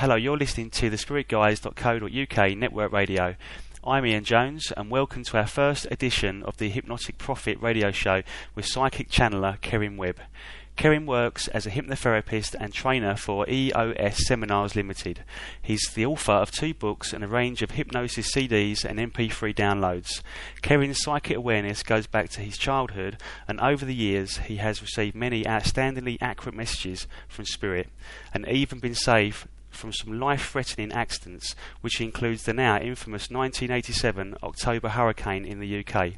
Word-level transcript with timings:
Hello, 0.00 0.14
you're 0.14 0.38
listening 0.38 0.70
to 0.70 0.88
the 0.88 0.96
spiritguides.co.uk 0.96 2.56
network 2.56 2.90
radio. 2.90 3.36
I'm 3.84 4.06
Ian 4.06 4.24
Jones, 4.24 4.72
and 4.74 4.88
welcome 4.90 5.24
to 5.24 5.36
our 5.36 5.46
first 5.46 5.86
edition 5.90 6.42
of 6.44 6.56
the 6.56 6.70
Hypnotic 6.70 7.18
Prophet 7.18 7.60
radio 7.60 7.90
show 7.90 8.22
with 8.54 8.64
psychic 8.64 9.10
channeler 9.10 9.60
Kerin 9.60 9.98
Webb. 9.98 10.20
Kerin 10.78 11.04
works 11.04 11.48
as 11.48 11.66
a 11.66 11.70
hypnotherapist 11.70 12.56
and 12.58 12.72
trainer 12.72 13.14
for 13.14 13.46
EOS 13.46 14.26
Seminars 14.26 14.74
Limited. 14.74 15.22
He's 15.60 15.86
the 15.94 16.06
author 16.06 16.32
of 16.32 16.50
two 16.50 16.72
books 16.72 17.12
and 17.12 17.22
a 17.22 17.28
range 17.28 17.60
of 17.60 17.72
hypnosis 17.72 18.34
CDs 18.34 18.86
and 18.86 18.98
MP3 18.98 19.54
downloads. 19.54 20.22
Kerin's 20.62 21.02
psychic 21.02 21.36
awareness 21.36 21.82
goes 21.82 22.06
back 22.06 22.30
to 22.30 22.40
his 22.40 22.56
childhood, 22.56 23.18
and 23.46 23.60
over 23.60 23.84
the 23.84 23.94
years 23.94 24.38
he 24.38 24.56
has 24.56 24.80
received 24.80 25.14
many 25.14 25.44
outstandingly 25.44 26.16
accurate 26.22 26.56
messages 26.56 27.06
from 27.28 27.44
Spirit, 27.44 27.90
and 28.32 28.48
even 28.48 28.78
been 28.78 28.94
saved 28.94 29.46
from 29.80 29.92
some 29.92 30.20
life 30.20 30.50
threatening 30.50 30.92
accidents, 30.92 31.56
which 31.80 32.00
includes 32.00 32.44
the 32.44 32.52
now 32.52 32.76
infamous 32.78 33.30
1987 33.30 34.36
October 34.42 34.90
hurricane 34.90 35.44
in 35.44 35.58
the 35.58 35.84
UK. 35.84 36.12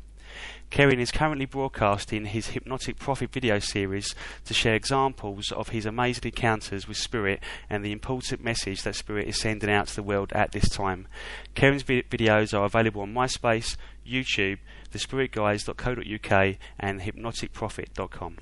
Kerin 0.71 0.99
is 0.99 1.13
currently 1.13 1.45
broadcasting 1.45 2.25
his 2.25 2.49
Hypnotic 2.49 2.99
Prophet 2.99 3.31
video 3.31 3.59
series 3.59 4.15
to 4.47 4.55
share 4.55 4.75
examples 4.75 5.53
of 5.53 5.69
his 5.69 5.85
amazing 5.85 6.25
encounters 6.25 6.89
with 6.89 6.97
Spirit 6.97 7.43
and 7.69 7.85
the 7.85 7.93
important 7.93 8.43
message 8.43 8.83
that 8.83 8.97
Spirit 8.97 9.29
is 9.29 9.39
sending 9.39 9.71
out 9.71 9.89
to 9.89 9.95
the 9.97 10.03
world 10.03 10.33
at 10.33 10.53
this 10.53 10.69
time. 10.71 11.07
Kerin's 11.55 11.83
vi- 11.83 12.03
videos 12.05 12.59
are 12.59 12.65
available 12.65 13.03
on 13.03 13.13
MySpace, 13.13 13.77
YouTube, 14.07 14.59
thespiritguides.co.uk, 14.93 16.57
and 16.81 17.01
hypnoticprophet.com. 17.03 18.39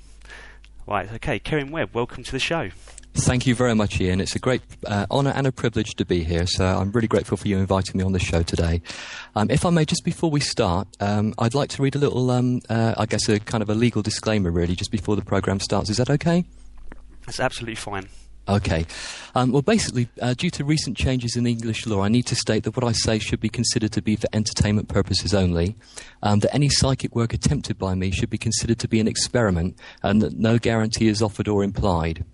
Right, 0.87 1.13
okay, 1.13 1.37
Kerin 1.37 1.69
Webb, 1.69 1.93
welcome 1.93 2.23
to 2.23 2.31
the 2.31 2.39
show. 2.39 2.69
Thank 3.13 3.45
you 3.45 3.55
very 3.55 3.75
much, 3.75 3.99
Ian. 3.99 4.21
It's 4.21 4.35
a 4.35 4.39
great 4.39 4.61
uh, 4.87 5.05
honour 5.11 5.31
and 5.31 5.45
a 5.45 5.51
privilege 5.51 5.95
to 5.95 6.05
be 6.05 6.23
here. 6.23 6.47
So 6.47 6.65
I'm 6.65 6.91
really 6.91 7.07
grateful 7.07 7.37
for 7.37 7.47
you 7.47 7.57
inviting 7.57 7.97
me 7.97 8.03
on 8.03 8.13
the 8.13 8.19
show 8.19 8.41
today. 8.41 8.81
Um, 9.35 9.49
if 9.51 9.65
I 9.65 9.69
may, 9.69 9.85
just 9.85 10.05
before 10.05 10.31
we 10.31 10.39
start, 10.39 10.87
um, 11.01 11.33
I'd 11.37 11.53
like 11.53 11.69
to 11.71 11.81
read 11.81 11.95
a 11.95 11.99
little, 11.99 12.31
um, 12.31 12.61
uh, 12.69 12.95
I 12.97 13.05
guess, 13.05 13.27
a 13.27 13.39
kind 13.39 13.61
of 13.61 13.69
a 13.69 13.75
legal 13.75 14.01
disclaimer, 14.01 14.49
really, 14.49 14.75
just 14.75 14.91
before 14.91 15.15
the 15.15 15.25
programme 15.25 15.59
starts. 15.59 15.89
Is 15.89 15.97
that 15.97 16.09
okay? 16.09 16.45
That's 17.25 17.39
absolutely 17.39 17.75
fine. 17.75 18.07
Okay. 18.47 18.85
Um, 19.35 19.51
well, 19.51 19.61
basically, 19.61 20.09
uh, 20.21 20.33
due 20.33 20.49
to 20.51 20.65
recent 20.65 20.97
changes 20.97 21.35
in 21.35 21.45
English 21.45 21.85
law, 21.85 22.01
I 22.01 22.09
need 22.09 22.25
to 22.27 22.35
state 22.35 22.63
that 22.63 22.75
what 22.75 22.83
I 22.83 22.91
say 22.91 23.19
should 23.19 23.39
be 23.39 23.49
considered 23.49 23.91
to 23.91 24.01
be 24.01 24.15
for 24.15 24.27
entertainment 24.33 24.87
purposes 24.87 25.33
only, 25.33 25.75
um, 26.23 26.39
that 26.39 26.53
any 26.53 26.69
psychic 26.69 27.15
work 27.15 27.33
attempted 27.33 27.77
by 27.77 27.93
me 27.93 28.11
should 28.11 28.29
be 28.29 28.37
considered 28.37 28.79
to 28.79 28.87
be 28.87 28.99
an 28.99 29.07
experiment, 29.07 29.77
and 30.01 30.21
that 30.21 30.39
no 30.39 30.57
guarantee 30.57 31.07
is 31.07 31.21
offered 31.21 31.47
or 31.47 31.63
implied. 31.63 32.25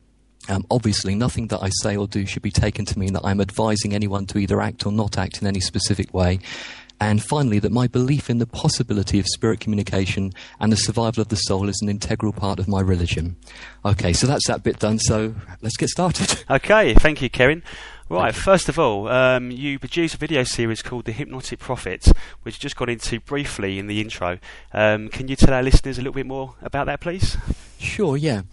Um, 0.50 0.66
obviously, 0.72 1.16
nothing 1.16 1.48
that 1.48 1.62
I 1.62 1.70
say 1.82 1.96
or 1.98 2.08
do 2.08 2.26
should 2.26 2.42
be 2.42 2.52
taken 2.52 2.86
to 2.86 3.00
mean 3.00 3.14
that 3.14 3.26
I'm 3.26 3.42
advising 3.42 3.94
anyone 3.94 4.26
to 4.28 4.38
either 4.38 4.62
act 4.62 4.86
or 4.86 4.92
not 4.92 5.18
act 5.18 5.42
in 5.42 5.48
any 5.48 5.60
specific 5.60 6.14
way. 6.14 6.40
And 7.00 7.24
finally, 7.24 7.60
that 7.60 7.72
my 7.72 7.88
belief 7.88 8.30
in 8.30 8.40
the 8.40 8.48
possibility 8.48 9.20
of 9.20 9.28
spirit 9.28 9.60
communication 9.60 10.34
and 10.60 10.72
the 10.72 10.78
survival 10.78 11.22
of 11.22 11.28
the 11.28 11.36
soul 11.36 11.70
is 11.70 11.80
an 11.82 11.90
integral 11.90 12.34
part 12.34 12.58
of 12.60 12.68
my 12.68 12.82
religion. 12.82 13.36
Okay, 13.86 14.14
so 14.14 14.26
that's 14.26 14.48
that 14.48 14.64
bit 14.64 14.80
done, 14.80 14.98
so 14.98 15.36
let's 15.62 15.78
get 15.78 15.90
started. 15.90 16.44
Okay, 16.50 16.94
thank 16.94 17.22
you, 17.22 17.30
Kerin. 17.30 17.62
Right, 18.10 18.34
first 18.34 18.70
of 18.70 18.80
all, 18.80 19.10
um, 19.10 19.52
you 19.52 19.78
produce 19.80 20.14
a 20.14 20.18
video 20.18 20.44
series 20.44 20.82
called 20.82 21.06
The 21.06 21.12
Hypnotic 21.12 21.60
Prophet, 21.60 22.08
which 22.44 22.58
just 22.58 22.78
got 22.78 22.90
into 22.90 23.20
briefly 23.20 23.78
in 23.80 23.88
the 23.88 24.00
intro. 24.00 24.40
Um, 24.74 25.10
can 25.10 25.28
you 25.28 25.36
tell 25.36 25.54
our 25.54 25.62
listeners 25.62 25.98
a 25.98 26.02
little 26.02 26.14
bit 26.14 26.26
more 26.26 26.56
about 26.62 26.86
that, 26.86 27.02
please? 27.02 27.36
Sure, 27.80 28.16
yeah. 28.16 28.44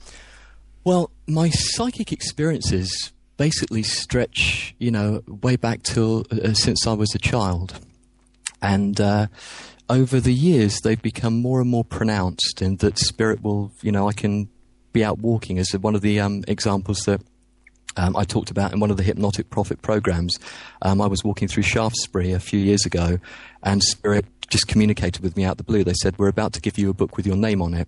Well, 0.84 1.10
my 1.26 1.48
psychic 1.48 2.12
experiences 2.12 3.12
basically 3.38 3.82
stretch, 3.82 4.74
you 4.78 4.90
know, 4.90 5.22
way 5.26 5.56
back 5.56 5.82
till 5.82 6.26
uh, 6.30 6.52
since 6.52 6.86
I 6.86 6.92
was 6.92 7.14
a 7.14 7.18
child, 7.18 7.80
and 8.60 9.00
uh, 9.00 9.28
over 9.88 10.20
the 10.20 10.34
years 10.34 10.80
they've 10.82 11.00
become 11.00 11.40
more 11.40 11.62
and 11.62 11.70
more 11.70 11.84
pronounced. 11.84 12.60
In 12.60 12.76
that 12.76 12.98
spirit 12.98 13.42
will, 13.42 13.72
you 13.80 13.92
know, 13.92 14.08
I 14.08 14.12
can 14.12 14.50
be 14.92 15.02
out 15.02 15.20
walking 15.20 15.58
as 15.58 15.72
one 15.72 15.94
of 15.94 16.02
the 16.02 16.20
um, 16.20 16.44
examples 16.46 16.98
that. 17.06 17.22
Um, 17.96 18.16
I 18.16 18.24
talked 18.24 18.50
about 18.50 18.72
in 18.72 18.80
one 18.80 18.90
of 18.90 18.96
the 18.96 19.04
Hypnotic 19.04 19.50
Prophet 19.50 19.80
programs. 19.80 20.36
Um, 20.82 21.00
I 21.00 21.06
was 21.06 21.22
walking 21.22 21.46
through 21.46 21.62
Shaftesbury 21.62 22.32
a 22.32 22.40
few 22.40 22.58
years 22.58 22.84
ago, 22.84 23.20
and 23.62 23.84
Spirit 23.84 24.26
just 24.50 24.66
communicated 24.66 25.22
with 25.22 25.36
me 25.36 25.44
out 25.44 25.58
the 25.58 25.62
blue. 25.62 25.84
They 25.84 25.94
said, 26.02 26.18
We're 26.18 26.26
about 26.26 26.54
to 26.54 26.60
give 26.60 26.76
you 26.76 26.90
a 26.90 26.92
book 26.92 27.16
with 27.16 27.24
your 27.24 27.36
name 27.36 27.62
on 27.62 27.72
it. 27.72 27.86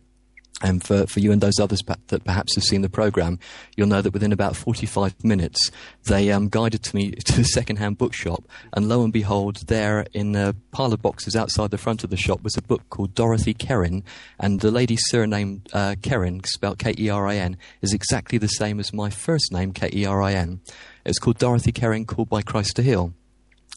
And 0.62 0.83
for, 0.83 1.06
for 1.06 1.21
you 1.21 1.33
and 1.33 1.43
those 1.43 1.59
others 1.61 1.83
that 2.09 2.25
perhaps 2.25 2.55
have 2.55 2.65
seen 2.65 2.81
the 2.81 2.89
program, 2.89 3.39
you'll 3.77 3.89
know 3.89 4.00
that 4.00 4.15
within 4.15 4.33
about 4.33 4.56
45 4.56 5.22
minutes, 5.22 5.71
they 6.05 6.31
um, 6.33 6.49
guided 6.49 6.83
to 6.84 6.97
me 6.97 7.11
to 7.27 7.37
the 7.37 7.44
second-hand 7.44 7.99
bookshop, 7.99 8.44
and 8.72 8.89
lo 8.89 9.05
and 9.05 9.12
behold, 9.12 9.56
there 9.67 10.06
in 10.15 10.33
the 10.33 10.56
pile 10.71 10.94
of 10.94 11.03
boxes 11.03 11.37
outside 11.37 11.71
the 11.71 11.78
front 11.78 12.05
of 12.05 12.11
the 12.11 12.17
shop 12.17 12.43
was 12.43 12.56
a 12.56 12.62
book 12.62 12.89
called 12.89 13.15
Dorothy 13.15 13.53
Kerin. 13.53 14.03
and 14.41 14.61
the 14.61 14.71
lady's 14.71 15.03
surname 15.09 15.62
uh, 15.75 15.94
Kerin, 16.00 16.43
spelled 16.44 16.78
K-E-R-I-N, 16.78 17.59
is 17.83 17.93
exactly 17.93 18.38
the 18.38 18.49
same 18.49 18.81
as 18.81 18.94
my 18.94 19.11
first 19.11 19.53
name, 19.53 19.73
K-E-R-I-N. 19.73 20.61
It's 21.05 21.19
called 21.19 21.38
Dorothy 21.38 21.73
Kerin, 21.73 22.06
called 22.06 22.31
by 22.31 22.41
Christ 22.41 22.77
to 22.77 22.83
heal. 22.83 23.12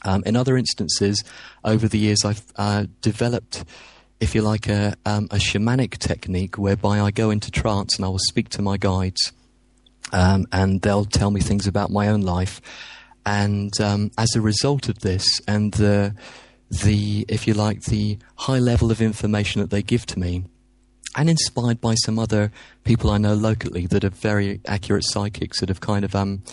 Um, 0.06 0.24
in 0.26 0.38
other 0.38 0.56
instances, 0.58 1.24
over 1.66 1.90
the 1.90 2.00
years, 2.00 2.24
I've 2.24 2.44
uh, 2.56 2.86
developed 3.02 3.66
if 4.20 4.36
you 4.36 4.42
like, 4.42 4.68
a, 4.68 4.96
um, 5.06 5.26
a 5.32 5.36
shamanic 5.36 5.98
technique 5.98 6.58
whereby 6.58 7.00
I 7.00 7.12
go 7.12 7.30
into 7.32 7.52
trance 7.52 7.96
and 7.96 8.06
I 8.06 8.10
will 8.10 8.20
speak 8.20 8.50
to 8.50 8.62
my 8.62 8.78
guides 8.78 9.32
um, 10.12 10.46
and 10.52 10.82
they'll 10.82 11.06
tell 11.06 11.32
me 11.32 11.42
things 11.42 11.68
about 11.68 11.92
my 11.92 12.08
own 12.08 12.22
life. 12.22 12.62
And 13.26 13.80
um, 13.80 14.12
as 14.18 14.36
a 14.36 14.42
result 14.42 14.90
of 14.90 15.00
this 15.00 15.40
and 15.48 15.74
the, 15.74 16.16
the, 16.70 17.26
if 17.28 17.48
you 17.48 17.54
like, 17.54 17.84
the 17.84 18.18
high 18.36 18.60
level 18.60 18.92
of 18.92 19.02
information 19.02 19.62
that 19.62 19.70
they 19.70 19.82
give 19.82 20.06
to 20.08 20.20
me, 20.20 20.46
and 21.16 21.30
inspired 21.30 21.82
by 21.82 21.96
some 21.96 22.20
other 22.20 22.52
people 22.84 23.10
I 23.10 23.18
know 23.18 23.34
locally 23.34 23.88
that 23.88 24.04
are 24.04 24.10
very 24.10 24.62
accurate 24.66 25.04
psychics 25.04 25.60
that 25.60 25.70
have 25.70 25.82
kind 25.82 26.06
of, 26.06 26.16
um, 26.16 26.44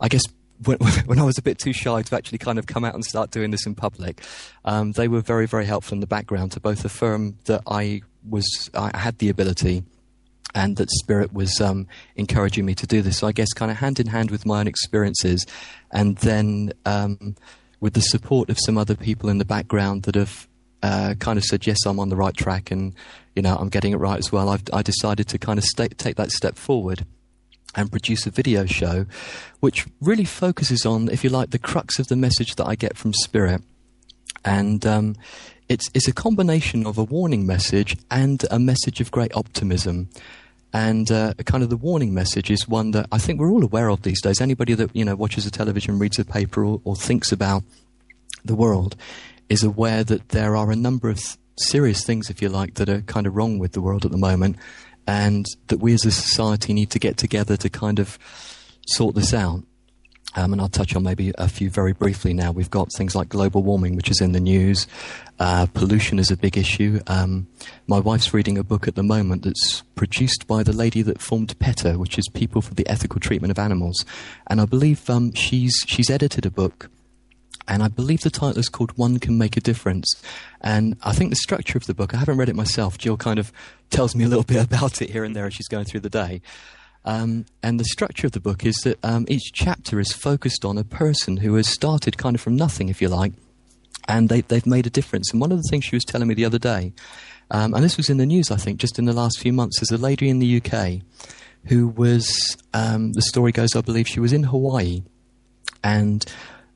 I 0.00 0.08
guess, 0.08 0.22
when, 0.64 0.78
when, 1.06 1.18
I 1.18 1.24
was 1.24 1.38
a 1.38 1.42
bit 1.42 1.58
too 1.58 1.72
shy 1.72 2.02
to 2.02 2.16
actually 2.16 2.38
kind 2.38 2.58
of 2.58 2.66
come 2.66 2.84
out 2.84 2.94
and 2.94 3.04
start 3.04 3.30
doing 3.30 3.50
this 3.50 3.66
in 3.66 3.74
public, 3.74 4.22
um, 4.64 4.92
they 4.92 5.08
were 5.08 5.20
very, 5.20 5.46
very 5.46 5.66
helpful 5.66 5.94
in 5.94 6.00
the 6.00 6.06
background 6.06 6.52
to 6.52 6.60
both 6.60 6.84
affirm 6.84 7.38
that 7.44 7.62
I 7.66 8.02
was, 8.28 8.70
I 8.74 8.96
had 8.96 9.18
the 9.18 9.28
ability 9.28 9.84
and 10.54 10.76
that 10.76 10.90
Spirit 10.90 11.32
was 11.32 11.60
um, 11.60 11.86
encouraging 12.16 12.64
me 12.64 12.74
to 12.76 12.86
do 12.86 13.02
this. 13.02 13.18
So 13.18 13.26
I 13.26 13.32
guess 13.32 13.52
kind 13.52 13.70
of 13.70 13.76
hand 13.76 14.00
in 14.00 14.06
hand 14.06 14.30
with 14.30 14.46
my 14.46 14.60
own 14.60 14.66
experiences 14.66 15.46
and 15.92 16.16
then 16.18 16.72
um, 16.86 17.36
with 17.80 17.94
the 17.94 18.00
support 18.00 18.50
of 18.50 18.58
some 18.58 18.78
other 18.78 18.96
people 18.96 19.28
in 19.28 19.38
the 19.38 19.44
background 19.44 20.04
that 20.04 20.14
have 20.14 20.48
uh, 20.82 21.14
kind 21.18 21.38
of 21.38 21.44
said, 21.44 21.66
yes, 21.66 21.78
I'm 21.86 22.00
on 22.00 22.08
the 22.08 22.16
right 22.16 22.34
track 22.34 22.70
and, 22.70 22.94
you 23.34 23.42
know, 23.42 23.56
I'm 23.56 23.68
getting 23.68 23.92
it 23.92 23.96
right 23.96 24.18
as 24.18 24.32
well. 24.32 24.48
I've, 24.48 24.62
I 24.72 24.82
decided 24.82 25.28
to 25.28 25.38
kind 25.38 25.58
of 25.58 25.64
stay, 25.64 25.88
take 25.88 26.16
that 26.16 26.30
step 26.30 26.56
forward 26.56 27.04
and 27.74 27.90
produce 27.90 28.26
a 28.26 28.30
video 28.30 28.64
show 28.66 29.06
which 29.60 29.86
really 30.00 30.24
focuses 30.24 30.86
on, 30.86 31.08
if 31.10 31.22
you 31.22 31.30
like, 31.30 31.50
the 31.50 31.58
crux 31.58 31.98
of 31.98 32.08
the 32.08 32.16
message 32.16 32.56
that 32.56 32.66
I 32.66 32.74
get 32.74 32.96
from 32.96 33.12
Spirit. 33.12 33.62
And 34.44 34.84
um, 34.86 35.16
it's, 35.68 35.90
it's 35.94 36.08
a 36.08 36.12
combination 36.12 36.86
of 36.86 36.96
a 36.98 37.04
warning 37.04 37.46
message 37.46 37.96
and 38.10 38.44
a 38.50 38.58
message 38.58 39.00
of 39.00 39.10
great 39.10 39.34
optimism. 39.34 40.08
And 40.72 41.10
uh, 41.10 41.34
kind 41.44 41.62
of 41.62 41.70
the 41.70 41.76
warning 41.76 42.14
message 42.14 42.50
is 42.50 42.68
one 42.68 42.90
that 42.92 43.06
I 43.10 43.18
think 43.18 43.40
we're 43.40 43.50
all 43.50 43.64
aware 43.64 43.88
of 43.88 44.02
these 44.02 44.20
days. 44.20 44.40
Anybody 44.40 44.74
that 44.74 44.94
you 44.94 45.04
know 45.04 45.16
watches 45.16 45.46
a 45.46 45.50
television, 45.50 45.98
reads 45.98 46.18
a 46.18 46.24
paper, 46.24 46.64
or, 46.64 46.80
or 46.84 46.94
thinks 46.94 47.32
about 47.32 47.64
the 48.44 48.54
world 48.54 48.94
is 49.48 49.62
aware 49.62 50.04
that 50.04 50.28
there 50.28 50.56
are 50.56 50.70
a 50.70 50.76
number 50.76 51.08
of 51.08 51.38
serious 51.56 52.04
things, 52.04 52.28
if 52.28 52.42
you 52.42 52.48
like, 52.50 52.74
that 52.74 52.88
are 52.88 53.00
kind 53.02 53.26
of 53.26 53.34
wrong 53.34 53.58
with 53.58 53.72
the 53.72 53.80
world 53.80 54.04
at 54.04 54.10
the 54.10 54.18
moment 54.18 54.56
and 55.08 55.46
that 55.68 55.78
we 55.78 55.94
as 55.94 56.04
a 56.04 56.12
society 56.12 56.74
need 56.74 56.90
to 56.90 56.98
get 56.98 57.16
together 57.16 57.56
to 57.56 57.70
kind 57.70 57.98
of 57.98 58.18
sort 58.86 59.14
this 59.14 59.32
out. 59.32 59.64
Um, 60.36 60.52
and 60.52 60.60
I'll 60.60 60.68
touch 60.68 60.94
on 60.94 61.02
maybe 61.02 61.32
a 61.38 61.48
few 61.48 61.70
very 61.70 61.94
briefly 61.94 62.34
now. 62.34 62.52
We've 62.52 62.70
got 62.70 62.92
things 62.92 63.16
like 63.16 63.30
global 63.30 63.62
warming, 63.62 63.96
which 63.96 64.10
is 64.10 64.20
in 64.20 64.32
the 64.32 64.40
news. 64.40 64.86
Uh, 65.38 65.64
pollution 65.72 66.18
is 66.18 66.30
a 66.30 66.36
big 66.36 66.58
issue. 66.58 67.00
Um, 67.06 67.46
my 67.86 67.98
wife's 67.98 68.34
reading 68.34 68.58
a 68.58 68.62
book 68.62 68.86
at 68.86 68.94
the 68.94 69.02
moment 69.02 69.44
that's 69.44 69.82
produced 69.94 70.46
by 70.46 70.62
the 70.62 70.74
lady 70.74 71.00
that 71.00 71.22
formed 71.22 71.58
PETA, 71.58 71.98
which 71.98 72.18
is 72.18 72.28
People 72.34 72.60
for 72.60 72.74
the 72.74 72.86
Ethical 72.86 73.18
Treatment 73.18 73.50
of 73.50 73.58
Animals. 73.58 74.04
And 74.48 74.60
I 74.60 74.66
believe 74.66 75.08
um, 75.08 75.32
she's, 75.32 75.74
she's 75.86 76.10
edited 76.10 76.44
a 76.44 76.50
book 76.50 76.90
and 77.68 77.82
I 77.82 77.88
believe 77.88 78.22
the 78.22 78.30
title 78.30 78.58
is 78.58 78.70
called 78.70 78.96
One 78.96 79.18
Can 79.18 79.36
Make 79.36 79.56
a 79.56 79.60
Difference. 79.60 80.06
And 80.62 80.96
I 81.02 81.12
think 81.12 81.30
the 81.30 81.36
structure 81.36 81.76
of 81.76 81.86
the 81.86 81.94
book, 81.94 82.14
I 82.14 82.16
haven't 82.16 82.38
read 82.38 82.48
it 82.48 82.56
myself. 82.56 82.96
Jill 82.96 83.18
kind 83.18 83.38
of 83.38 83.52
tells 83.90 84.16
me 84.16 84.24
a 84.24 84.28
little 84.28 84.42
bit 84.44 84.64
about 84.64 85.02
it 85.02 85.10
here 85.10 85.22
and 85.22 85.36
there 85.36 85.46
as 85.46 85.54
she's 85.54 85.68
going 85.68 85.84
through 85.84 86.00
the 86.00 86.10
day. 86.10 86.40
Um, 87.04 87.44
and 87.62 87.78
the 87.78 87.84
structure 87.84 88.26
of 88.26 88.32
the 88.32 88.40
book 88.40 88.64
is 88.64 88.76
that 88.78 88.98
um, 89.04 89.26
each 89.28 89.52
chapter 89.52 90.00
is 90.00 90.12
focused 90.12 90.64
on 90.64 90.78
a 90.78 90.84
person 90.84 91.36
who 91.38 91.54
has 91.54 91.68
started 91.68 92.18
kind 92.18 92.34
of 92.34 92.40
from 92.40 92.56
nothing, 92.56 92.88
if 92.88 93.00
you 93.00 93.08
like, 93.08 93.32
and 94.08 94.28
they, 94.28 94.42
have 94.50 94.66
made 94.66 94.86
a 94.86 94.90
difference. 94.90 95.30
And 95.30 95.40
one 95.40 95.52
of 95.52 95.58
the 95.58 95.68
things 95.70 95.84
she 95.84 95.96
was 95.96 96.04
telling 96.04 96.28
me 96.28 96.34
the 96.34 96.44
other 96.44 96.58
day, 96.58 96.92
um, 97.50 97.74
and 97.74 97.84
this 97.84 97.96
was 97.96 98.10
in 98.10 98.16
the 98.16 98.26
news, 98.26 98.50
I 98.50 98.56
think, 98.56 98.80
just 98.80 98.98
in 98.98 99.04
the 99.04 99.12
last 99.12 99.38
few 99.38 99.52
months, 99.52 99.80
is 99.80 99.90
a 99.90 99.98
lady 99.98 100.28
in 100.28 100.38
the 100.38 100.60
UK 100.60 101.02
who 101.66 101.88
was, 101.88 102.56
um, 102.74 103.12
the 103.12 103.22
story 103.22 103.52
goes, 103.52 103.76
I 103.76 103.80
believe 103.80 104.08
she 104.08 104.20
was 104.20 104.32
in 104.32 104.44
Hawaii 104.44 105.02
and 105.82 106.24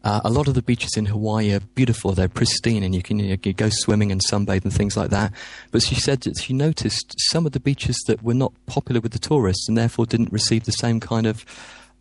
uh, 0.04 0.20
a 0.24 0.30
lot 0.30 0.48
of 0.48 0.54
the 0.54 0.62
beaches 0.62 0.96
in 0.96 1.06
Hawaii 1.06 1.52
are 1.52 1.60
beautiful. 1.60 2.12
They're 2.12 2.28
pristine, 2.28 2.82
and 2.82 2.94
you 2.94 3.02
can, 3.02 3.18
you 3.18 3.38
can 3.38 3.52
go 3.52 3.68
swimming 3.70 4.10
and 4.10 4.20
sunbathe 4.20 4.64
and 4.64 4.72
things 4.72 4.96
like 4.96 5.10
that. 5.10 5.32
But 5.70 5.82
she 5.82 5.94
said 5.94 6.22
that 6.22 6.40
she 6.40 6.52
noticed 6.52 7.14
some 7.30 7.46
of 7.46 7.52
the 7.52 7.60
beaches 7.60 7.96
that 8.08 8.22
were 8.22 8.34
not 8.34 8.52
popular 8.66 9.00
with 9.00 9.12
the 9.12 9.18
tourists, 9.18 9.68
and 9.68 9.78
therefore 9.78 10.06
didn't 10.06 10.32
receive 10.32 10.64
the 10.64 10.72
same 10.72 10.98
kind 10.98 11.26
of, 11.26 11.44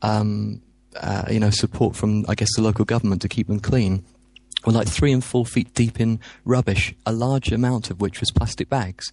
um, 0.01 0.61
uh, 0.99 1.25
you 1.29 1.39
know, 1.39 1.51
support 1.51 1.95
from 1.95 2.25
I 2.27 2.35
guess 2.35 2.49
the 2.55 2.63
local 2.63 2.85
government 2.85 3.21
to 3.21 3.29
keep 3.29 3.47
them 3.47 3.59
clean. 3.59 4.03
Were 4.65 4.73
like 4.73 4.87
three 4.87 5.11
and 5.11 5.23
four 5.23 5.45
feet 5.45 5.73
deep 5.73 5.99
in 5.99 6.19
rubbish, 6.45 6.93
a 7.05 7.11
large 7.11 7.51
amount 7.51 7.89
of 7.89 7.99
which 7.99 8.19
was 8.19 8.31
plastic 8.31 8.69
bags. 8.69 9.11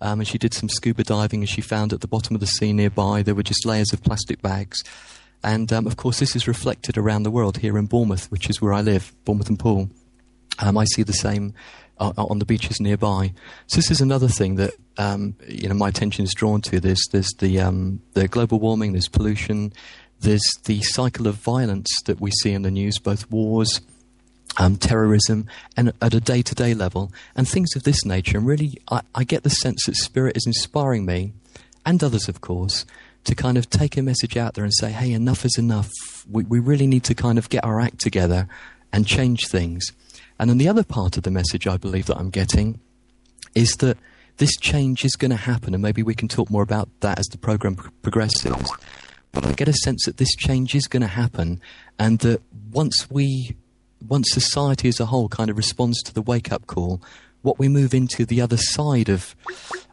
Um, 0.00 0.20
and 0.20 0.28
she 0.28 0.36
did 0.36 0.52
some 0.52 0.68
scuba 0.68 1.04
diving, 1.04 1.40
and 1.40 1.48
she 1.48 1.62
found 1.62 1.92
at 1.92 2.00
the 2.02 2.08
bottom 2.08 2.34
of 2.34 2.40
the 2.40 2.46
sea 2.46 2.72
nearby 2.72 3.22
there 3.22 3.34
were 3.34 3.42
just 3.42 3.64
layers 3.64 3.92
of 3.92 4.02
plastic 4.02 4.42
bags. 4.42 4.82
And 5.46 5.72
um, 5.72 5.86
of 5.86 5.96
course, 5.96 6.18
this 6.18 6.34
is 6.34 6.48
reflected 6.48 6.98
around 6.98 7.22
the 7.22 7.30
world 7.30 7.58
here 7.58 7.78
in 7.78 7.86
Bournemouth, 7.86 8.28
which 8.32 8.50
is 8.50 8.60
where 8.60 8.72
I 8.72 8.80
live, 8.80 9.14
Bournemouth 9.24 9.48
and 9.48 9.56
Poole. 9.56 9.88
Um, 10.58 10.76
I 10.76 10.86
see 10.86 11.04
the 11.04 11.12
same 11.12 11.54
uh, 11.98 12.12
on 12.16 12.40
the 12.40 12.44
beaches 12.44 12.80
nearby. 12.80 13.32
So 13.68 13.76
this 13.76 13.92
is 13.92 14.00
another 14.00 14.26
thing 14.26 14.56
that 14.56 14.72
um, 14.98 15.36
you 15.46 15.68
know 15.68 15.76
my 15.76 15.88
attention 15.88 16.24
is 16.24 16.34
drawn 16.34 16.62
to. 16.62 16.80
There's 16.80 17.00
there's 17.12 17.32
the 17.38 17.60
um, 17.60 18.02
the 18.14 18.26
global 18.26 18.58
warming, 18.58 18.90
there's 18.90 19.08
pollution, 19.08 19.72
there's 20.18 20.42
the 20.64 20.82
cycle 20.82 21.28
of 21.28 21.36
violence 21.36 21.90
that 22.06 22.20
we 22.20 22.32
see 22.42 22.52
in 22.52 22.62
the 22.62 22.70
news, 22.72 22.98
both 22.98 23.30
wars. 23.30 23.80
Um, 24.58 24.76
terrorism, 24.76 25.48
and 25.76 25.92
at 26.00 26.14
a 26.14 26.20
day 26.20 26.40
to 26.40 26.54
day 26.54 26.72
level, 26.72 27.12
and 27.34 27.46
things 27.46 27.76
of 27.76 27.82
this 27.82 28.06
nature. 28.06 28.38
And 28.38 28.46
really, 28.46 28.78
I, 28.90 29.02
I 29.14 29.24
get 29.24 29.42
the 29.42 29.50
sense 29.50 29.84
that 29.84 29.96
Spirit 29.96 30.34
is 30.34 30.46
inspiring 30.46 31.04
me, 31.04 31.34
and 31.84 32.02
others, 32.02 32.26
of 32.26 32.40
course, 32.40 32.86
to 33.26 33.34
kind 33.34 33.58
of 33.58 33.68
take 33.68 33.96
a 33.96 34.02
message 34.02 34.36
out 34.36 34.54
there 34.54 34.64
and 34.64 34.72
say, 34.74 34.90
hey, 34.90 35.12
enough 35.12 35.44
is 35.44 35.58
enough. 35.58 35.90
We, 36.30 36.44
we 36.44 36.58
really 36.58 36.86
need 36.86 37.04
to 37.04 37.14
kind 37.14 37.38
of 37.38 37.48
get 37.48 37.64
our 37.64 37.80
act 37.80 37.98
together 37.98 38.48
and 38.92 39.06
change 39.06 39.48
things. 39.48 39.84
And 40.38 40.48
then 40.48 40.58
the 40.58 40.68
other 40.68 40.84
part 40.84 41.16
of 41.16 41.22
the 41.24 41.30
message 41.30 41.66
I 41.66 41.76
believe 41.76 42.06
that 42.06 42.16
I'm 42.16 42.30
getting 42.30 42.80
is 43.54 43.72
that 43.76 43.98
this 44.36 44.56
change 44.56 45.04
is 45.04 45.16
going 45.16 45.30
to 45.30 45.36
happen, 45.36 45.74
and 45.74 45.82
maybe 45.82 46.02
we 46.02 46.14
can 46.14 46.28
talk 46.28 46.50
more 46.50 46.62
about 46.62 46.88
that 47.00 47.18
as 47.18 47.26
the 47.26 47.38
program 47.38 47.74
progresses. 48.02 48.54
But 49.32 49.46
I 49.46 49.52
get 49.52 49.68
a 49.68 49.72
sense 49.72 50.04
that 50.04 50.18
this 50.18 50.34
change 50.36 50.74
is 50.74 50.86
going 50.86 51.00
to 51.00 51.08
happen, 51.08 51.60
and 51.98 52.18
that 52.20 52.42
once 52.70 53.10
we, 53.10 53.56
once 54.06 54.30
society 54.30 54.88
as 54.88 55.00
a 55.00 55.06
whole 55.06 55.28
kind 55.28 55.50
of 55.50 55.56
responds 55.56 56.02
to 56.02 56.14
the 56.14 56.22
wake 56.22 56.52
up 56.52 56.66
call, 56.66 57.00
what 57.46 57.60
we 57.60 57.68
move 57.68 57.94
into 57.94 58.26
the 58.26 58.40
other 58.40 58.56
side 58.56 59.08
of 59.08 59.36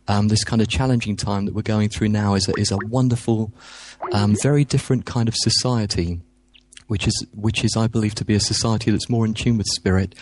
um, 0.07 0.27
this 0.27 0.43
kind 0.43 0.61
of 0.61 0.67
challenging 0.67 1.15
time 1.15 1.45
that 1.45 1.53
we're 1.53 1.61
going 1.61 1.87
through 1.87 2.09
now 2.09 2.33
is 2.33 2.49
a, 2.49 2.53
is 2.59 2.71
a 2.71 2.77
wonderful, 2.87 3.53
um, 4.11 4.35
very 4.41 4.65
different 4.65 5.05
kind 5.05 5.29
of 5.29 5.35
society, 5.37 6.19
which 6.87 7.07
is 7.07 7.25
which 7.31 7.63
is 7.63 7.77
I 7.77 7.87
believe 7.87 8.15
to 8.15 8.25
be 8.25 8.33
a 8.33 8.39
society 8.39 8.89
that's 8.89 9.07
more 9.07 9.23
in 9.23 9.35
tune 9.35 9.57
with 9.57 9.67
spirit, 9.67 10.15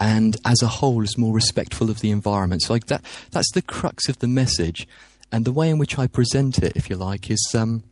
and 0.00 0.36
as 0.44 0.60
a 0.60 0.66
whole 0.66 1.02
is 1.02 1.16
more 1.16 1.32
respectful 1.32 1.88
of 1.88 2.00
the 2.00 2.10
environment. 2.10 2.62
So 2.62 2.74
like 2.74 2.86
that 2.86 3.04
that's 3.30 3.52
the 3.52 3.62
crux 3.62 4.08
of 4.08 4.18
the 4.18 4.28
message, 4.28 4.88
and 5.30 5.44
the 5.44 5.52
way 5.52 5.70
in 5.70 5.78
which 5.78 5.98
I 5.98 6.08
present 6.08 6.58
it, 6.58 6.72
if 6.74 6.90
you 6.90 6.96
like, 6.96 7.30
is. 7.30 7.54
Um, 7.54 7.84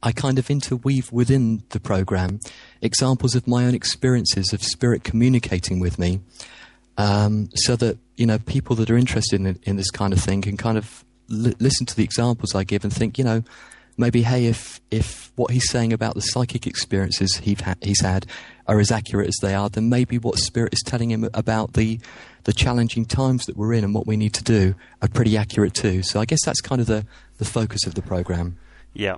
I 0.00 0.12
kind 0.12 0.38
of 0.38 0.48
interweave 0.48 1.10
within 1.10 1.64
the 1.70 1.80
program 1.80 2.38
examples 2.80 3.34
of 3.34 3.48
my 3.48 3.64
own 3.64 3.74
experiences 3.74 4.52
of 4.52 4.62
spirit 4.62 5.02
communicating 5.02 5.80
with 5.80 5.98
me, 5.98 6.20
um, 6.98 7.48
so 7.54 7.76
that 7.76 7.96
you 8.16 8.26
know 8.26 8.38
people 8.40 8.76
that 8.76 8.90
are 8.90 8.98
interested 8.98 9.40
in, 9.40 9.58
in 9.62 9.76
this 9.76 9.90
kind 9.90 10.12
of 10.12 10.20
thing 10.20 10.42
can 10.42 10.56
kind 10.58 10.76
of 10.76 11.04
li- 11.28 11.54
listen 11.58 11.86
to 11.86 11.96
the 11.96 12.04
examples 12.04 12.54
I 12.54 12.64
give 12.64 12.84
and 12.84 12.92
think, 12.92 13.16
you 13.16 13.24
know, 13.24 13.42
maybe 13.96 14.22
hey, 14.22 14.46
if 14.46 14.80
if 14.90 15.32
what 15.36 15.52
he's 15.52 15.70
saying 15.70 15.92
about 15.92 16.14
the 16.14 16.20
psychic 16.20 16.66
experiences 16.66 17.40
ha- 17.62 17.74
he's 17.80 18.00
had 18.00 18.26
are 18.66 18.80
as 18.80 18.90
accurate 18.90 19.28
as 19.28 19.36
they 19.40 19.54
are, 19.54 19.70
then 19.70 19.88
maybe 19.88 20.18
what 20.18 20.38
spirit 20.38 20.74
is 20.74 20.82
telling 20.84 21.10
him 21.10 21.28
about 21.32 21.74
the 21.74 22.00
the 22.44 22.52
challenging 22.52 23.04
times 23.04 23.44
that 23.46 23.56
we're 23.56 23.72
in 23.72 23.84
and 23.84 23.94
what 23.94 24.06
we 24.06 24.16
need 24.16 24.34
to 24.34 24.44
do 24.44 24.74
are 25.00 25.08
pretty 25.08 25.36
accurate 25.36 25.74
too. 25.74 26.02
So 26.02 26.20
I 26.20 26.24
guess 26.24 26.40
that's 26.44 26.60
kind 26.60 26.80
of 26.80 26.86
the 26.86 27.06
the 27.38 27.44
focus 27.44 27.86
of 27.86 27.94
the 27.94 28.02
program. 28.02 28.58
Yeah. 28.92 29.16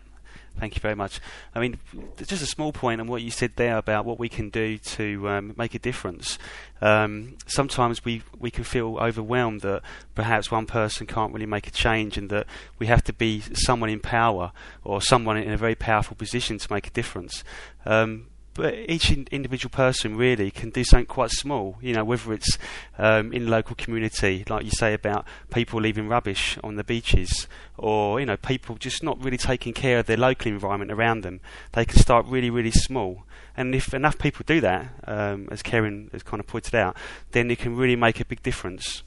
Thank 0.58 0.74
you 0.74 0.80
very 0.80 0.94
much. 0.94 1.20
I 1.54 1.60
mean, 1.60 1.78
just 2.18 2.42
a 2.42 2.46
small 2.46 2.72
point 2.72 3.00
on 3.00 3.06
what 3.06 3.22
you 3.22 3.30
said 3.30 3.52
there 3.56 3.78
about 3.78 4.04
what 4.04 4.18
we 4.18 4.28
can 4.28 4.50
do 4.50 4.76
to 4.76 5.28
um, 5.28 5.54
make 5.56 5.74
a 5.74 5.78
difference. 5.78 6.38
Um, 6.82 7.36
sometimes 7.46 8.04
we, 8.04 8.22
we 8.38 8.50
can 8.50 8.64
feel 8.64 8.98
overwhelmed 8.98 9.62
that 9.62 9.82
perhaps 10.14 10.50
one 10.50 10.66
person 10.66 11.06
can't 11.06 11.32
really 11.32 11.46
make 11.46 11.66
a 11.66 11.70
change 11.70 12.18
and 12.18 12.28
that 12.30 12.46
we 12.78 12.86
have 12.86 13.02
to 13.04 13.12
be 13.12 13.42
someone 13.54 13.88
in 13.88 14.00
power 14.00 14.52
or 14.84 15.00
someone 15.00 15.36
in 15.36 15.52
a 15.52 15.56
very 15.56 15.74
powerful 15.74 16.16
position 16.16 16.58
to 16.58 16.72
make 16.72 16.86
a 16.86 16.90
difference. 16.90 17.44
Um, 17.86 18.26
each 18.64 19.10
individual 19.10 19.70
person 19.70 20.16
really 20.16 20.50
can 20.50 20.70
do 20.70 20.84
something 20.84 21.06
quite 21.06 21.30
small. 21.30 21.76
You 21.80 21.94
know, 21.94 22.04
whether 22.04 22.32
it's 22.32 22.58
um, 22.98 23.32
in 23.32 23.48
local 23.48 23.76
community, 23.76 24.44
like 24.48 24.64
you 24.64 24.70
say 24.70 24.94
about 24.94 25.24
people 25.52 25.80
leaving 25.80 26.08
rubbish 26.08 26.58
on 26.62 26.76
the 26.76 26.84
beaches, 26.84 27.46
or 27.76 28.20
you 28.20 28.26
know, 28.26 28.36
people 28.36 28.76
just 28.76 29.02
not 29.02 29.22
really 29.22 29.38
taking 29.38 29.72
care 29.72 29.98
of 29.98 30.06
their 30.06 30.16
local 30.16 30.50
environment 30.50 30.90
around 30.90 31.22
them. 31.22 31.40
They 31.72 31.84
can 31.84 31.98
start 31.98 32.26
really, 32.26 32.50
really 32.50 32.70
small. 32.70 33.24
And 33.56 33.74
if 33.74 33.92
enough 33.92 34.18
people 34.18 34.44
do 34.46 34.60
that, 34.60 34.88
um, 35.06 35.48
as 35.50 35.62
Kerin 35.62 36.10
has 36.12 36.22
kind 36.22 36.40
of 36.40 36.46
pointed 36.46 36.74
out, 36.74 36.96
then 37.32 37.50
it 37.50 37.58
can 37.58 37.76
really 37.76 37.96
make 37.96 38.20
a 38.20 38.24
big 38.24 38.42
difference. 38.42 39.02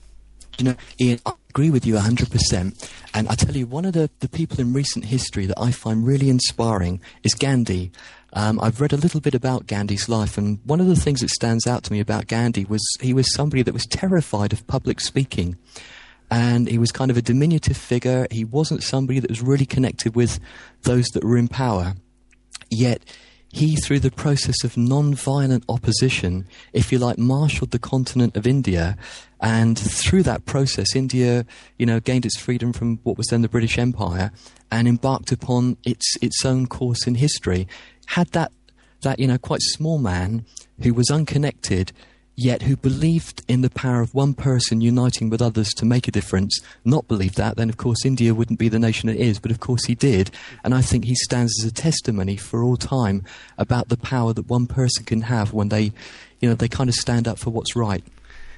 You 0.58 0.66
know, 0.66 0.76
Ian, 1.02 1.20
I 1.26 1.34
agree 1.50 1.72
with 1.72 1.86
you 1.86 1.96
100%. 1.96 2.92
And 3.14 3.28
I 3.28 3.36
tell 3.36 3.56
you, 3.56 3.66
one 3.66 3.86
of 3.86 3.94
the, 3.94 4.10
the 4.20 4.30
people 4.30 4.60
in 4.60 4.74
recent 4.74 5.06
history 5.06 5.46
that 5.48 5.60
I 5.60 5.72
find 5.72 6.06
really 6.06 6.30
inspiring 6.30 7.02
is 7.24 7.34
Gandhi. 7.34 7.92
Um, 8.36 8.60
I've 8.62 8.82
read 8.82 8.94
a 8.94 8.98
little 8.98 9.22
bit 9.22 9.36
about 9.36 9.68
Gandhi's 9.68 10.10
life, 10.10 10.38
and 10.38 10.60
one 10.66 10.82
of 10.82 10.88
the 10.88 10.96
things 10.96 11.22
that 11.22 11.30
stands 11.30 11.68
out 11.68 11.84
to 11.84 11.94
me 11.94 12.00
about 12.00 12.28
Gandhi 12.28 12.66
was 12.66 12.84
he 13.00 13.14
was 13.14 13.34
somebody 13.34 13.62
that 13.62 13.74
was 13.74 13.86
terrified 13.86 14.54
of 14.54 14.66
public 14.66 15.00
speaking. 15.00 15.58
And 16.32 16.68
he 16.68 16.80
was 16.80 16.92
kind 16.92 17.12
of 17.12 17.18
a 17.18 17.22
diminutive 17.22 17.78
figure. 17.78 18.26
He 18.32 18.44
wasn't 18.44 18.82
somebody 18.82 19.20
that 19.20 19.30
was 19.30 19.42
really 19.42 19.68
connected 19.68 20.16
with 20.16 20.40
those 20.82 21.06
that 21.10 21.24
were 21.24 21.38
in 21.38 21.48
power. 21.48 21.94
Yet, 22.72 23.04
he, 23.50 23.76
through 23.76 24.00
the 24.00 24.10
process 24.10 24.64
of 24.64 24.76
non-violent 24.76 25.64
opposition, 25.70 26.48
if 26.72 26.92
you 26.92 26.98
like, 26.98 27.20
marshaled 27.20 27.70
the 27.70 27.78
continent 27.78 28.36
of 28.36 28.48
India, 28.48 28.98
and 29.40 29.78
through 29.78 30.24
that 30.24 30.46
process, 30.46 30.96
India, 30.96 31.46
you 31.78 31.86
know, 31.86 32.00
gained 32.00 32.26
its 32.26 32.40
freedom 32.40 32.74
from 32.74 32.98
what 33.04 33.16
was 33.16 33.28
then 33.28 33.44
the 33.44 33.50
British 33.50 33.78
Empire, 33.78 34.32
and 34.72 34.88
embarked 34.88 35.32
upon 35.32 35.78
its 35.84 36.18
its 36.20 36.44
own 36.44 36.66
course 36.66 37.06
in 37.06 37.14
history 37.14 37.68
had 38.08 38.28
that 38.30 38.52
that 39.02 39.20
you 39.20 39.28
know 39.28 39.38
quite 39.38 39.62
small 39.62 39.98
man 39.98 40.46
who 40.82 40.94
was 40.94 41.10
unconnected 41.10 41.92
yet 42.36 42.64
who 42.64 42.76
believed 42.76 43.44
in 43.48 43.62
the 43.62 43.70
power 43.70 44.02
of 44.02 44.14
one 44.14 44.34
person 44.34 44.82
uniting 44.82 45.30
with 45.30 45.42
others 45.42 45.70
to 45.70 45.86
make 45.86 46.08
a 46.08 46.12
difference, 46.12 46.60
not 46.84 47.08
believed 47.08 47.38
that, 47.38 47.58
then 47.58 47.70
of 47.70 47.78
course 47.78 48.06
India 48.06 48.34
wouldn't 48.34 48.60
be 48.60 48.70
the 48.70 48.80
nation 48.80 49.10
it 49.10 49.18
is. 49.18 49.40
But 49.40 49.52
of 49.52 49.60
course 49.60 49.86
he 49.86 49.96
did. 49.96 50.32
And 50.64 50.74
I 50.74 50.82
think 50.82 51.06
he 51.06 51.16
stands 51.16 51.54
as 51.60 51.70
a 51.70 51.74
testimony 51.74 52.38
for 52.38 52.64
all 52.64 52.78
time 52.78 53.24
about 53.58 53.90
the 53.90 53.98
power 53.98 54.34
that 54.34 54.50
one 54.50 54.68
person 54.68 55.06
can 55.06 55.22
have 55.22 55.54
when 55.54 55.70
they, 55.70 55.92
you 56.40 56.50
know, 56.50 56.56
they 56.56 56.68
kind 56.68 56.90
of 56.90 56.96
stand 56.96 57.28
up 57.28 57.38
for 57.38 57.52
what's 57.52 57.76
right. 57.76 58.04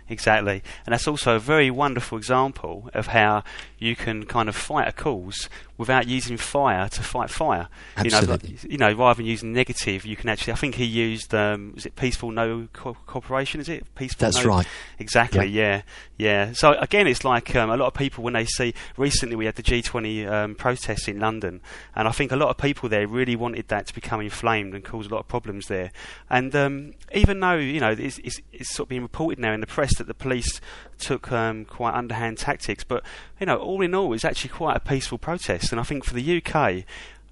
Exactly. 0.07 0.61
And 0.85 0.93
that's 0.93 1.07
also 1.07 1.35
a 1.35 1.39
very 1.39 1.71
wonderful 1.71 2.17
example 2.17 2.89
of 2.93 3.07
how 3.07 3.43
you 3.79 3.95
can 3.95 4.25
kind 4.25 4.47
of 4.47 4.55
fight 4.55 4.87
a 4.87 4.91
cause 4.91 5.49
without 5.77 6.07
using 6.07 6.37
fire 6.37 6.87
to 6.89 7.03
fight 7.03 7.29
fire. 7.29 7.67
Absolutely. 7.97 8.49
You 8.49 8.77
know, 8.77 8.87
you 8.87 8.95
know, 8.95 9.03
rather 9.03 9.17
than 9.17 9.25
using 9.25 9.53
negative, 9.53 10.05
you 10.05 10.15
can 10.15 10.29
actually. 10.29 10.53
I 10.53 10.55
think 10.55 10.75
he 10.75 10.85
used. 10.85 11.33
Um, 11.33 11.73
is 11.75 11.85
it 11.85 11.95
peaceful 11.95 12.31
no 12.31 12.67
co- 12.73 12.97
cooperation? 13.05 13.59
Is 13.61 13.69
it 13.69 13.93
peaceful? 13.95 14.25
That's 14.25 14.43
no? 14.43 14.49
right. 14.49 14.67
Exactly. 14.99 15.47
Yeah. 15.47 15.81
yeah. 16.17 16.53
So 16.53 16.73
again, 16.73 17.07
it's 17.07 17.23
like 17.23 17.55
um, 17.55 17.69
a 17.69 17.77
lot 17.77 17.87
of 17.87 17.93
people 17.93 18.23
when 18.23 18.33
they 18.33 18.45
see. 18.45 18.73
Recently, 18.97 19.35
we 19.35 19.45
had 19.45 19.55
the 19.55 19.63
G20 19.63 20.29
um, 20.29 20.55
protests 20.55 21.07
in 21.07 21.19
London, 21.19 21.61
and 21.95 22.07
I 22.07 22.11
think 22.11 22.31
a 22.31 22.35
lot 22.35 22.49
of 22.49 22.57
people 22.57 22.89
there 22.89 23.07
really 23.07 23.35
wanted 23.35 23.67
that 23.67 23.87
to 23.87 23.93
become 23.93 24.21
inflamed 24.21 24.73
and 24.73 24.83
cause 24.83 25.07
a 25.07 25.09
lot 25.09 25.19
of 25.19 25.27
problems 25.27 25.67
there. 25.67 25.91
And 26.29 26.55
um, 26.55 26.93
even 27.13 27.39
though 27.39 27.55
you 27.55 27.79
know 27.79 27.91
it's, 27.91 28.17
it's, 28.19 28.39
it's, 28.51 28.73
sort 28.73 28.85
of 28.85 28.89
being 28.89 29.01
reported 29.01 29.39
now 29.39 29.53
in 29.53 29.61
the 29.61 29.67
press 29.67 29.97
that 29.97 30.07
the 30.07 30.13
police 30.13 30.59
took 30.99 31.31
um, 31.31 31.65
quite 31.65 31.93
underhand 31.93 32.37
tactics, 32.37 32.83
but 32.83 33.03
you 33.39 33.45
know, 33.45 33.57
all 33.57 33.81
in 33.81 33.93
all, 33.93 34.13
it's 34.13 34.25
actually 34.25 34.49
quite 34.49 34.77
a 34.77 34.79
peaceful 34.79 35.17
protest. 35.17 35.71
And 35.71 35.79
I 35.79 35.83
think 35.83 36.03
for 36.03 36.13
the 36.13 36.37
UK, 36.37 36.55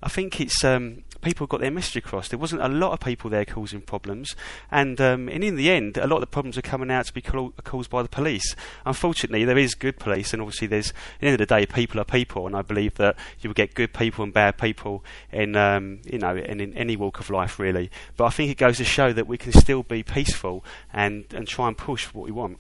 I 0.04 0.10
think 0.10 0.42
it's 0.42 0.64
um, 0.66 1.04
people 1.24 1.48
got 1.48 1.62
their 1.62 1.72
message 1.72 1.96
across. 1.96 2.28
There 2.28 2.38
wasn't 2.38 2.62
a 2.62 2.68
lot 2.68 2.92
of 2.92 3.00
people 3.00 3.30
there 3.30 3.46
causing 3.46 3.82
problems, 3.82 4.36
and 4.70 5.00
um, 5.00 5.30
and 5.30 5.44
in 5.44 5.56
the 5.56 5.72
end, 5.72 5.98
a 5.98 6.06
lot 6.06 6.18
of 6.18 6.22
the 6.22 6.28
problems 6.28 6.58
are 6.58 6.62
coming 6.62 6.92
out 6.92 7.06
to 7.08 7.14
be 7.14 7.22
caused 7.22 7.90
by 7.90 8.04
the 8.04 8.10
police. 8.10 8.56
Unfortunately, 8.86 9.46
there 9.46 9.58
is 9.58 9.74
good 9.74 9.98
police, 9.98 10.34
and 10.34 10.42
obviously, 10.42 10.68
there's 10.68 10.90
at 10.90 11.20
the 11.22 11.28
end 11.28 11.42
of 11.42 11.48
the 11.48 11.56
day, 11.56 11.66
people 11.66 12.00
are 12.00 12.06
people, 12.06 12.46
and 12.46 12.56
I 12.56 12.62
believe 12.62 12.96
that 12.96 13.16
you 13.40 13.50
will 13.50 13.56
get 13.56 13.74
good 13.74 13.94
people 13.94 14.24
and 14.24 14.34
bad 14.34 14.58
people 14.58 15.04
in 15.32 15.56
um, 15.56 16.02
you 16.06 16.20
know 16.20 16.36
in, 16.36 16.60
in 16.60 16.74
any 16.76 16.96
walk 16.96 17.20
of 17.20 17.30
life, 17.30 17.58
really. 17.58 17.90
But 18.18 18.26
I 18.26 18.30
think 18.30 18.52
it 18.52 18.58
goes 18.58 18.78
to 18.78 18.84
show 18.84 19.14
that 19.14 19.26
we 19.26 19.38
can 19.38 19.54
still 19.54 19.84
be 19.84 20.04
peaceful 20.04 20.64
and 20.92 21.26
and 21.34 21.48
try 21.48 21.68
and 21.70 21.78
push 21.78 22.06
what 22.14 22.26
we 22.26 22.32
want. 22.32 22.60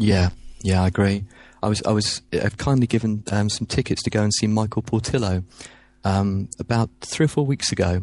Yeah, 0.00 0.30
yeah, 0.62 0.82
I 0.82 0.86
agree. 0.86 1.24
I 1.62 1.68
was 1.68 1.82
I 1.82 1.92
was 1.92 2.22
I've 2.32 2.56
kindly 2.56 2.86
given 2.86 3.22
um, 3.30 3.50
some 3.50 3.66
tickets 3.66 4.02
to 4.04 4.10
go 4.10 4.22
and 4.22 4.32
see 4.32 4.46
Michael 4.46 4.80
Portillo 4.80 5.44
um, 6.04 6.48
about 6.58 6.88
three 7.02 7.24
or 7.24 7.28
four 7.28 7.44
weeks 7.44 7.70
ago, 7.70 8.02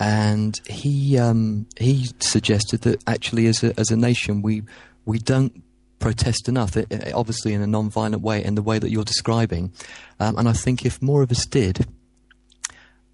and 0.00 0.60
he 0.66 1.16
um, 1.18 1.66
he 1.78 2.10
suggested 2.18 2.80
that 2.80 3.04
actually, 3.06 3.46
as 3.46 3.62
a 3.62 3.78
as 3.78 3.92
a 3.92 3.96
nation, 3.96 4.42
we 4.42 4.62
we 5.04 5.20
don't 5.20 5.62
protest 6.00 6.48
enough. 6.48 6.76
It, 6.76 6.90
it, 6.90 7.14
obviously, 7.14 7.54
in 7.54 7.62
a 7.62 7.66
non-violent 7.66 8.22
way, 8.22 8.42
in 8.44 8.56
the 8.56 8.62
way 8.62 8.80
that 8.80 8.90
you're 8.90 9.04
describing, 9.04 9.72
um, 10.18 10.36
and 10.36 10.48
I 10.48 10.52
think 10.52 10.84
if 10.84 11.00
more 11.00 11.22
of 11.22 11.30
us 11.30 11.46
did. 11.46 11.86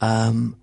Um, 0.01 0.57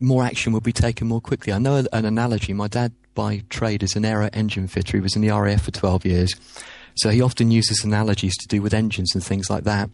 more 0.00 0.24
action 0.24 0.52
would 0.52 0.64
be 0.64 0.72
taken 0.72 1.06
more 1.06 1.20
quickly. 1.20 1.52
I 1.52 1.58
know 1.58 1.84
an 1.92 2.04
analogy. 2.04 2.52
My 2.52 2.66
dad, 2.66 2.92
by 3.14 3.42
trade, 3.50 3.82
as 3.82 3.96
an 3.96 4.04
aero 4.04 4.28
engine 4.32 4.66
fitter. 4.68 4.96
He 4.96 5.00
was 5.02 5.14
in 5.16 5.22
the 5.22 5.30
RAF 5.30 5.62
for 5.62 5.70
12 5.70 6.04
years. 6.04 6.34
So 6.94 7.10
he 7.10 7.22
often 7.22 7.50
uses 7.50 7.84
analogies 7.84 8.36
to 8.38 8.48
do 8.48 8.60
with 8.62 8.74
engines 8.74 9.14
and 9.14 9.24
things 9.24 9.48
like 9.48 9.64
that. 9.64 9.90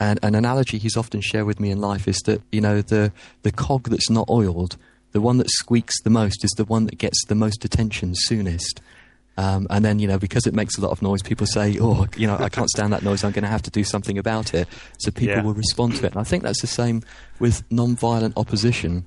And 0.00 0.18
an 0.22 0.34
analogy 0.34 0.78
he's 0.78 0.96
often 0.96 1.20
shared 1.20 1.46
with 1.46 1.60
me 1.60 1.70
in 1.70 1.80
life 1.80 2.06
is 2.08 2.18
that, 2.26 2.42
you 2.52 2.60
know, 2.60 2.82
the, 2.82 3.12
the 3.42 3.52
cog 3.52 3.88
that's 3.88 4.10
not 4.10 4.28
oiled, 4.28 4.76
the 5.12 5.20
one 5.20 5.38
that 5.38 5.48
squeaks 5.50 6.00
the 6.02 6.10
most 6.10 6.44
is 6.44 6.50
the 6.52 6.64
one 6.64 6.86
that 6.86 6.98
gets 6.98 7.24
the 7.26 7.34
most 7.34 7.64
attention 7.64 8.12
soonest. 8.14 8.80
Um, 9.36 9.66
and 9.70 9.84
then, 9.84 9.98
you 9.98 10.06
know, 10.06 10.18
because 10.18 10.46
it 10.46 10.54
makes 10.54 10.76
a 10.78 10.80
lot 10.80 10.90
of 10.90 11.00
noise, 11.02 11.22
people 11.22 11.46
say, 11.46 11.76
oh, 11.80 12.06
you 12.16 12.26
know, 12.26 12.36
I 12.38 12.48
can't 12.48 12.70
stand 12.70 12.92
that 12.92 13.02
noise, 13.02 13.24
I'm 13.24 13.32
going 13.32 13.42
to 13.44 13.48
have 13.48 13.62
to 13.62 13.70
do 13.70 13.82
something 13.84 14.18
about 14.18 14.52
it. 14.54 14.68
So 14.98 15.10
people 15.10 15.36
Yeah. 15.36 15.42
will 15.42 15.54
respond 15.54 15.96
to 15.96 16.06
it. 16.06 16.12
And 16.12 16.20
I 16.20 16.24
think 16.24 16.42
that's 16.42 16.60
the 16.60 16.66
same 16.68 17.02
with 17.40 17.62
non-violent 17.70 18.34
opposition 18.36 19.06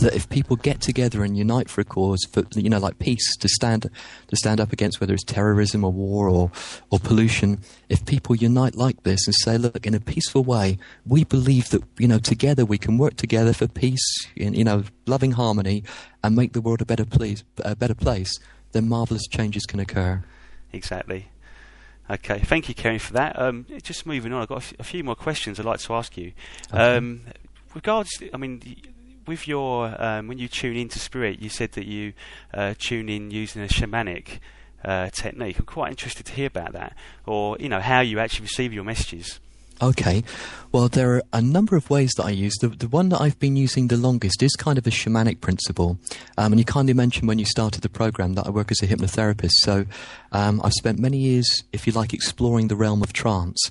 that 0.00 0.14
if 0.14 0.28
people 0.28 0.56
get 0.56 0.80
together 0.80 1.24
and 1.24 1.36
unite 1.36 1.68
for 1.68 1.80
a 1.80 1.84
cause, 1.84 2.24
for 2.32 2.44
you 2.54 2.70
know, 2.70 2.78
like 2.78 2.98
peace, 2.98 3.36
to 3.36 3.48
stand 3.48 3.82
to 3.82 4.36
stand 4.36 4.60
up 4.60 4.72
against 4.72 5.00
whether 5.00 5.14
it's 5.14 5.24
terrorism 5.24 5.84
or 5.84 5.92
war 5.92 6.28
or 6.28 6.50
or 6.90 6.98
pollution, 6.98 7.60
if 7.88 8.04
people 8.04 8.34
unite 8.34 8.74
like 8.74 9.02
this 9.02 9.26
and 9.26 9.34
say, 9.42 9.58
look, 9.58 9.86
in 9.86 9.94
a 9.94 10.00
peaceful 10.00 10.44
way, 10.44 10.78
we 11.06 11.24
believe 11.24 11.70
that 11.70 11.82
you 11.98 12.08
know 12.08 12.18
together 12.18 12.64
we 12.64 12.78
can 12.78 12.98
work 12.98 13.16
together 13.16 13.52
for 13.52 13.68
peace, 13.68 14.26
in 14.34 14.54
you 14.54 14.64
know, 14.64 14.84
loving 15.06 15.32
harmony, 15.32 15.84
and 16.22 16.36
make 16.36 16.52
the 16.52 16.60
world 16.60 16.80
a 16.80 16.86
better 16.86 17.04
place, 17.04 17.44
a 17.58 17.76
better 17.76 17.94
place, 17.94 18.38
then 18.72 18.88
marvelous 18.88 19.26
changes 19.26 19.64
can 19.64 19.80
occur. 19.80 20.22
Exactly. 20.72 21.28
Okay, 22.08 22.38
thank 22.38 22.68
you, 22.68 22.74
Kerin, 22.74 23.00
for 23.00 23.14
that. 23.14 23.36
Um, 23.38 23.66
just 23.82 24.06
moving 24.06 24.32
on, 24.32 24.42
I've 24.42 24.48
got 24.48 24.58
a, 24.58 24.58
f- 24.58 24.74
a 24.78 24.84
few 24.84 25.02
more 25.02 25.16
questions 25.16 25.58
I'd 25.58 25.66
like 25.66 25.80
to 25.80 25.94
ask 25.94 26.16
you. 26.16 26.32
Okay. 26.72 26.96
Um, 26.96 27.22
regards, 27.74 28.10
I 28.32 28.36
mean, 28.36 28.62
with 29.26 29.48
your 29.48 29.94
um, 30.02 30.28
when 30.28 30.38
you 30.38 30.48
tune 30.48 30.76
into 30.76 30.98
spirit, 30.98 31.40
you 31.40 31.48
said 31.48 31.72
that 31.72 31.86
you 31.86 32.12
uh, 32.54 32.74
tune 32.78 33.08
in 33.08 33.30
using 33.30 33.62
a 33.62 33.66
shamanic 33.66 34.40
uh, 34.84 35.10
technique. 35.10 35.58
I'm 35.58 35.66
quite 35.66 35.90
interested 35.90 36.26
to 36.26 36.32
hear 36.32 36.46
about 36.46 36.72
that, 36.72 36.96
or 37.26 37.56
you 37.58 37.68
know 37.68 37.80
how 37.80 38.00
you 38.00 38.18
actually 38.18 38.44
receive 38.44 38.72
your 38.72 38.84
messages. 38.84 39.40
Okay. 39.82 40.24
Well, 40.72 40.88
there 40.88 41.16
are 41.16 41.22
a 41.34 41.42
number 41.42 41.76
of 41.76 41.90
ways 41.90 42.12
that 42.16 42.24
I 42.24 42.30
use. 42.30 42.54
The, 42.60 42.68
the 42.68 42.88
one 42.88 43.10
that 43.10 43.20
I've 43.20 43.38
been 43.38 43.56
using 43.56 43.88
the 43.88 43.98
longest 43.98 44.42
is 44.42 44.52
kind 44.52 44.78
of 44.78 44.86
a 44.86 44.90
shamanic 44.90 45.40
principle. 45.40 45.98
Um, 46.38 46.52
and 46.52 46.58
you 46.58 46.64
kindly 46.64 46.94
mentioned 46.94 47.28
when 47.28 47.38
you 47.38 47.44
started 47.44 47.82
the 47.82 47.90
program 47.90 48.34
that 48.34 48.46
I 48.46 48.50
work 48.50 48.70
as 48.70 48.80
a 48.82 48.86
hypnotherapist. 48.86 49.52
So 49.58 49.84
um, 50.32 50.62
I've 50.64 50.72
spent 50.72 50.98
many 50.98 51.18
years, 51.18 51.62
if 51.74 51.86
you 51.86 51.92
like, 51.92 52.14
exploring 52.14 52.68
the 52.68 52.76
realm 52.76 53.02
of 53.02 53.12
trance. 53.12 53.70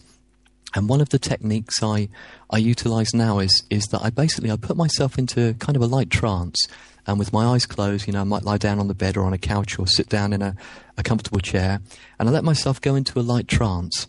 And 0.76 0.90
one 0.90 1.02
of 1.02 1.10
the 1.10 1.20
techniques 1.20 1.82
I, 1.82 2.10
I 2.52 2.58
utilize 2.58 3.14
now 3.14 3.40
is, 3.40 3.64
is 3.70 3.86
that 3.88 4.02
I 4.04 4.10
basically 4.10 4.52
I 4.52 4.58
put 4.58 4.78
myself 4.78 5.18
into 5.18 5.56
kind 5.56 5.76
of 5.76 5.82
a 5.82 5.88
light 5.88 6.10
trance. 6.10 6.68
And 7.08 7.18
with 7.18 7.32
my 7.32 7.46
eyes 7.46 7.66
closed, 7.66 8.08
you 8.08 8.14
know, 8.14 8.22
I 8.22 8.26
might 8.26 8.44
lie 8.44 8.58
down 8.58 8.80
on 8.80 8.88
the 8.88 8.96
bed 8.96 9.16
or 9.16 9.24
on 9.24 9.34
a 9.34 9.38
couch 9.38 9.80
or 9.80 9.88
sit 9.88 10.10
down 10.10 10.34
in 10.34 10.42
a, 10.42 10.56
a 10.98 11.04
comfortable 11.04 11.40
chair. 11.40 11.80
And 12.20 12.28
I 12.28 12.32
let 12.32 12.44
myself 12.44 12.82
go 12.82 12.96
into 12.96 13.20
a 13.20 13.22
light 13.22 13.48
trance 13.48 14.08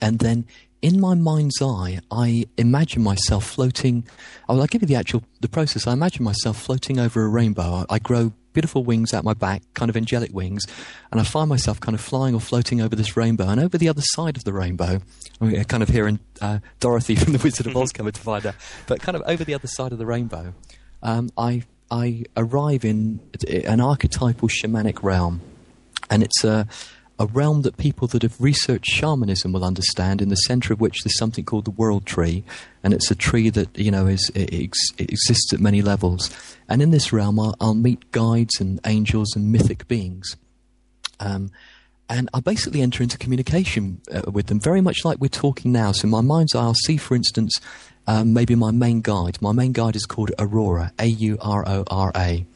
and 0.00 0.18
then 0.18 0.46
in 0.80 1.00
my 1.00 1.14
mind's 1.14 1.60
eye, 1.60 2.00
I 2.10 2.46
imagine 2.56 3.02
myself 3.02 3.44
floating. 3.44 4.06
I'll, 4.48 4.60
I'll 4.60 4.66
give 4.66 4.82
you 4.82 4.88
the 4.88 4.94
actual 4.94 5.24
the 5.40 5.48
process. 5.48 5.86
I 5.86 5.92
imagine 5.92 6.22
myself 6.24 6.60
floating 6.60 6.98
over 7.00 7.22
a 7.24 7.28
rainbow. 7.28 7.84
I, 7.90 7.94
I 7.94 7.98
grow 7.98 8.32
beautiful 8.58 8.82
wings 8.82 9.14
out 9.14 9.22
my 9.22 9.34
back, 9.34 9.62
kind 9.74 9.88
of 9.88 9.96
angelic 9.96 10.34
wings, 10.34 10.64
and 11.12 11.20
I 11.20 11.22
find 11.22 11.48
myself 11.48 11.78
kind 11.78 11.94
of 11.94 12.00
flying 12.00 12.34
or 12.34 12.40
floating 12.40 12.80
over 12.80 12.96
this 12.96 13.16
rainbow. 13.16 13.46
And 13.48 13.60
over 13.60 13.78
the 13.78 13.88
other 13.88 14.02
side 14.02 14.36
of 14.36 14.42
the 14.42 14.52
rainbow, 14.52 15.00
I 15.40 15.44
mean, 15.44 15.62
kind 15.66 15.80
of 15.80 15.88
hearing 15.88 16.18
uh, 16.40 16.58
Dorothy 16.80 17.14
from 17.22 17.34
the 17.34 17.38
Wizard 17.38 17.68
of 17.68 17.76
Oz 17.76 17.92
coming 17.92 18.10
to 18.10 18.20
find 18.20 18.42
her, 18.42 18.56
but 18.88 19.00
kind 19.00 19.14
of 19.14 19.22
over 19.26 19.44
the 19.44 19.54
other 19.54 19.68
side 19.68 19.92
of 19.92 19.98
the 19.98 20.06
rainbow, 20.06 20.54
um, 21.04 21.30
I 21.38 21.62
I 21.88 22.24
arrive 22.36 22.84
in 22.84 23.20
an 23.46 23.80
archetypal 23.80 24.48
shamanic 24.48 25.04
realm 25.04 25.40
and 26.10 26.22
it's 26.24 26.42
a, 26.42 26.66
a 27.18 27.26
realm 27.26 27.62
that 27.62 27.76
people 27.76 28.06
that 28.08 28.22
have 28.22 28.40
researched 28.40 28.90
shamanism 28.90 29.52
will 29.52 29.64
understand. 29.64 30.22
In 30.22 30.28
the 30.28 30.36
center 30.36 30.72
of 30.72 30.80
which 30.80 31.02
there's 31.02 31.18
something 31.18 31.44
called 31.44 31.64
the 31.64 31.70
world 31.72 32.06
tree, 32.06 32.44
and 32.82 32.94
it's 32.94 33.10
a 33.10 33.14
tree 33.14 33.50
that 33.50 33.76
you 33.76 33.90
know 33.90 34.06
is 34.06 34.30
it, 34.34 34.52
it 34.52 35.10
exists 35.10 35.52
at 35.52 35.60
many 35.60 35.82
levels. 35.82 36.30
And 36.68 36.82
in 36.82 36.90
this 36.90 37.12
realm, 37.12 37.40
I'll, 37.40 37.56
I'll 37.60 37.74
meet 37.74 38.12
guides 38.12 38.60
and 38.60 38.78
angels 38.84 39.34
and 39.34 39.50
mythic 39.50 39.88
beings. 39.88 40.36
Um, 41.20 41.50
and 42.10 42.30
I 42.32 42.40
basically 42.40 42.80
enter 42.80 43.02
into 43.02 43.18
communication 43.18 44.00
uh, 44.12 44.30
with 44.30 44.46
them, 44.46 44.60
very 44.60 44.80
much 44.80 45.04
like 45.04 45.18
we're 45.18 45.28
talking 45.28 45.72
now. 45.72 45.92
So 45.92 46.06
in 46.06 46.10
my 46.10 46.22
mind's 46.22 46.54
eye, 46.54 46.62
I'll 46.62 46.74
see, 46.74 46.96
for 46.96 47.14
instance, 47.14 47.60
um, 48.06 48.32
maybe 48.32 48.54
my 48.54 48.70
main 48.70 49.02
guide. 49.02 49.42
My 49.42 49.52
main 49.52 49.72
guide 49.72 49.94
is 49.94 50.06
called 50.06 50.30
Aurora, 50.38 50.92
A 50.98 51.06
U 51.06 51.36
R 51.40 51.68
O 51.68 51.84
R 51.90 52.12
A, 52.16 52.46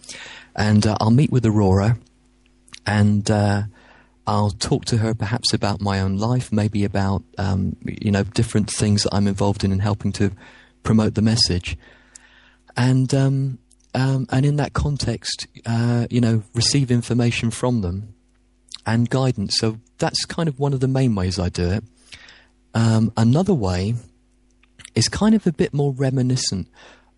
and 0.57 0.87
uh, 0.87 0.97
I'll 1.01 1.11
meet 1.11 1.31
with 1.31 1.45
Aurora, 1.45 1.99
and 2.87 3.31
uh, 3.31 3.63
I'll 4.27 4.51
talk 4.51 4.85
to 4.87 4.99
her 4.99 5.15
perhaps 5.15 5.53
about 5.53 5.81
my 5.81 6.01
own 6.01 6.17
life, 6.17 6.53
maybe 6.53 6.85
about 6.85 7.23
um, 7.39 7.77
you 7.85 8.11
know 8.11 8.25
different 8.25 8.71
things 8.71 9.03
that 9.03 9.15
I'm 9.15 9.27
involved 9.27 9.65
in 9.65 9.73
and 9.73 9.83
helping 9.83 10.13
to 10.13 10.33
promote 10.83 11.15
the 11.15 11.23
message, 11.23 11.77
and 12.77 13.13
um, 13.15 13.59
um, 13.95 14.27
and 14.31 14.47
in 14.47 14.57
that 14.57 14.73
context, 14.73 15.47
uh, 15.67 16.07
you 16.11 16.21
know, 16.21 16.43
receive 16.55 16.91
information 16.91 17.51
from 17.51 17.83
them 17.83 18.15
and 18.87 19.09
guidance. 19.11 19.59
So 19.59 19.79
that's 19.99 20.25
kind 20.25 20.49
of 20.49 20.59
one 20.59 20.73
of 20.73 20.81
the 20.81 20.89
main 20.89 21.15
ways 21.15 21.39
I 21.39 21.49
do 21.49 21.71
it. 21.71 21.85
Um, 22.75 23.13
another 23.17 23.55
way 23.55 23.95
is 24.95 25.09
kind 25.09 25.35
of 25.35 25.47
a 25.47 25.53
bit 25.53 25.75
more 25.75 25.93
reminiscent 25.93 26.69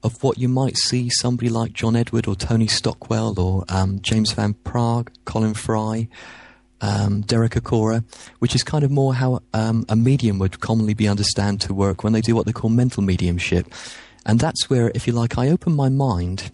of 0.02 0.22
what 0.22 0.36
you 0.36 0.48
might 0.48 0.76
see 0.76 1.08
somebody 1.08 1.48
like 1.48 1.72
John 1.72 1.96
Edward 1.96 2.26
or 2.26 2.34
Tony 2.34 2.66
Stockwell 2.66 3.38
or 3.40 3.64
um, 3.68 4.00
James 4.02 4.32
Van 4.32 4.54
Praagh, 4.54 5.08
Colin 5.24 5.54
Fry, 5.54 6.08
um, 6.80 7.22
Derek 7.22 7.52
Acorah, 7.52 8.04
which 8.38 8.54
is 8.54 8.62
kind 8.62 8.84
of 8.84 8.90
more 8.90 9.14
how 9.14 9.40
um, 9.52 9.84
a 9.88 9.96
medium 9.96 10.38
would 10.38 10.60
commonly 10.60 10.94
be 10.94 11.08
understood 11.08 11.60
to 11.62 11.74
work 11.74 12.04
when 12.04 12.12
they 12.12 12.20
do 12.20 12.34
what 12.34 12.46
they 12.46 12.52
call 12.52 12.70
mental 12.70 13.02
mediumship. 13.02 13.66
And 14.26 14.40
that's 14.40 14.70
where, 14.70 14.90
if 14.94 15.06
you 15.06 15.12
like, 15.12 15.38
I 15.38 15.48
open 15.48 15.74
my 15.74 15.88
mind 15.88 16.50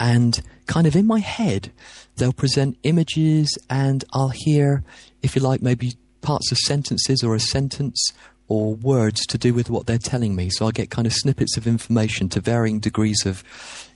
and 0.00 0.40
kind 0.66 0.86
of 0.86 0.96
in 0.96 1.06
my 1.06 1.20
head, 1.20 1.72
they'll 2.16 2.32
present 2.32 2.78
images 2.82 3.56
and 3.70 4.04
I'll 4.12 4.32
hear, 4.34 4.84
if 5.22 5.34
you 5.34 5.42
like, 5.42 5.62
maybe 5.62 5.94
parts 6.20 6.50
of 6.52 6.58
sentences 6.58 7.22
or 7.22 7.34
a 7.34 7.40
sentence 7.40 8.12
or 8.48 8.74
words 8.74 9.26
to 9.26 9.38
do 9.38 9.54
with 9.54 9.70
what 9.70 9.86
they're 9.86 9.98
telling 9.98 10.34
me. 10.34 10.50
So 10.50 10.66
I 10.66 10.70
get 10.70 10.90
kind 10.90 11.06
of 11.06 11.12
snippets 11.12 11.56
of 11.56 11.66
information 11.66 12.28
to 12.30 12.40
varying 12.40 12.80
degrees 12.80 13.24
of, 13.26 13.44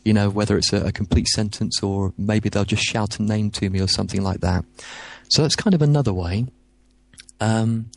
you 0.04 0.12
know, 0.12 0.30
whether 0.30 0.56
it's 0.56 0.72
a, 0.72 0.86
a 0.86 0.92
complete 0.92 1.28
sentence 1.28 1.82
or 1.82 2.12
maybe 2.16 2.48
they'll 2.48 2.64
just 2.64 2.82
shout 2.82 3.18
a 3.18 3.22
name 3.22 3.50
to 3.52 3.70
me 3.70 3.80
or 3.80 3.88
something 3.88 4.22
like 4.22 4.40
that. 4.40 4.64
So 5.28 5.42
that's 5.42 5.56
kind 5.56 5.74
of 5.74 5.82
another 5.82 6.12
way. 6.12 6.46
Um, 7.40 7.90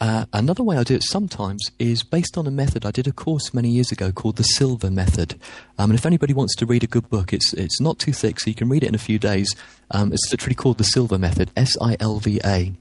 uh, 0.00 0.24
another 0.32 0.62
way 0.62 0.78
I 0.78 0.82
do 0.82 0.94
it 0.94 1.02
sometimes 1.02 1.70
is 1.78 2.02
based 2.02 2.38
on 2.38 2.46
a 2.46 2.50
method. 2.50 2.86
I 2.86 2.90
did 2.90 3.06
a 3.06 3.12
course 3.12 3.52
many 3.52 3.68
years 3.68 3.92
ago 3.92 4.12
called 4.12 4.36
the 4.36 4.44
Silva 4.44 4.90
Method. 4.90 5.38
Um, 5.78 5.90
and 5.90 5.98
if 5.98 6.06
anybody 6.06 6.32
wants 6.32 6.56
to 6.56 6.66
read 6.66 6.82
a 6.82 6.86
good 6.86 7.10
book, 7.10 7.34
it's 7.34 7.52
it's 7.52 7.80
not 7.82 7.98
too 7.98 8.14
thick, 8.14 8.40
so 8.40 8.48
you 8.48 8.54
can 8.54 8.70
read 8.70 8.82
it 8.82 8.88
in 8.88 8.94
a 8.94 8.98
few 8.98 9.18
days. 9.18 9.54
Um, 9.90 10.10
it's 10.12 10.32
literally 10.32 10.54
called 10.54 10.78
the 10.78 10.84
Silva 10.84 11.18
Method, 11.18 11.50
S 11.54 11.76
I 11.82 11.98
L 12.00 12.18
V 12.18 12.40
A. 12.42 12.72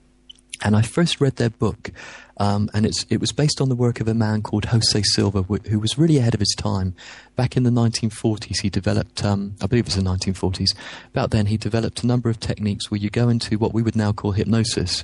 And 0.63 0.75
I 0.75 0.81
first 0.81 1.19
read 1.19 1.35
their 1.35 1.49
book, 1.49 1.91
um, 2.39 2.69
and 2.73 2.85
it 2.85 3.19
was 3.19 3.33
based 3.33 3.59
on 3.59 3.67
the 3.67 3.75
work 3.75 3.99
of 3.99 4.07
a 4.07 4.13
man 4.13 4.41
called 4.41 4.65
Jose 4.65 5.01
Silva, 5.13 5.43
wh- 5.43 5.67
who 5.67 5.79
was 5.79 5.97
really 5.97 6.17
ahead 6.17 6.33
of 6.33 6.39
his 6.39 6.55
time. 6.57 6.95
Back 7.35 7.57
in 7.57 7.63
the 7.63 7.69
1940s, 7.69 8.61
he 8.61 8.69
developed, 8.69 9.25
um, 9.25 9.55
I 9.61 9.67
believe 9.67 9.85
it 9.85 9.95
was 9.95 9.95
the 9.95 10.09
1940s. 10.09 10.73
About 11.13 11.31
then, 11.31 11.47
he 11.47 11.57
developed 11.57 12.01
a 12.01 12.07
number 12.07 12.29
of 12.29 12.39
techniques 12.39 12.89
where 12.89 12.99
you 12.99 13.09
go 13.09 13.27
into 13.27 13.57
what 13.57 13.73
we 13.73 13.81
would 13.81 13.95
now 13.95 14.13
call 14.13 14.31
hypnosis 14.31 15.03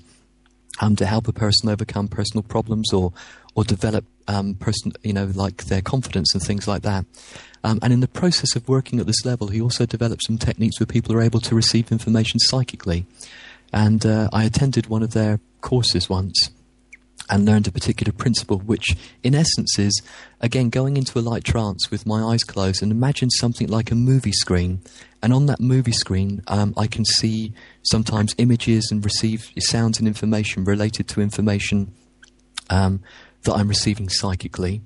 um, 0.80 0.96
to 0.96 1.06
help 1.06 1.28
a 1.28 1.34
person 1.34 1.70
overcome 1.70 2.08
personal 2.08 2.44
problems 2.44 2.92
or 2.94 3.14
or 3.54 3.64
develop 3.64 4.04
um, 4.28 4.54
person 4.56 4.92
you 5.02 5.14
know 5.14 5.32
like 5.34 5.66
their 5.66 5.82
confidence 5.82 6.34
and 6.34 6.44
things 6.44 6.68
like 6.68 6.82
that. 6.84 7.06
Um, 7.64 7.80
and 7.82 7.92
in 7.92 8.00
the 8.00 8.08
process 8.08 8.56
of 8.56 8.68
working 8.70 9.00
at 9.00 9.08
this 9.08 9.26
level, 9.26 9.48
he 9.48 9.60
also 9.62 9.86
developed 9.86 10.24
some 10.26 10.38
techniques 10.38 10.80
where 10.80 10.88
people 10.88 11.14
are 11.16 11.22
able 11.22 11.40
to 11.42 11.56
receive 11.56 11.92
information 11.92 12.40
psychically. 12.40 13.06
And 13.74 14.06
uh, 14.06 14.30
I 14.32 14.44
attended 14.44 14.88
one 14.88 15.04
of 15.04 15.14
their 15.14 15.40
courses 15.62 16.10
once 16.10 16.50
and 17.30 17.46
learned 17.46 17.68
a 17.68 17.72
particular 17.72 18.14
principle, 18.14 18.60
which 18.60 18.96
in 19.24 19.36
essence 19.36 19.80
is, 19.80 20.02
again, 20.42 20.70
going 20.70 20.98
into 20.98 21.18
a 21.18 21.22
light 21.22 21.44
trance 21.44 21.90
with 21.90 22.06
my 22.06 22.22
eyes 22.22 22.44
closed 22.44 22.84
and 22.84 22.92
imagine 22.92 23.30
something 23.30 23.68
like 23.68 23.92
a 23.92 23.96
movie 23.96 24.32
screen. 24.32 24.82
And 25.22 25.34
on 25.34 25.48
that 25.48 25.60
movie 25.60 25.92
screen, 25.92 26.44
um, 26.48 26.74
I 26.78 26.88
can 26.88 27.06
see 27.06 27.54
sometimes 27.84 28.36
images 28.38 28.90
and 28.92 29.04
receive 29.04 29.52
sounds 29.60 29.98
and 30.00 30.08
information 30.08 30.64
related 30.66 31.08
to 31.10 31.22
information 31.22 31.94
um, 32.70 33.02
that 33.44 33.54
I'm 33.54 33.68
receiving 33.68 34.10
psychically. 34.10 34.82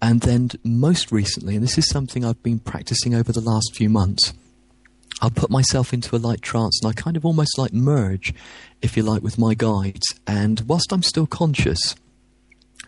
And 0.00 0.20
then 0.20 0.50
most 0.62 1.10
recently, 1.10 1.54
and 1.54 1.64
this 1.64 1.78
is 1.78 1.88
something 1.88 2.24
I've 2.24 2.42
been 2.42 2.58
practicing 2.58 3.14
over 3.14 3.32
the 3.32 3.40
last 3.40 3.74
few 3.74 3.88
months, 3.88 4.34
I'll 5.24 5.30
put 5.30 5.48
myself 5.48 5.94
into 5.94 6.14
a 6.14 6.18
light 6.18 6.42
trance 6.42 6.78
and 6.82 6.90
I 6.90 6.92
kind 6.92 7.16
of 7.16 7.24
almost 7.24 7.56
like 7.56 7.72
merge, 7.72 8.34
if 8.82 8.94
you 8.94 9.02
like, 9.02 9.22
with 9.22 9.38
my 9.38 9.54
guides. 9.54 10.04
And 10.26 10.60
whilst 10.68 10.92
I'm 10.92 11.02
still 11.02 11.26
conscious, 11.26 11.96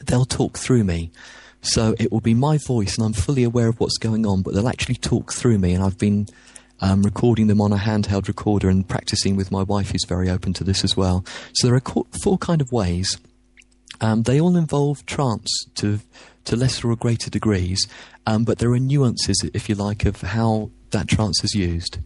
they'll 0.04 0.26
talk 0.26 0.58
through 0.58 0.84
me. 0.84 1.10
So 1.62 1.94
it 1.98 2.12
will 2.12 2.20
be 2.20 2.34
my 2.34 2.58
voice 2.58 2.98
and 2.98 3.06
I'm 3.06 3.14
fully 3.14 3.42
aware 3.42 3.68
of 3.68 3.80
what's 3.80 3.96
going 3.96 4.26
on, 4.26 4.42
but 4.42 4.52
they'll 4.52 4.68
actually 4.68 4.96
talk 4.96 5.32
through 5.32 5.56
me. 5.56 5.72
And 5.72 5.82
I've 5.82 5.96
been 5.96 6.26
um, 6.82 7.04
recording 7.04 7.46
them 7.46 7.62
on 7.62 7.72
a 7.72 7.78
handheld 7.78 8.28
recorder 8.28 8.68
and 8.68 8.86
practicing 8.86 9.34
with 9.34 9.50
my 9.50 9.62
wife, 9.62 9.92
who's 9.92 10.04
very 10.04 10.28
open 10.28 10.52
to 10.54 10.64
this 10.64 10.84
as 10.84 10.94
well. 10.94 11.24
So 11.54 11.68
there 11.68 11.76
are 11.76 12.04
four 12.22 12.36
kind 12.36 12.60
of 12.60 12.70
ways. 12.70 13.16
Um, 14.02 14.24
they 14.24 14.38
all 14.38 14.58
involve 14.58 15.06
trance 15.06 15.48
to 15.76 16.00
to 16.44 16.54
lesser 16.54 16.90
or 16.90 16.96
greater 16.96 17.30
degrees, 17.30 17.88
um, 18.26 18.44
but 18.44 18.58
there 18.58 18.70
are 18.72 18.78
nuances, 18.78 19.42
if 19.54 19.70
you 19.70 19.74
like, 19.74 20.04
of 20.04 20.20
how 20.20 20.70
that 20.90 21.08
trance 21.08 21.42
is 21.42 21.54
used. 21.54 21.98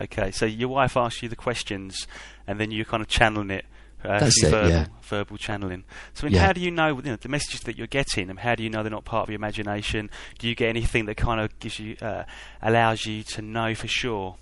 Okay, 0.00 0.30
so 0.32 0.44
your 0.46 0.68
wife 0.68 0.96
asks 0.96 1.22
you 1.22 1.28
the 1.28 1.36
questions, 1.36 2.06
and 2.46 2.58
then 2.58 2.70
you're 2.70 2.84
kind 2.84 3.00
of 3.02 3.08
channeling 3.08 3.50
it. 3.50 3.64
Uh, 4.04 4.20
That's 4.20 4.42
it, 4.44 4.50
verbal, 4.50 4.68
yeah. 4.70 4.86
verbal 5.02 5.36
channeling. 5.38 5.84
So, 6.12 6.22
I 6.22 6.24
mean, 6.26 6.34
Yeah. 6.34 6.46
how 6.46 6.52
do 6.52 6.60
you 6.60 6.70
know, 6.70 6.96
you 6.96 7.02
know 7.02 7.16
the 7.16 7.28
messages 7.30 7.60
that 7.62 7.78
you're 7.78 7.86
getting? 7.86 8.28
And 8.28 8.38
how 8.38 8.54
do 8.54 8.62
you 8.62 8.68
know 8.68 8.82
they're 8.82 8.90
not 8.90 9.06
part 9.06 9.22
of 9.22 9.30
your 9.30 9.36
imagination? 9.36 10.10
Do 10.38 10.46
you 10.46 10.54
get 10.54 10.68
anything 10.68 11.06
that 11.06 11.16
kind 11.16 11.40
of 11.40 11.58
gives 11.58 11.78
you, 11.78 11.96
uh, 12.02 12.24
allows 12.60 13.06
you 13.06 13.22
to 13.22 13.40
know 13.40 13.74
for 13.74 13.88
sure 13.88 14.36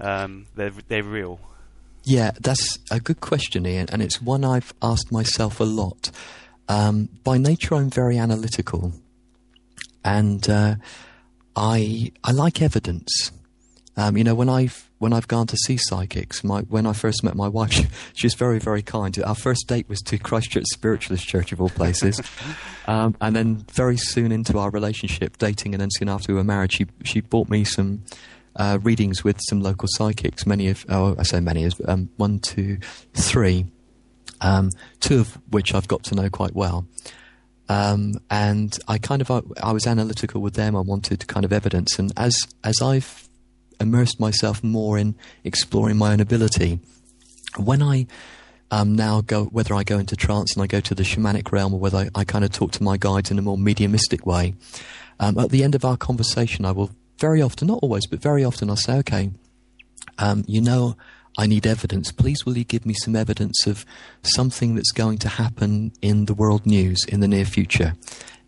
um, 0.00 0.46
they're 0.56 0.72
they're 0.88 1.04
real? 1.04 1.38
Yeah, 2.02 2.32
that's 2.40 2.78
a 2.90 2.98
good 2.98 3.20
question, 3.20 3.64
Ian, 3.66 3.86
and 3.92 4.02
it's 4.02 4.20
one 4.20 4.44
I've 4.44 4.74
asked 4.82 5.12
myself 5.12 5.60
a 5.60 5.64
lot. 5.64 6.10
Um, 6.68 7.08
by 7.22 7.38
nature, 7.38 7.76
I'm 7.76 7.90
very 7.90 8.18
analytical, 8.18 8.94
and 10.04 10.48
uh, 10.50 10.74
I 11.56 12.12
I 12.24 12.32
like 12.32 12.60
evidence. 12.62 13.30
Um, 13.96 14.16
you 14.16 14.24
know, 14.24 14.34
when 14.34 14.48
I've 14.48 14.83
when 14.98 15.12
I've 15.12 15.28
gone 15.28 15.46
to 15.48 15.56
see 15.56 15.76
psychics, 15.78 16.44
my, 16.44 16.60
when 16.62 16.86
I 16.86 16.92
first 16.92 17.22
met 17.24 17.34
my 17.34 17.48
wife, 17.48 17.72
she, 17.72 17.86
she 18.14 18.26
was 18.26 18.34
very 18.34 18.58
very 18.58 18.82
kind. 18.82 19.16
Our 19.22 19.34
first 19.34 19.66
date 19.68 19.88
was 19.88 20.00
to 20.02 20.18
Christchurch 20.18 20.64
Spiritualist 20.72 21.26
Church 21.26 21.52
of 21.52 21.60
all 21.60 21.70
places, 21.70 22.20
um, 22.86 23.16
and 23.20 23.34
then 23.34 23.64
very 23.72 23.96
soon 23.96 24.32
into 24.32 24.58
our 24.58 24.70
relationship, 24.70 25.38
dating, 25.38 25.74
and 25.74 25.80
then 25.80 25.90
soon 25.92 26.08
after 26.08 26.32
we 26.32 26.36
were 26.36 26.44
married, 26.44 26.72
she 26.72 26.86
she 27.04 27.20
bought 27.20 27.48
me 27.48 27.64
some 27.64 28.02
uh, 28.56 28.78
readings 28.82 29.24
with 29.24 29.38
some 29.48 29.60
local 29.60 29.88
psychics. 29.90 30.46
Many 30.46 30.68
of 30.68 30.84
oh, 30.88 31.16
I 31.18 31.22
say 31.22 31.40
many 31.40 31.64
as 31.64 31.74
um, 31.86 32.10
one, 32.16 32.38
two, 32.38 32.78
three, 33.14 33.66
um, 34.40 34.70
two 35.00 35.20
of 35.20 35.38
which 35.50 35.74
I've 35.74 35.88
got 35.88 36.04
to 36.04 36.14
know 36.14 36.28
quite 36.28 36.54
well. 36.54 36.86
Um, 37.68 38.14
and 38.30 38.78
I 38.88 38.98
kind 38.98 39.22
of 39.22 39.30
I, 39.30 39.40
I 39.62 39.72
was 39.72 39.86
analytical 39.86 40.40
with 40.40 40.54
them. 40.54 40.76
I 40.76 40.80
wanted 40.80 41.26
kind 41.26 41.44
of 41.44 41.52
evidence, 41.52 41.98
and 41.98 42.12
as 42.16 42.36
as 42.62 42.80
I've 42.82 43.28
immersed 43.80 44.20
myself 44.20 44.62
more 44.62 44.98
in 44.98 45.14
exploring 45.42 45.96
my 45.96 46.12
own 46.12 46.20
ability, 46.20 46.80
when 47.56 47.82
I 47.82 48.06
um, 48.70 48.94
now 48.96 49.20
go 49.20 49.44
whether 49.44 49.74
I 49.74 49.84
go 49.84 49.98
into 49.98 50.16
trance 50.16 50.54
and 50.54 50.62
I 50.62 50.66
go 50.66 50.80
to 50.80 50.94
the 50.94 51.02
shamanic 51.02 51.52
realm, 51.52 51.74
or 51.74 51.80
whether 51.80 51.98
I, 51.98 52.08
I 52.14 52.24
kind 52.24 52.44
of 52.44 52.52
talk 52.52 52.72
to 52.72 52.82
my 52.82 52.96
guides 52.96 53.30
in 53.30 53.38
a 53.38 53.42
more 53.42 53.58
mediumistic 53.58 54.26
way, 54.26 54.54
um, 55.20 55.38
at 55.38 55.50
the 55.50 55.62
end 55.62 55.74
of 55.74 55.84
our 55.84 55.96
conversation, 55.96 56.64
I 56.64 56.72
will 56.72 56.90
very 57.18 57.40
often, 57.40 57.68
not 57.68 57.78
always, 57.82 58.06
but 58.06 58.20
very 58.20 58.44
often, 58.44 58.68
I'll 58.68 58.76
say, 58.76 58.96
okay, 58.98 59.30
um, 60.18 60.44
you 60.48 60.60
know, 60.60 60.96
I 61.38 61.46
need 61.46 61.66
evidence. 61.66 62.12
Please, 62.12 62.44
will 62.44 62.56
you 62.58 62.64
give 62.64 62.84
me 62.84 62.94
some 62.94 63.16
evidence 63.16 63.66
of 63.66 63.84
something 64.22 64.74
that's 64.74 64.92
going 64.92 65.18
to 65.18 65.28
happen 65.28 65.92
in 66.02 66.26
the 66.26 66.34
world 66.34 66.66
news 66.66 67.04
in 67.08 67.20
the 67.20 67.28
near 67.28 67.44
future? 67.44 67.94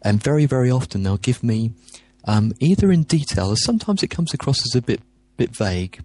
And 0.02 0.22
very, 0.22 0.46
very 0.46 0.70
often, 0.70 1.02
they'll 1.02 1.16
give 1.16 1.42
me 1.42 1.72
um, 2.24 2.52
either 2.60 2.90
in 2.90 3.04
detail, 3.04 3.50
or 3.50 3.56
sometimes 3.56 4.02
it 4.02 4.08
comes 4.08 4.34
across 4.34 4.64
as 4.66 4.74
a 4.76 4.82
bit, 4.82 5.00
bit 5.36 5.56
vague. 5.56 6.02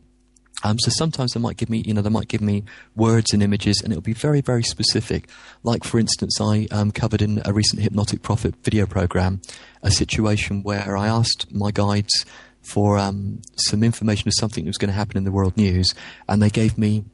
Um, 0.63 0.77
so 0.79 0.91
sometimes 0.91 1.33
they 1.33 1.39
might 1.39 1.57
give 1.57 1.69
me, 1.69 1.83
you 1.85 1.93
know, 1.93 2.01
they 2.01 2.09
might 2.09 2.27
give 2.27 2.41
me 2.41 2.63
words 2.95 3.33
and 3.33 3.41
images, 3.41 3.81
and 3.81 3.91
it'll 3.91 4.01
be 4.01 4.13
very, 4.13 4.41
very 4.41 4.63
specific. 4.63 5.27
Like, 5.63 5.83
for 5.83 6.00
instance, 6.00 6.39
I 6.39 6.67
um, 6.72 6.91
covered 6.91 7.22
in 7.22 7.41
a 7.46 7.53
recent 7.53 7.81
Hypnotic 7.81 8.22
Prophet 8.22 8.55
video 8.63 8.85
program 8.85 9.41
a 9.81 9.89
situation 9.89 10.61
where 10.61 10.96
I 10.96 11.07
asked 11.07 11.51
my 11.51 11.72
guides 11.72 12.25
for 12.61 13.00
um, 13.00 13.41
some 13.55 13.83
information 13.83 14.27
of 14.27 14.33
something 14.37 14.65
that 14.65 14.70
was 14.70 14.77
going 14.77 14.91
to 14.91 14.96
happen 14.96 15.17
in 15.17 15.24
the 15.24 15.31
world 15.31 15.57
news, 15.57 15.96
and 16.27 16.41
they 16.41 16.50
gave 16.50 16.77
me. 16.77 17.05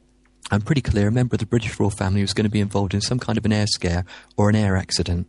I'm 0.50 0.62
pretty 0.62 0.80
clear. 0.80 1.08
A 1.08 1.12
member 1.12 1.34
of 1.34 1.40
the 1.40 1.46
British 1.46 1.78
royal 1.78 1.90
family 1.90 2.22
was 2.22 2.32
going 2.32 2.46
to 2.46 2.50
be 2.50 2.60
involved 2.60 2.94
in 2.94 3.02
some 3.02 3.18
kind 3.18 3.36
of 3.36 3.44
an 3.44 3.52
air 3.52 3.66
scare 3.66 4.06
or 4.38 4.48
an 4.48 4.56
air 4.56 4.76
accident, 4.76 5.26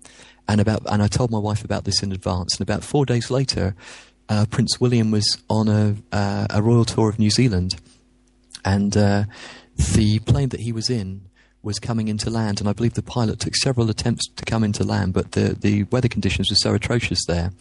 and 0.47 0.61
about. 0.61 0.81
And 0.85 1.01
I 1.01 1.07
told 1.07 1.31
my 1.31 1.39
wife 1.39 1.63
about 1.63 1.83
this 1.83 2.01
in 2.03 2.11
advance. 2.11 2.55
And 2.55 2.61
about 2.61 2.83
four 2.83 3.05
days 3.05 3.29
later, 3.29 3.75
uh, 4.29 4.45
Prince 4.49 4.79
William 4.79 5.11
was 5.11 5.41
on 5.49 5.67
a 5.67 5.95
uh, 6.11 6.47
a 6.49 6.61
royal 6.61 6.85
tour 6.85 7.09
of 7.09 7.19
New 7.19 7.31
Zealand, 7.31 7.75
and 8.63 8.95
uh, 8.95 9.23
the 9.95 10.19
plane 10.19 10.49
that 10.49 10.61
he 10.61 10.71
was 10.71 10.89
in 10.89 11.29
was 11.61 11.79
coming 11.79 12.07
into 12.07 12.29
land, 12.29 12.61
and 12.61 12.69
I 12.69 12.73
believe 12.73 12.93
the 12.93 13.01
pilot 13.01 13.39
took 13.39 13.55
several 13.55 13.89
attempts 13.89 14.27
to 14.27 14.45
come 14.45 14.63
into 14.63 14.83
land, 14.83 15.13
but 15.13 15.33
the, 15.33 15.57
the 15.59 15.83
weather 15.83 16.07
conditions 16.07 16.49
were 16.49 16.55
so 16.55 16.73
atrocious 16.73 17.19
there 17.27 17.51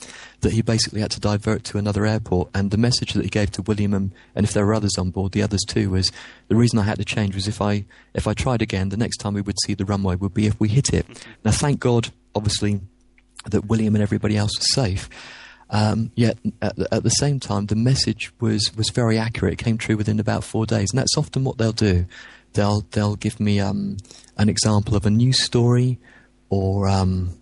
that 0.41 0.53
he 0.53 0.63
basically 0.63 1.01
had 1.01 1.11
to 1.11 1.21
divert 1.21 1.65
to 1.65 1.79
another 1.79 2.07
airport. 2.07 2.49
And 2.55 2.71
the 2.71 2.77
message 2.77 3.15
that 3.15 3.25
he 3.25 3.29
gave 3.29 3.51
to 3.53 3.63
William 3.63 3.93
and, 3.93 4.13
and 4.37 4.47
if 4.47 4.53
there 4.53 4.65
were 4.65 4.75
others 4.75 4.97
on 4.99 5.11
board, 5.11 5.33
the 5.33 5.43
others 5.43 5.63
too, 5.67 5.91
was 5.91 6.13
the 6.47 6.55
reason 6.55 6.79
I 6.79 6.85
had 6.85 6.99
to 6.99 7.05
change 7.05 7.35
was 7.35 7.49
if 7.49 7.61
I 7.61 7.85
if 8.15 8.29
I 8.29 8.35
tried 8.35 8.63
again, 8.63 8.91
the 8.91 8.97
next 8.97 9.17
time 9.17 9.35
we 9.35 9.41
would 9.41 9.59
see 9.67 9.75
the 9.75 9.85
runway 9.85 10.15
would 10.15 10.35
be 10.35 10.47
if 10.47 10.59
we 10.61 10.69
hit 10.69 10.93
it. 10.93 11.05
Now, 11.45 11.51
thank 11.51 11.81
God, 11.81 12.11
obviously, 12.37 12.81
that 13.51 13.67
William 13.67 13.97
and 13.97 14.03
everybody 14.03 14.37
else 14.37 14.57
was 14.59 14.73
safe. 14.75 15.09
Um, 15.71 16.11
yet 16.15 16.39
at 16.63 16.77
the, 16.77 16.93
at 16.93 17.03
the 17.03 17.11
same 17.11 17.41
time, 17.41 17.67
the 17.67 17.77
message 17.77 18.33
was, 18.41 18.75
was 18.75 18.89
very 18.91 19.19
accurate. 19.19 19.53
It 19.55 19.65
came 19.65 19.79
true 19.79 19.97
within 19.97 20.19
about 20.19 20.45
four 20.45 20.67
days, 20.67 20.91
and 20.91 20.99
that's 20.99 21.17
often 21.17 21.45
what 21.45 21.59
they'll 21.59 21.73
do. 21.73 22.07
They'll 22.55 22.87
they'll 22.93 23.17
give 23.17 23.39
me 23.39 23.61
um, 23.61 23.99
an 24.39 24.49
example 24.49 24.97
of 24.97 25.05
a 25.05 25.11
news 25.11 25.43
story, 25.43 25.99
or 26.49 26.89
um, 26.89 27.39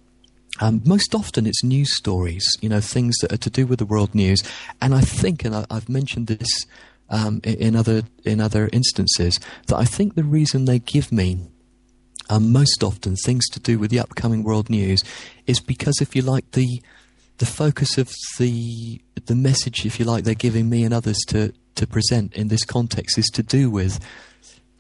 um, 0.61 0.83
most 0.85 1.15
often 1.15 1.47
it's 1.47 1.62
news 1.62 1.97
stories. 1.97 2.45
You 2.61 2.69
know, 2.69 2.81
things 2.81 3.17
that 3.19 3.33
are 3.33 3.37
to 3.37 3.51
do 3.51 3.67
with 3.67 3.79
the 3.79 3.87
world 3.87 4.15
news. 4.15 4.43
And 4.81 4.95
I 4.95 5.03
think, 5.03 5.45
and 5.45 5.55
I, 5.55 5.65
I've 5.71 5.89
mentioned 5.89 6.27
this 6.27 6.67
um, 7.09 7.41
in, 7.45 7.55
in 7.55 7.77
other 7.77 8.03
in 8.25 8.41
other 8.41 8.69
instances, 8.73 9.39
that 9.69 9.77
I 9.77 9.85
think 9.85 10.17
the 10.17 10.25
reason 10.25 10.65
they 10.65 10.81
give 10.81 11.12
me 11.12 11.47
um, 12.29 12.51
most 12.53 12.83
often 12.83 13.15
things 13.15 13.49
to 13.51 13.61
do 13.61 13.79
with 13.79 13.91
the 13.91 14.01
upcoming 14.01 14.43
world 14.43 14.69
news 14.69 15.03
is 15.47 15.61
because, 15.61 16.01
if 16.01 16.17
you 16.17 16.23
like, 16.23 16.51
the 16.51 16.83
the 17.38 17.46
focus 17.46 17.99
of 17.99 18.11
the 18.38 19.01
the 19.27 19.35
message, 19.35 19.85
if 19.85 19.99
you 19.99 20.05
like, 20.05 20.25
they're 20.25 20.35
giving 20.35 20.68
me 20.68 20.85
and 20.85 20.94
others 20.94 21.18
to 21.29 21.53
to 21.75 21.87
present 21.87 22.33
in 22.35 22.49
this 22.49 22.64
context 22.64 23.18
is 23.18 23.27
to 23.35 23.42
do 23.42 23.70
with 23.70 24.01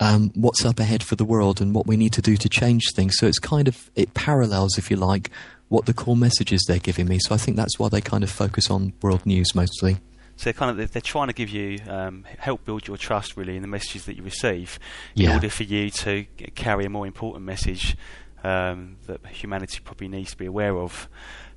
um, 0.00 0.30
what's 0.34 0.64
up 0.64 0.78
ahead 0.80 1.02
for 1.02 1.16
the 1.16 1.24
world 1.24 1.60
and 1.60 1.74
what 1.74 1.86
we 1.86 1.96
need 1.96 2.12
to 2.14 2.22
do 2.22 2.36
to 2.36 2.48
change 2.48 2.84
things. 2.94 3.16
So 3.18 3.26
it's 3.26 3.38
kind 3.38 3.68
of 3.68 3.90
it 3.94 4.14
parallels, 4.14 4.78
if 4.78 4.90
you 4.90 4.96
like, 4.96 5.30
what 5.68 5.86
the 5.86 5.94
core 5.94 6.16
messages 6.16 6.64
they're 6.66 6.78
giving 6.78 7.06
me. 7.08 7.18
So 7.18 7.34
I 7.34 7.38
think 7.38 7.56
that's 7.56 7.78
why 7.78 7.88
they 7.88 8.00
kind 8.00 8.22
of 8.24 8.30
focus 8.30 8.70
on 8.70 8.92
world 9.02 9.26
news 9.26 9.54
mostly. 9.54 9.98
So 10.36 10.44
they're 10.44 10.52
kind 10.52 10.78
of 10.78 10.92
they're, 10.92 11.00
trying 11.00 11.28
to 11.28 11.32
give 11.32 11.48
you 11.48 11.78
um, 11.88 12.24
help 12.38 12.64
build 12.66 12.86
your 12.86 12.98
trust 12.98 13.36
really 13.38 13.56
in 13.56 13.62
the 13.62 13.68
messages 13.68 14.04
that 14.04 14.16
you 14.16 14.22
receive, 14.22 14.78
Yeah. 15.14 15.28
in 15.30 15.34
order 15.36 15.48
for 15.48 15.62
you 15.62 15.88
to 15.90 16.24
carry 16.54 16.84
a 16.84 16.90
more 16.90 17.06
important 17.06 17.44
message 17.46 17.96
um, 18.44 18.96
that 19.06 19.26
humanity 19.26 19.80
probably 19.82 20.08
needs 20.08 20.32
to 20.32 20.36
be 20.36 20.46
aware 20.46 20.76
of. 20.76 21.08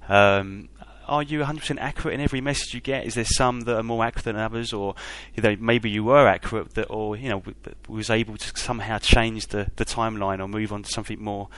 Um, 0.07 0.69
are 1.09 1.23
you 1.23 1.39
100% 1.39 1.77
accurate 1.79 2.13
in 2.13 2.21
every 2.21 2.39
message 2.39 2.73
you 2.73 2.79
get? 2.79 3.05
Is 3.05 3.15
there 3.15 3.25
some 3.25 3.61
that 3.61 3.75
are 3.77 3.83
more 3.83 4.03
accurate 4.05 4.25
than 4.25 4.35
others, 4.37 4.71
or 4.71 4.95
you 5.35 5.43
know, 5.43 5.57
maybe 5.59 5.89
you 5.89 6.03
were 6.03 6.27
accurate, 6.27 6.75
that, 6.75 6.85
or 6.85 7.15
you 7.15 7.29
know, 7.29 7.39
w- 7.39 7.55
was 7.87 8.09
able 8.09 8.37
to 8.37 8.57
somehow 8.57 8.99
change 8.99 9.47
the, 9.47 9.71
the 9.75 9.85
timeline 9.85 10.39
or 10.39 10.47
move 10.47 10.71
on 10.71 10.83
to 10.83 10.89
something 10.89 11.21
more 11.21 11.49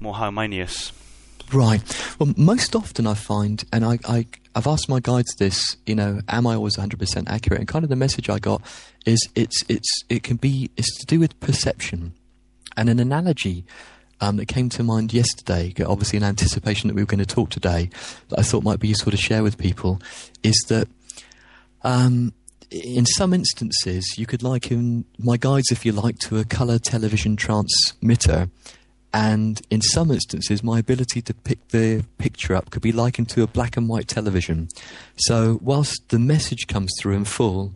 more 0.00 0.14
harmonious? 0.14 0.92
Right. 1.52 1.82
Well, 2.18 2.32
most 2.36 2.74
often 2.74 3.06
I 3.06 3.14
find, 3.14 3.64
and 3.72 3.84
I, 3.84 3.98
I, 4.06 4.26
I've 4.54 4.66
asked 4.66 4.88
my 4.88 5.00
guides 5.00 5.34
this, 5.38 5.76
you 5.86 5.94
know, 5.94 6.20
am 6.28 6.46
I 6.46 6.54
always 6.54 6.76
100% 6.76 7.28
accurate? 7.28 7.60
And 7.60 7.68
kind 7.68 7.84
of 7.84 7.90
the 7.90 7.96
message 7.96 8.30
I 8.30 8.38
got 8.38 8.62
is 9.04 9.28
it's, 9.34 9.62
it's, 9.68 10.04
it 10.08 10.22
can 10.22 10.36
be, 10.36 10.70
it's 10.76 10.98
to 11.00 11.06
do 11.06 11.20
with 11.20 11.38
perception. 11.40 12.14
And 12.76 12.88
an 12.88 12.98
analogy 12.98 13.64
um, 14.24 14.36
that 14.36 14.46
came 14.46 14.68
to 14.70 14.82
mind 14.82 15.12
yesterday, 15.12 15.72
obviously 15.86 16.16
in 16.16 16.22
anticipation 16.22 16.88
that 16.88 16.94
we 16.94 17.02
were 17.02 17.06
going 17.06 17.18
to 17.18 17.26
talk 17.26 17.50
today, 17.50 17.90
that 18.28 18.38
I 18.38 18.42
thought 18.42 18.64
might 18.64 18.80
be 18.80 18.88
useful 18.88 19.10
to 19.10 19.18
share 19.18 19.42
with 19.42 19.58
people, 19.58 20.00
is 20.42 20.56
that 20.68 20.88
um, 21.82 22.32
in 22.70 23.04
some 23.04 23.34
instances 23.34 24.14
you 24.16 24.24
could 24.24 24.42
liken 24.42 25.04
my 25.18 25.36
guides, 25.36 25.70
if 25.70 25.84
you 25.84 25.92
like, 25.92 26.18
to 26.20 26.38
a 26.38 26.44
colour 26.44 26.78
television 26.78 27.36
transmitter. 27.36 28.48
And 29.12 29.60
in 29.70 29.80
some 29.80 30.10
instances, 30.10 30.64
my 30.64 30.80
ability 30.80 31.22
to 31.22 31.34
pick 31.34 31.68
the 31.68 32.04
picture 32.18 32.56
up 32.56 32.70
could 32.70 32.82
be 32.82 32.90
likened 32.90 33.28
to 33.30 33.42
a 33.44 33.46
black 33.46 33.76
and 33.76 33.88
white 33.88 34.08
television. 34.08 34.68
So, 35.16 35.60
whilst 35.62 36.08
the 36.08 36.18
message 36.18 36.66
comes 36.66 36.90
through 36.98 37.14
in 37.14 37.24
full, 37.24 37.74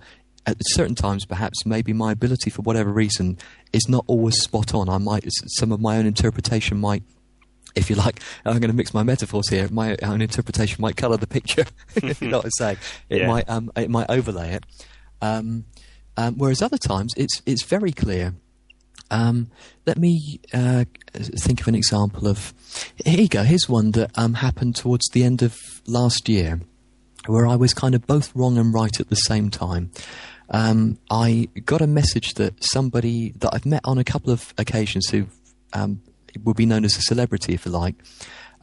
at 0.51 0.57
certain 0.67 0.95
times, 0.95 1.25
perhaps 1.25 1.65
maybe 1.67 1.93
my 1.93 2.13
ability, 2.13 2.51
for 2.51 2.63
whatever 2.63 2.91
reason, 2.93 3.39
is 3.73 3.89
not 3.89 4.05
always 4.07 4.37
spot 4.41 4.75
on. 4.75 4.89
I 4.89 4.99
might 4.99 5.25
some 5.59 5.73
of 5.73 5.81
my 5.81 5.97
own 5.99 6.07
interpretation 6.07 6.79
might 6.79 7.03
if 7.75 7.91
you 7.91 7.97
like, 7.97 8.21
I'm 8.45 8.59
going 8.59 8.71
to 8.71 8.77
mix 8.77 8.93
my 8.95 9.03
metaphors 9.03 9.49
here. 9.51 9.69
My 9.71 9.97
own 10.03 10.21
interpretation 10.23 10.81
might 10.81 10.97
colour 10.97 11.17
the 11.17 11.27
picture. 11.27 11.65
If 11.97 12.21
you 12.23 12.29
know 12.29 12.39
what 12.39 12.47
I'm 12.47 12.51
saying? 12.53 12.79
It 13.11 13.19
Yeah. 13.19 13.27
might 13.29 13.49
um, 13.49 13.71
it 13.77 13.91
might 13.91 14.07
overlay 14.11 14.55
it. 14.55 14.65
Um, 15.21 15.65
um, 16.17 16.35
whereas 16.37 16.63
other 16.63 16.79
times, 16.79 17.13
it's 17.17 17.43
it's 17.47 17.63
very 17.65 17.93
clear. 17.93 18.35
Um, 19.11 19.49
let 19.87 19.97
me 19.99 20.41
uh, 20.53 20.85
think 21.15 21.61
of 21.61 21.69
an 21.69 21.75
example 21.75 22.27
of. 22.27 22.53
Here 23.05 23.21
you 23.21 23.29
go. 23.29 23.43
Here's 23.43 23.69
one 23.69 23.93
that 23.93 24.11
um, 24.17 24.35
happened 24.35 24.77
towards 24.77 25.07
the 25.13 25.25
end 25.25 25.43
of 25.43 25.57
last 25.87 26.29
year, 26.29 26.61
where 27.27 27.47
I 27.47 27.57
was 27.57 27.73
kind 27.73 27.95
of 27.95 28.07
both 28.07 28.35
wrong 28.35 28.59
and 28.59 28.75
right 28.75 28.99
at 29.01 29.09
the 29.09 29.17
same 29.17 29.49
time. 29.51 29.91
Um, 30.51 30.99
I 31.11 31.49
got 31.65 31.83
a 31.83 31.87
message 31.87 32.35
that 32.35 32.65
somebody 32.65 33.33
that 33.39 33.51
I've 33.53 33.67
met 33.67 33.83
on 33.85 33.99
a 33.99 34.05
couple 34.05 34.33
of 34.33 34.55
occasions 34.57 35.11
who 35.11 35.27
um, 35.73 36.01
would 36.45 36.57
be 36.57 36.67
known 36.67 36.85
as 36.85 36.97
a 36.97 37.03
celebrity, 37.03 37.55
if 37.55 37.67
you 37.67 37.73
like. 37.73 37.95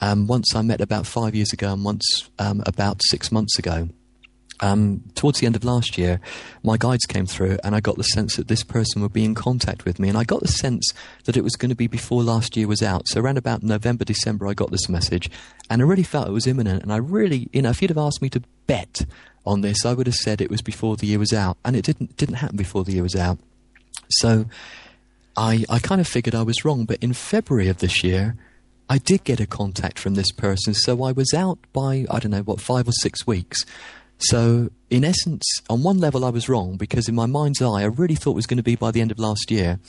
Um, 0.01 0.27
once 0.27 0.55
I 0.55 0.61
met 0.61 0.81
about 0.81 1.05
five 1.05 1.35
years 1.35 1.53
ago, 1.53 1.71
and 1.71 1.85
once 1.85 2.29
um, 2.39 2.63
about 2.65 3.01
six 3.03 3.31
months 3.31 3.57
ago. 3.59 3.89
Um, 4.61 5.03
towards 5.15 5.41
the 5.41 5.47
end 5.47 5.57
of 5.57 5.65
last 5.65 5.97
year, 5.97 6.21
my 6.63 6.77
guides 6.77 7.05
came 7.05 7.25
through, 7.25 7.57
and 7.63 7.75
I 7.75 7.81
got 7.81 7.97
the 7.97 8.03
sense 8.03 8.37
that 8.37 8.47
this 8.47 8.63
person 8.63 9.01
would 9.01 9.11
be 9.11 9.25
in 9.25 9.35
contact 9.35 9.83
with 9.83 9.99
me. 9.99 10.07
And 10.07 10.17
I 10.17 10.23
got 10.23 10.41
the 10.41 10.47
sense 10.47 10.93
that 11.25 11.35
it 11.35 11.43
was 11.43 11.57
going 11.57 11.69
to 11.69 11.75
be 11.75 11.87
before 11.87 12.23
last 12.23 12.55
year 12.55 12.67
was 12.67 12.81
out. 12.81 13.07
So 13.07 13.19
around 13.19 13.37
about 13.37 13.63
November, 13.63 14.05
December, 14.05 14.47
I 14.47 14.53
got 14.53 14.71
this 14.71 14.87
message, 14.87 15.29
and 15.69 15.81
I 15.81 15.85
really 15.85 16.03
felt 16.03 16.27
it 16.27 16.31
was 16.31 16.47
imminent. 16.47 16.83
And 16.83 16.93
I 16.93 16.97
really, 16.97 17.49
you 17.51 17.61
know, 17.61 17.69
if 17.69 17.81
you'd 17.81 17.91
have 17.91 17.97
asked 17.97 18.21
me 18.21 18.29
to 18.29 18.41
bet 18.65 19.05
on 19.45 19.61
this, 19.61 19.85
I 19.85 19.93
would 19.93 20.07
have 20.07 20.15
said 20.15 20.41
it 20.41 20.49
was 20.49 20.61
before 20.61 20.95
the 20.95 21.07
year 21.07 21.19
was 21.19 21.33
out, 21.33 21.57
and 21.63 21.75
it 21.75 21.85
didn't 21.85 22.17
didn't 22.17 22.35
happen 22.35 22.57
before 22.57 22.83
the 22.83 22.93
year 22.93 23.03
was 23.03 23.15
out. 23.15 23.39
So 24.09 24.45
I 25.37 25.65
I 25.69 25.79
kind 25.79 26.01
of 26.01 26.07
figured 26.07 26.35
I 26.35 26.43
was 26.43 26.65
wrong. 26.65 26.85
But 26.85 27.03
in 27.03 27.13
February 27.13 27.67
of 27.67 27.79
this 27.79 28.03
year, 28.03 28.35
I 28.89 28.97
did 28.97 29.23
get 29.23 29.39
a 29.39 29.47
contact 29.47 29.99
from 29.99 30.15
this 30.15 30.31
person. 30.31 30.73
So 30.73 31.03
I 31.03 31.11
was 31.11 31.33
out 31.33 31.59
by 31.73 32.05
I 32.09 32.19
don't 32.19 32.31
know 32.31 32.43
what 32.43 32.61
five 32.61 32.87
or 32.87 32.93
six 32.93 33.25
weeks. 33.25 33.65
So, 34.17 34.69
in 34.89 35.03
essence, 35.03 35.43
on 35.69 35.83
one 35.83 35.97
level, 35.97 36.23
I 36.23 36.29
was 36.29 36.47
wrong 36.47 36.77
because 36.77 37.09
in 37.09 37.15
my 37.15 37.25
mind's 37.25 37.61
eye, 37.61 37.81
I 37.81 37.85
really 37.85 38.15
thought 38.15 38.31
it 38.31 38.35
was 38.35 38.47
going 38.47 38.57
to 38.57 38.63
be 38.63 38.75
by 38.75 38.91
the 38.91 39.01
end 39.01 39.11
of 39.11 39.19
last 39.19 39.51
year. 39.51 39.79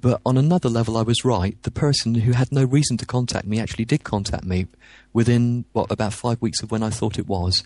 But 0.00 0.20
on 0.24 0.36
another 0.36 0.68
level, 0.68 0.96
I 0.96 1.02
was 1.02 1.24
right. 1.24 1.60
The 1.62 1.70
person 1.70 2.14
who 2.14 2.32
had 2.32 2.52
no 2.52 2.64
reason 2.64 2.96
to 2.98 3.06
contact 3.06 3.46
me 3.46 3.60
actually 3.60 3.84
did 3.84 4.04
contact 4.04 4.44
me 4.44 4.66
within, 5.12 5.64
what, 5.72 5.90
about 5.90 6.12
five 6.12 6.40
weeks 6.40 6.62
of 6.62 6.70
when 6.70 6.82
I 6.82 6.90
thought 6.90 7.18
it 7.18 7.26
was. 7.26 7.62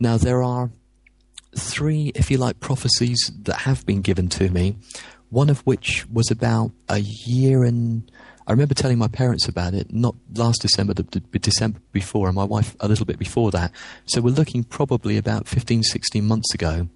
Now, 0.00 0.16
there 0.16 0.42
are 0.42 0.70
three, 1.56 2.12
if 2.14 2.30
you 2.30 2.38
like, 2.38 2.60
prophecies 2.60 3.32
that 3.42 3.60
have 3.60 3.84
been 3.86 4.00
given 4.00 4.28
to 4.30 4.48
me, 4.50 4.76
one 5.30 5.50
of 5.50 5.60
which 5.60 6.06
was 6.08 6.30
about 6.30 6.72
a 6.88 6.98
year 6.98 7.64
and. 7.64 8.10
I 8.46 8.52
remember 8.52 8.72
telling 8.72 8.96
my 8.96 9.08
parents 9.08 9.46
about 9.46 9.74
it, 9.74 9.92
not 9.92 10.14
last 10.34 10.62
December, 10.62 10.94
the, 10.94 11.02
the 11.02 11.38
December 11.38 11.80
before, 11.92 12.28
and 12.28 12.34
my 12.34 12.44
wife 12.44 12.74
a 12.80 12.88
little 12.88 13.04
bit 13.04 13.18
before 13.18 13.50
that. 13.50 13.72
So 14.06 14.22
we're 14.22 14.30
looking 14.30 14.64
probably 14.64 15.18
about 15.18 15.46
15, 15.46 15.82
16 15.82 16.24
months 16.24 16.54
ago. 16.54 16.88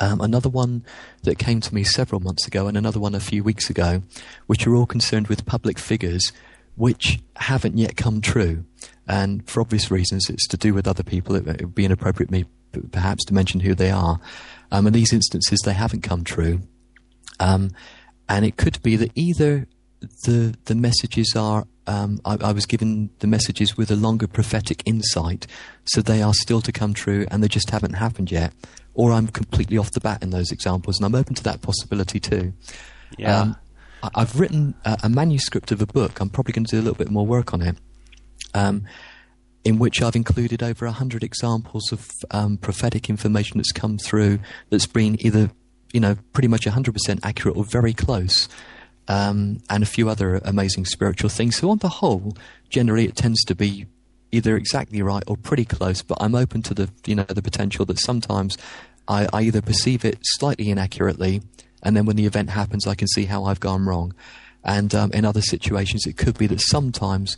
Um, 0.00 0.20
another 0.20 0.48
one 0.48 0.84
that 1.22 1.38
came 1.38 1.60
to 1.60 1.72
me 1.72 1.84
several 1.84 2.20
months 2.20 2.48
ago, 2.48 2.66
and 2.66 2.76
another 2.76 2.98
one 2.98 3.14
a 3.14 3.20
few 3.20 3.44
weeks 3.44 3.70
ago, 3.70 4.02
which 4.48 4.66
are 4.66 4.74
all 4.74 4.86
concerned 4.86 5.28
with 5.28 5.46
public 5.46 5.78
figures 5.78 6.32
which 6.76 7.20
haven't 7.36 7.78
yet 7.78 7.96
come 7.96 8.20
true. 8.20 8.64
And 9.06 9.48
for 9.48 9.60
obvious 9.60 9.90
reasons, 9.90 10.28
it's 10.28 10.46
to 10.48 10.56
do 10.56 10.74
with 10.74 10.86
other 10.86 11.02
people. 11.02 11.34
It, 11.36 11.46
it 11.46 11.62
would 11.62 11.74
be 11.74 11.84
inappropriate 11.84 12.30
me 12.30 12.44
perhaps 12.90 13.24
to 13.26 13.34
mention 13.34 13.60
who 13.60 13.74
they 13.74 13.90
are. 13.90 14.18
Um, 14.70 14.86
in 14.86 14.92
these 14.92 15.12
instances, 15.12 15.60
they 15.64 15.74
haven't 15.74 16.02
come 16.02 16.24
true. 16.24 16.60
Um, 17.38 17.70
and 18.28 18.44
it 18.44 18.56
could 18.56 18.82
be 18.82 18.96
that 18.96 19.10
either 19.14 19.66
the 20.24 20.54
the 20.64 20.74
messages 20.74 21.34
are 21.36 21.66
um, 21.86 22.20
I, 22.24 22.36
I 22.40 22.52
was 22.52 22.66
given 22.66 23.10
the 23.18 23.26
messages 23.26 23.76
with 23.76 23.90
a 23.90 23.96
longer 23.96 24.26
prophetic 24.26 24.82
insight, 24.86 25.46
so 25.84 26.00
they 26.00 26.22
are 26.22 26.34
still 26.34 26.60
to 26.62 26.72
come 26.72 26.94
true 26.94 27.26
and 27.30 27.42
they 27.42 27.48
just 27.48 27.70
haven't 27.70 27.94
happened 27.94 28.30
yet, 28.30 28.52
or 28.94 29.12
I'm 29.12 29.28
completely 29.28 29.78
off 29.78 29.90
the 29.90 30.00
bat 30.00 30.22
in 30.22 30.30
those 30.30 30.50
examples, 30.52 30.98
and 30.98 31.06
I'm 31.06 31.14
open 31.14 31.34
to 31.34 31.42
that 31.44 31.60
possibility 31.60 32.20
too. 32.20 32.52
Yeah. 33.18 33.40
Um, 33.40 33.56
I've 34.14 34.38
written 34.38 34.74
a, 34.84 34.98
a 35.04 35.08
manuscript 35.08 35.72
of 35.72 35.80
a 35.80 35.86
book. 35.86 36.20
I'm 36.20 36.30
probably 36.30 36.52
going 36.52 36.64
to 36.64 36.70
do 36.70 36.78
a 36.78 36.82
little 36.82 36.96
bit 36.96 37.10
more 37.10 37.26
work 37.26 37.54
on 37.54 37.62
it. 37.62 37.76
Um, 38.54 38.84
in 39.64 39.78
which 39.78 40.02
I've 40.02 40.16
included 40.16 40.62
over 40.62 40.86
100 40.86 41.22
examples 41.22 41.92
of 41.92 42.10
um, 42.30 42.56
prophetic 42.56 43.08
information 43.08 43.58
that's 43.58 43.72
come 43.72 43.98
through 43.98 44.40
that's 44.70 44.86
been 44.86 45.24
either, 45.24 45.50
you 45.92 46.00
know, 46.00 46.16
pretty 46.32 46.48
much 46.48 46.62
100% 46.62 47.20
accurate 47.22 47.56
or 47.56 47.64
very 47.64 47.92
close, 47.92 48.48
um, 49.08 49.60
and 49.70 49.82
a 49.82 49.86
few 49.86 50.08
other 50.08 50.40
amazing 50.44 50.84
spiritual 50.84 51.30
things. 51.30 51.56
So, 51.56 51.70
on 51.70 51.78
the 51.78 51.88
whole, 51.88 52.36
generally 52.70 53.04
it 53.04 53.16
tends 53.16 53.44
to 53.44 53.54
be 53.54 53.86
either 54.32 54.56
exactly 54.56 55.02
right 55.02 55.22
or 55.26 55.36
pretty 55.36 55.64
close, 55.64 56.02
but 56.02 56.18
I'm 56.20 56.34
open 56.34 56.62
to 56.62 56.74
the, 56.74 56.90
you 57.06 57.14
know, 57.14 57.24
the 57.24 57.42
potential 57.42 57.84
that 57.86 57.98
sometimes 57.98 58.56
I, 59.06 59.28
I 59.32 59.42
either 59.42 59.60
perceive 59.60 60.04
it 60.04 60.18
slightly 60.22 60.70
inaccurately, 60.70 61.42
and 61.82 61.96
then 61.96 62.06
when 62.06 62.16
the 62.16 62.26
event 62.26 62.50
happens, 62.50 62.86
I 62.86 62.94
can 62.94 63.08
see 63.08 63.24
how 63.24 63.44
I've 63.44 63.60
gone 63.60 63.84
wrong. 63.84 64.14
And 64.64 64.94
um, 64.94 65.10
in 65.12 65.24
other 65.24 65.42
situations, 65.42 66.06
it 66.06 66.16
could 66.16 66.38
be 66.38 66.46
that 66.46 66.60
sometimes 66.60 67.36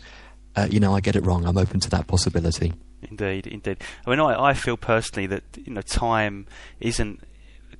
uh, 0.56 0.68
you 0.70 0.80
know, 0.80 0.94
I 0.94 1.00
get 1.00 1.16
it 1.16 1.24
wrong. 1.24 1.44
I'm 1.46 1.58
open 1.58 1.80
to 1.80 1.90
that 1.90 2.06
possibility. 2.06 2.72
Indeed, 3.02 3.46
indeed. 3.46 3.78
I 4.06 4.10
mean, 4.10 4.20
I, 4.20 4.50
I 4.50 4.54
feel 4.54 4.76
personally 4.76 5.26
that 5.26 5.42
you 5.56 5.72
know 5.72 5.82
time 5.82 6.46
isn't 6.80 7.20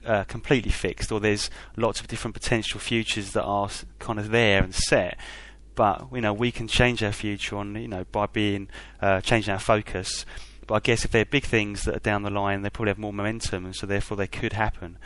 uh, 0.05 0.24
completely 0.24 0.70
fixed, 0.70 1.12
or 1.12 1.20
there's 1.20 1.50
lots 1.77 2.00
of 2.00 2.09
different 2.09 2.35
potential 2.35 2.81
futures 2.81 3.33
that 3.33 3.44
are 3.44 3.70
kind 3.98 4.18
of 4.18 4.31
there 4.31 4.62
and 4.62 4.74
set. 4.74 5.18
But 5.74 6.09
you 6.12 6.20
know, 6.20 6.33
we 6.33 6.50
can 6.50 6.68
change 6.68 7.03
our 7.03 7.12
future 7.12 7.57
on 7.57 7.74
you 7.77 7.88
know 7.88 8.05
by 8.11 8.27
being 8.27 8.68
uh, 9.00 9.20
changing 9.20 9.53
our 9.53 9.61
focus. 9.61 10.27
But 10.66 10.74
I 10.77 10.81
guess 10.81 11.05
if 11.05 11.11
they're 11.11 11.27
big 11.27 11.44
things 11.44 11.83
that 11.83 11.96
are 11.96 12.00
down 12.00 12.22
the 12.22 12.31
line, 12.31 12.62
they 12.62 12.70
probably 12.70 12.90
have 12.90 12.98
more 12.98 13.12
momentum, 13.12 13.66
and 13.66 13.77
so 13.77 13.87
therefore 13.87 14.16
they 14.16 14.27
could 14.27 14.55
happen. 14.55 14.98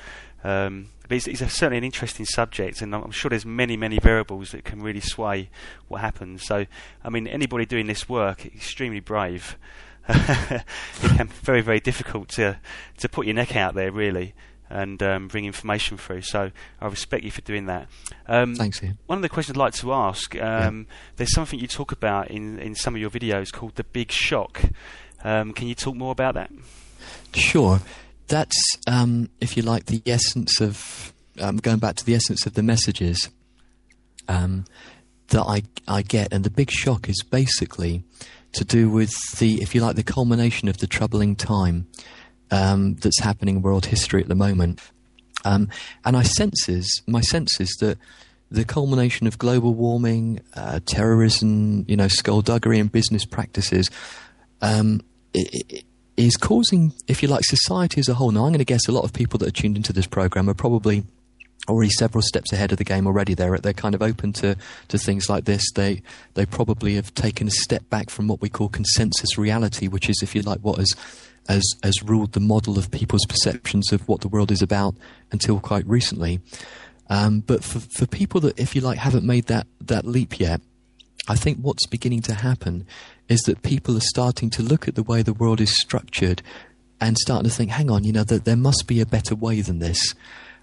Um, 0.42 0.88
but 1.08 1.16
it's, 1.16 1.26
it's 1.26 1.40
a, 1.40 1.48
certainly 1.48 1.78
an 1.78 1.84
interesting 1.84 2.26
subject, 2.26 2.82
and 2.82 2.94
I'm, 2.94 3.10
sure 3.10 3.30
there's 3.30 3.46
many, 3.46 3.76
many 3.76 3.98
variables 3.98 4.52
that 4.52 4.64
can 4.64 4.82
really 4.82 5.00
sway 5.00 5.48
what 5.88 6.02
happens. 6.02 6.44
So, 6.44 6.66
I 7.02 7.08
mean, 7.08 7.26
anybody 7.26 7.64
doing 7.64 7.86
this 7.86 8.08
work, 8.08 8.44
extremely 8.44 9.00
brave. 9.00 9.56
it 10.08 10.64
can 11.00 11.26
be 11.26 11.32
very, 11.42 11.60
very 11.60 11.80
difficult 11.80 12.28
to 12.30 12.58
to 12.96 13.08
put 13.08 13.26
your 13.26 13.34
neck 13.34 13.56
out 13.56 13.74
there, 13.74 13.92
really, 13.92 14.34
and 14.70 15.02
um, 15.02 15.28
bring 15.28 15.44
information 15.44 15.96
through. 15.96 16.22
So, 16.22 16.50
I 16.80 16.86
respect 16.86 17.24
you 17.24 17.30
for 17.30 17.42
doing 17.42 17.66
that. 17.66 17.88
Um, 18.26 18.54
Thanks, 18.54 18.82
Ian. 18.82 18.98
one 19.06 19.18
of 19.18 19.22
the 19.22 19.28
questions 19.28 19.56
I'd 19.56 19.60
like 19.60 19.74
to 19.74 19.92
ask, 19.92 20.34
um, 20.40 20.86
there's 21.16 21.32
something 21.32 21.58
you 21.58 21.66
talk 21.66 21.92
about 21.92 22.30
in, 22.30 22.58
in 22.58 22.74
some 22.74 22.94
of 22.94 23.00
your 23.00 23.10
videos 23.10 23.52
called 23.52 23.76
the 23.76 23.84
big 23.84 24.10
shock. 24.10 24.62
Um, 25.24 25.52
can 25.52 25.68
you 25.68 25.74
talk 25.74 25.96
more 25.96 26.12
about 26.12 26.34
that? 26.34 26.50
Sure. 27.34 27.80
That's, 28.28 28.56
um, 28.86 29.30
if 29.40 29.56
you 29.56 29.62
like, 29.62 29.86
the 29.86 30.02
essence 30.06 30.60
of 30.60 31.12
um, 31.40 31.56
going 31.56 31.78
back 31.78 31.96
to 31.96 32.04
the 32.04 32.14
essence 32.14 32.46
of 32.46 32.54
the 32.54 32.62
messages 32.62 33.28
um, 34.28 34.64
that 35.28 35.42
I 35.42 35.62
I 35.86 36.02
get, 36.02 36.32
and 36.32 36.44
the 36.44 36.50
big 36.50 36.70
shock 36.70 37.08
is 37.08 37.22
basically 37.22 38.02
to 38.52 38.64
do 38.64 38.90
with 38.90 39.12
the, 39.38 39.62
if 39.62 39.74
you 39.74 39.80
like, 39.80 39.96
the 39.96 40.02
culmination 40.02 40.68
of 40.68 40.78
the 40.78 40.86
troubling 40.86 41.36
time 41.36 41.86
um, 42.50 42.94
that's 42.96 43.20
happening 43.20 43.56
in 43.56 43.62
world 43.62 43.86
history 43.86 44.22
at 44.22 44.28
the 44.28 44.34
moment. 44.34 44.80
Um, 45.44 45.68
and 46.04 46.16
I 46.16 46.22
senses 46.22 47.02
my 47.06 47.20
sense 47.20 47.60
is 47.60 47.68
that 47.80 47.98
the 48.50 48.64
culmination 48.64 49.26
of 49.26 49.38
global 49.38 49.74
warming, 49.74 50.40
uh, 50.54 50.80
terrorism, 50.84 51.84
you 51.88 51.96
know, 51.96 52.08
skullduggery, 52.08 52.78
and 52.78 52.90
business 52.90 53.24
practices 53.24 53.90
um, 54.60 55.02
i- 55.36 55.44
i- 55.72 55.82
is 56.18 56.36
causing, 56.36 56.92
if 57.06 57.22
you 57.22 57.28
like, 57.28 57.44
society 57.44 58.00
as 58.00 58.08
a 58.08 58.14
whole. 58.14 58.30
Now, 58.32 58.44
I'm 58.44 58.50
going 58.50 58.58
to 58.58 58.64
guess 58.64 58.88
a 58.88 58.92
lot 58.92 59.04
of 59.04 59.12
people 59.12 59.38
that 59.38 59.48
are 59.48 59.52
tuned 59.52 59.76
into 59.76 59.92
this 59.92 60.06
program 60.06 60.50
are 60.50 60.54
probably 60.54 61.04
already 61.68 61.90
several 61.90 62.22
steps 62.22 62.52
ahead 62.52 62.72
of 62.72 62.78
the 62.78 62.84
game 62.84 63.06
already. 63.06 63.34
They're 63.34 63.58
they're 63.58 63.72
kind 63.72 63.94
of 63.94 64.02
open 64.02 64.32
to, 64.34 64.56
to 64.88 64.98
things 64.98 65.28
like 65.28 65.44
this. 65.44 65.62
They 65.74 66.02
they 66.34 66.44
probably 66.44 66.94
have 66.94 67.14
taken 67.14 67.46
a 67.46 67.52
step 67.52 67.88
back 67.88 68.10
from 68.10 68.26
what 68.26 68.40
we 68.40 68.48
call 68.48 68.68
consensus 68.68 69.38
reality, 69.38 69.86
which 69.86 70.08
is, 70.08 70.20
if 70.22 70.34
you 70.34 70.42
like, 70.42 70.60
what 70.60 70.78
has 70.78 70.92
has 71.48 71.64
has 71.82 72.02
ruled 72.02 72.32
the 72.32 72.40
model 72.40 72.78
of 72.78 72.90
people's 72.90 73.24
perceptions 73.26 73.92
of 73.92 74.06
what 74.08 74.20
the 74.20 74.28
world 74.28 74.50
is 74.50 74.62
about 74.62 74.94
until 75.30 75.60
quite 75.60 75.86
recently. 75.86 76.40
Um, 77.10 77.40
but 77.40 77.62
for 77.62 77.80
for 77.80 78.06
people 78.06 78.40
that, 78.42 78.58
if 78.58 78.74
you 78.74 78.80
like, 78.80 78.98
haven't 78.98 79.24
made 79.24 79.46
that 79.46 79.66
that 79.82 80.04
leap 80.04 80.40
yet, 80.40 80.60
I 81.28 81.36
think 81.36 81.58
what's 81.58 81.86
beginning 81.86 82.22
to 82.22 82.34
happen 82.34 82.86
is 83.28 83.40
that 83.42 83.62
people 83.62 83.96
are 83.96 84.00
starting 84.00 84.50
to 84.50 84.62
look 84.62 84.88
at 84.88 84.94
the 84.94 85.02
way 85.02 85.22
the 85.22 85.34
world 85.34 85.60
is 85.60 85.78
structured 85.78 86.42
and 87.00 87.16
starting 87.18 87.48
to 87.48 87.54
think, 87.54 87.70
hang 87.70 87.90
on, 87.90 88.04
you 88.04 88.12
know, 88.12 88.24
that 88.24 88.44
there 88.44 88.56
must 88.56 88.86
be 88.86 89.00
a 89.00 89.06
better 89.06 89.34
way 89.34 89.60
than 89.60 89.78
this. 89.78 90.14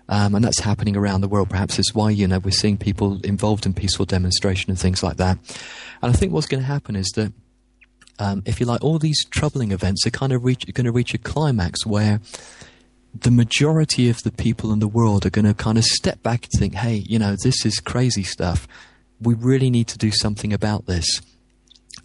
Um, 0.09 0.35
and 0.35 0.43
that's 0.43 0.59
happening 0.59 0.95
around 0.95 1.21
the 1.21 1.27
world. 1.27 1.49
Perhaps 1.49 1.79
it's 1.79 1.95
why, 1.95 2.09
you 2.09 2.27
know, 2.27 2.39
we're 2.39 2.51
seeing 2.51 2.77
people 2.77 3.19
involved 3.21 3.65
in 3.65 3.73
peaceful 3.73 4.05
demonstration 4.05 4.69
and 4.69 4.79
things 4.79 5.01
like 5.01 5.17
that. 5.17 5.37
And 6.01 6.11
I 6.11 6.15
think 6.15 6.31
what's 6.31 6.47
going 6.47 6.61
to 6.61 6.67
happen 6.67 6.95
is 6.95 7.11
that, 7.15 7.33
um, 8.19 8.43
if 8.45 8.59
you 8.59 8.65
like, 8.65 8.83
all 8.83 8.99
these 8.99 9.25
troubling 9.25 9.71
events 9.71 10.05
are 10.05 10.11
kind 10.11 10.31
of 10.31 10.41
going 10.41 10.85
to 10.85 10.91
reach 10.91 11.13
a 11.13 11.17
climax 11.17 11.85
where 11.85 12.21
the 13.13 13.31
majority 13.31 14.09
of 14.09 14.21
the 14.23 14.31
people 14.31 14.71
in 14.71 14.79
the 14.79 14.87
world 14.87 15.25
are 15.25 15.29
going 15.29 15.45
to 15.45 15.53
kind 15.53 15.77
of 15.77 15.83
step 15.83 16.21
back 16.21 16.43
and 16.43 16.59
think, 16.59 16.75
hey, 16.75 17.03
you 17.07 17.17
know, 17.17 17.35
this 17.43 17.65
is 17.65 17.79
crazy 17.79 18.23
stuff. 18.23 18.67
We 19.21 19.33
really 19.33 19.69
need 19.69 19.87
to 19.89 19.97
do 19.97 20.11
something 20.11 20.53
about 20.53 20.85
this. 20.85 21.21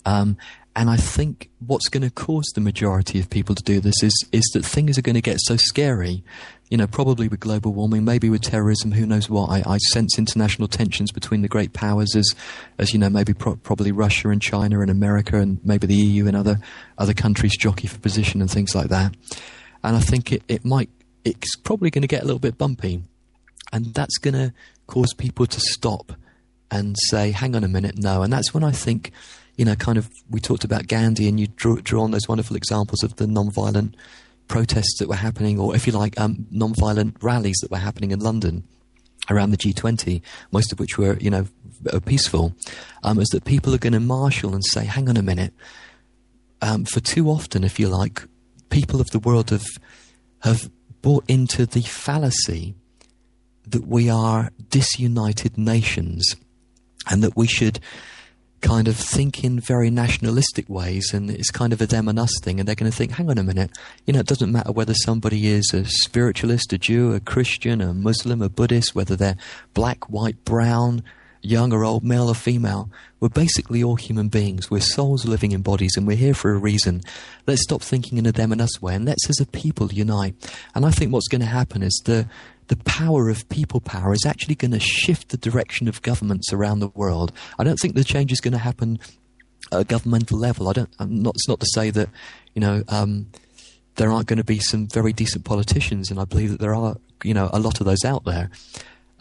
Um, 0.04 0.36
and 0.76 0.88
I 0.88 0.96
think 0.96 1.50
what's 1.66 1.88
going 1.88 2.04
to 2.04 2.10
cause 2.10 2.46
the 2.54 2.60
majority 2.60 3.18
of 3.18 3.28
people 3.28 3.54
to 3.54 3.62
do 3.62 3.80
this 3.80 4.02
is 4.02 4.14
is 4.32 4.48
that 4.54 4.64
things 4.64 4.96
are 4.96 5.02
going 5.02 5.14
to 5.14 5.20
get 5.20 5.38
so 5.40 5.56
scary. 5.56 6.22
You 6.70 6.76
know, 6.76 6.86
probably 6.86 7.26
with 7.26 7.40
global 7.40 7.72
warming, 7.72 8.04
maybe 8.04 8.30
with 8.30 8.42
terrorism, 8.42 8.92
who 8.92 9.04
knows 9.04 9.28
what. 9.28 9.50
I, 9.50 9.74
I 9.74 9.78
sense 9.92 10.16
international 10.16 10.68
tensions 10.68 11.10
between 11.10 11.42
the 11.42 11.48
great 11.48 11.72
powers, 11.72 12.14
as 12.14 12.32
as 12.78 12.92
you 12.92 13.00
know, 13.00 13.10
maybe 13.10 13.34
pro- 13.34 13.56
probably 13.56 13.90
Russia 13.90 14.28
and 14.28 14.40
China 14.40 14.80
and 14.80 14.90
America 14.90 15.38
and 15.38 15.58
maybe 15.64 15.88
the 15.88 15.96
EU 15.96 16.28
and 16.28 16.36
other 16.36 16.60
other 16.96 17.14
countries 17.14 17.56
jockey 17.58 17.88
for 17.88 17.98
position 17.98 18.40
and 18.40 18.50
things 18.50 18.74
like 18.74 18.88
that. 18.88 19.14
And 19.82 19.96
I 19.96 20.00
think 20.00 20.32
it, 20.32 20.44
it 20.46 20.64
might 20.64 20.90
it's 21.24 21.56
probably 21.56 21.90
going 21.90 22.02
to 22.02 22.08
get 22.08 22.22
a 22.22 22.26
little 22.26 22.38
bit 22.38 22.56
bumpy, 22.56 23.02
and 23.72 23.86
that's 23.92 24.18
going 24.18 24.34
to 24.34 24.54
cause 24.86 25.12
people 25.14 25.46
to 25.46 25.60
stop 25.60 26.12
and 26.70 26.96
say, 27.08 27.30
"Hang 27.32 27.56
on 27.56 27.64
a 27.64 27.68
minute, 27.68 27.98
no." 27.98 28.22
And 28.22 28.32
that's 28.32 28.54
when 28.54 28.64
I 28.64 28.72
think 28.72 29.12
you 29.60 29.66
know, 29.66 29.74
kind 29.74 29.98
of, 29.98 30.10
we 30.30 30.40
talked 30.40 30.64
about 30.64 30.86
Gandhi, 30.86 31.28
and 31.28 31.38
you 31.38 31.46
drew, 31.46 31.82
drew 31.82 32.00
on 32.00 32.12
those 32.12 32.26
wonderful 32.26 32.56
examples 32.56 33.02
of 33.02 33.16
the 33.16 33.26
non-violent 33.26 33.94
protests 34.48 34.96
that 34.98 35.06
were 35.06 35.16
happening, 35.16 35.58
or 35.58 35.76
if 35.76 35.86
you 35.86 35.92
like, 35.92 36.18
um, 36.18 36.46
non-violent 36.50 37.16
rallies 37.20 37.58
that 37.60 37.70
were 37.70 37.76
happening 37.76 38.10
in 38.10 38.20
London 38.20 38.64
around 39.28 39.50
the 39.50 39.58
G20, 39.58 40.22
most 40.50 40.72
of 40.72 40.80
which 40.80 40.96
were, 40.96 41.18
you 41.18 41.28
know, 41.28 41.46
peaceful, 42.06 42.54
um, 43.02 43.20
is 43.20 43.28
that 43.28 43.44
people 43.44 43.74
are 43.74 43.78
going 43.78 43.92
to 43.92 44.00
marshal 44.00 44.54
and 44.54 44.64
say, 44.64 44.86
hang 44.86 45.10
on 45.10 45.18
a 45.18 45.22
minute. 45.22 45.52
Um, 46.62 46.86
for 46.86 47.00
too 47.00 47.28
often, 47.28 47.62
if 47.62 47.78
you 47.78 47.88
like, 47.88 48.22
people 48.70 48.98
of 48.98 49.10
the 49.10 49.18
world 49.18 49.50
have, 49.50 49.66
have 50.42 50.70
bought 51.02 51.24
into 51.28 51.66
the 51.66 51.82
fallacy 51.82 52.74
that 53.66 53.86
we 53.86 54.08
are 54.08 54.52
disunited 54.70 55.58
nations 55.58 56.34
and 57.08 57.22
that 57.22 57.36
we 57.36 57.46
should 57.46 57.80
kind 58.60 58.88
of 58.88 58.96
think 58.96 59.42
in 59.42 59.58
very 59.58 59.88
nationalistic 59.90 60.68
ways 60.68 61.14
and 61.14 61.30
it's 61.30 61.50
kind 61.50 61.72
of 61.72 61.80
a 61.80 61.86
them 61.86 62.08
and 62.08 62.18
us 62.18 62.32
thing 62.42 62.60
and 62.60 62.68
they're 62.68 62.74
going 62.74 62.90
to 62.90 62.96
think 62.96 63.12
hang 63.12 63.30
on 63.30 63.38
a 63.38 63.42
minute 63.42 63.70
you 64.06 64.12
know 64.12 64.20
it 64.20 64.26
doesn't 64.26 64.52
matter 64.52 64.70
whether 64.70 64.92
somebody 64.92 65.46
is 65.46 65.72
a 65.72 65.82
spiritualist 65.86 66.70
a 66.74 66.76
jew 66.76 67.14
a 67.14 67.20
christian 67.20 67.80
a 67.80 67.94
muslim 67.94 68.42
a 68.42 68.50
buddhist 68.50 68.94
whether 68.94 69.16
they're 69.16 69.36
black 69.72 70.10
white 70.10 70.44
brown 70.44 71.02
young 71.40 71.72
or 71.72 71.84
old 71.84 72.04
male 72.04 72.28
or 72.28 72.34
female 72.34 72.90
we're 73.20 73.28
basically 73.28 73.82
all 73.82 73.96
human 73.96 74.28
beings. 74.28 74.70
We're 74.70 74.80
souls 74.80 75.26
living 75.26 75.52
in 75.52 75.60
bodies 75.60 75.92
and 75.96 76.06
we're 76.06 76.16
here 76.16 76.32
for 76.32 76.52
a 76.52 76.58
reason. 76.58 77.02
Let's 77.46 77.62
stop 77.62 77.82
thinking 77.82 78.16
in 78.16 78.24
a 78.24 78.32
them 78.32 78.50
and 78.50 78.62
us 78.62 78.80
way 78.80 78.94
and 78.94 79.04
let's 79.04 79.28
as 79.28 79.40
a 79.40 79.46
people 79.46 79.92
unite. 79.92 80.34
And 80.74 80.86
i 80.86 80.90
think 80.90 81.12
what's 81.12 81.28
going 81.28 81.42
to 81.42 81.46
happen 81.46 81.82
is 81.82 82.00
the 82.06 82.26
the 82.70 82.76
power 82.84 83.28
of 83.28 83.48
people 83.48 83.80
power 83.80 84.12
is 84.12 84.24
actually 84.24 84.54
going 84.54 84.70
to 84.70 84.78
shift 84.78 85.30
the 85.30 85.36
direction 85.36 85.88
of 85.88 86.00
governments 86.02 86.52
around 86.52 86.78
the 86.78 86.88
world. 86.88 87.32
I 87.58 87.64
don't 87.64 87.76
think 87.76 87.96
the 87.96 88.04
change 88.04 88.30
is 88.30 88.40
going 88.40 88.52
to 88.52 88.58
happen 88.58 89.00
at 89.72 89.80
a 89.80 89.84
governmental 89.84 90.38
level. 90.38 90.68
I 90.68 90.72
don't. 90.72 90.88
I'm 91.00 91.20
not. 91.20 91.34
It's 91.34 91.48
not 91.48 91.58
to 91.60 91.66
say 91.74 91.90
that 91.90 92.08
you 92.54 92.60
know 92.60 92.84
um, 92.86 93.26
there 93.96 94.10
aren't 94.10 94.28
going 94.28 94.36
to 94.38 94.44
be 94.44 94.60
some 94.60 94.86
very 94.86 95.12
decent 95.12 95.44
politicians, 95.44 96.12
and 96.12 96.20
I 96.20 96.24
believe 96.24 96.50
that 96.52 96.60
there 96.60 96.74
are 96.74 96.96
you 97.24 97.34
know 97.34 97.50
a 97.52 97.58
lot 97.58 97.80
of 97.80 97.86
those 97.86 98.04
out 98.04 98.24
there. 98.24 98.50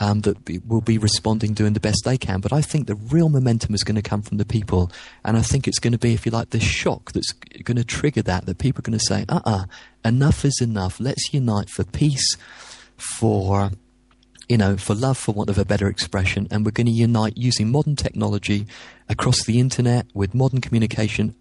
Um, 0.02 0.22
that 0.22 0.46
be, 0.46 0.60
will 0.60 0.80
be 0.80 0.98
responding, 0.98 1.54
doing 1.54 1.74
the 1.74 1.82
best 1.82 2.04
they 2.06 2.18
can. 2.18 2.40
But 2.40 2.54
I 2.54 2.62
think 2.62 2.88
the 2.88 2.96
real 2.96 3.28
momentum 3.28 3.76
is 3.76 3.84
going 3.84 3.98
to 3.98 4.02
come 4.02 4.22
from 4.22 4.38
the 4.38 4.46
people. 4.46 4.90
And 5.26 5.36
I 5.36 5.42
think 5.42 5.68
it's 5.68 5.80
going 5.80 5.92
to 5.92 6.00
be, 6.00 6.14
if 6.14 6.26
you 6.26 6.32
like, 6.32 6.52
the 6.52 6.62
shock 6.62 7.12
that's 7.12 7.34
going 7.34 7.76
to 7.76 7.84
trigger 7.84 8.22
that, 8.22 8.46
that 8.46 8.60
people 8.60 8.80
are 8.80 8.90
going 8.90 8.98
to 8.98 9.06
say, 9.06 9.26
uh 9.28 9.42
uh-uh, 9.44 9.58
uh, 9.58 9.66
enough 10.06 10.46
is 10.46 10.58
enough. 10.62 11.02
Let's 11.02 11.34
unite 11.34 11.70
for 11.70 11.84
peace, 11.84 12.38
for 13.00 13.72
you 14.50 14.58
know, 14.58 14.76
for 14.78 14.96
love, 14.96 15.16
for 15.16 15.32
want 15.32 15.50
of 15.52 15.60
a 15.60 15.64
better 15.64 15.88
expression, 15.88 16.48
and 16.50 16.66
we're 16.66 16.72
going 16.72 16.88
to 16.88 16.92
unite 16.92 17.38
using 17.38 17.72
modern 17.72 17.96
technology 17.96 18.66
across 19.08 19.44
the 19.46 19.60
internet 19.60 20.08
with 20.16 20.34
modern 20.34 20.60
communication 20.60 21.36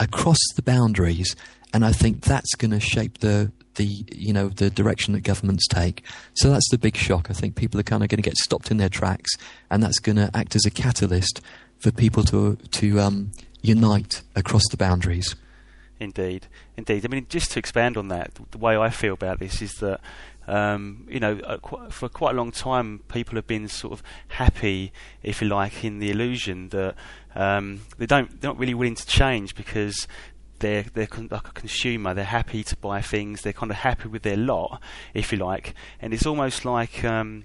across 0.00 0.38
the 0.56 0.62
boundaries. 0.62 1.36
And 1.74 1.84
I 1.84 1.92
think 1.92 2.22
that's 2.22 2.54
going 2.54 2.70
to 2.70 2.80
shape 2.80 3.18
the 3.18 3.52
the 3.74 4.04
you 4.12 4.32
know 4.32 4.48
the 4.48 4.70
direction 4.70 5.12
that 5.12 5.20
governments 5.20 5.66
take. 5.68 6.04
So 6.36 6.50
that's 6.50 6.68
the 6.70 6.78
big 6.78 6.96
shock. 6.96 7.30
I 7.30 7.34
think 7.34 7.54
people 7.54 7.78
are 7.80 7.84
kind 7.84 8.02
of 8.02 8.08
going 8.08 8.22
to 8.22 8.28
get 8.28 8.36
stopped 8.38 8.70
in 8.70 8.78
their 8.78 8.88
tracks, 8.88 9.30
and 9.70 9.82
that's 9.82 9.98
going 9.98 10.16
to 10.16 10.30
act 10.34 10.56
as 10.56 10.64
a 10.64 10.70
catalyst 10.70 11.42
for 11.78 11.90
people 11.90 12.22
to 12.24 12.56
to 12.56 13.00
um, 13.00 13.32
unite 13.60 14.22
across 14.34 14.62
the 14.70 14.76
boundaries. 14.78 15.36
Indeed, 16.00 16.48
indeed. 16.76 17.04
I 17.04 17.08
mean, 17.08 17.26
just 17.28 17.52
to 17.52 17.58
expand 17.58 17.96
on 17.96 18.08
that, 18.08 18.32
the 18.50 18.58
way 18.58 18.76
I 18.76 18.90
feel 18.90 19.14
about 19.14 19.38
this 19.38 19.62
is 19.62 19.72
that 19.74 20.00
um, 20.46 21.06
you 21.08 21.20
know, 21.20 21.38
uh, 21.40 21.88
for 21.90 22.08
quite 22.08 22.32
a 22.32 22.36
long 22.36 22.52
time, 22.52 23.00
people 23.08 23.36
have 23.36 23.46
been 23.46 23.68
sort 23.68 23.92
of 23.92 24.02
happy, 24.28 24.92
if 25.22 25.40
you 25.40 25.48
like, 25.48 25.84
in 25.84 25.98
the 25.98 26.10
illusion 26.10 26.68
that 26.70 26.94
um, 27.34 27.80
they 27.98 28.06
don't 28.06 28.40
they're 28.40 28.50
not 28.50 28.58
really 28.58 28.74
willing 28.74 28.94
to 28.94 29.06
change 29.06 29.54
because 29.54 30.06
they're 30.58 30.84
they're 30.94 31.06
con- 31.06 31.28
like 31.30 31.48
a 31.48 31.52
consumer. 31.52 32.14
They're 32.14 32.24
happy 32.24 32.62
to 32.64 32.76
buy 32.76 33.00
things. 33.00 33.42
They're 33.42 33.52
kind 33.52 33.70
of 33.70 33.78
happy 33.78 34.08
with 34.08 34.22
their 34.22 34.36
lot, 34.36 34.80
if 35.12 35.32
you 35.32 35.38
like. 35.38 35.74
And 36.00 36.12
it's 36.12 36.26
almost 36.26 36.64
like 36.64 37.04
um, 37.04 37.44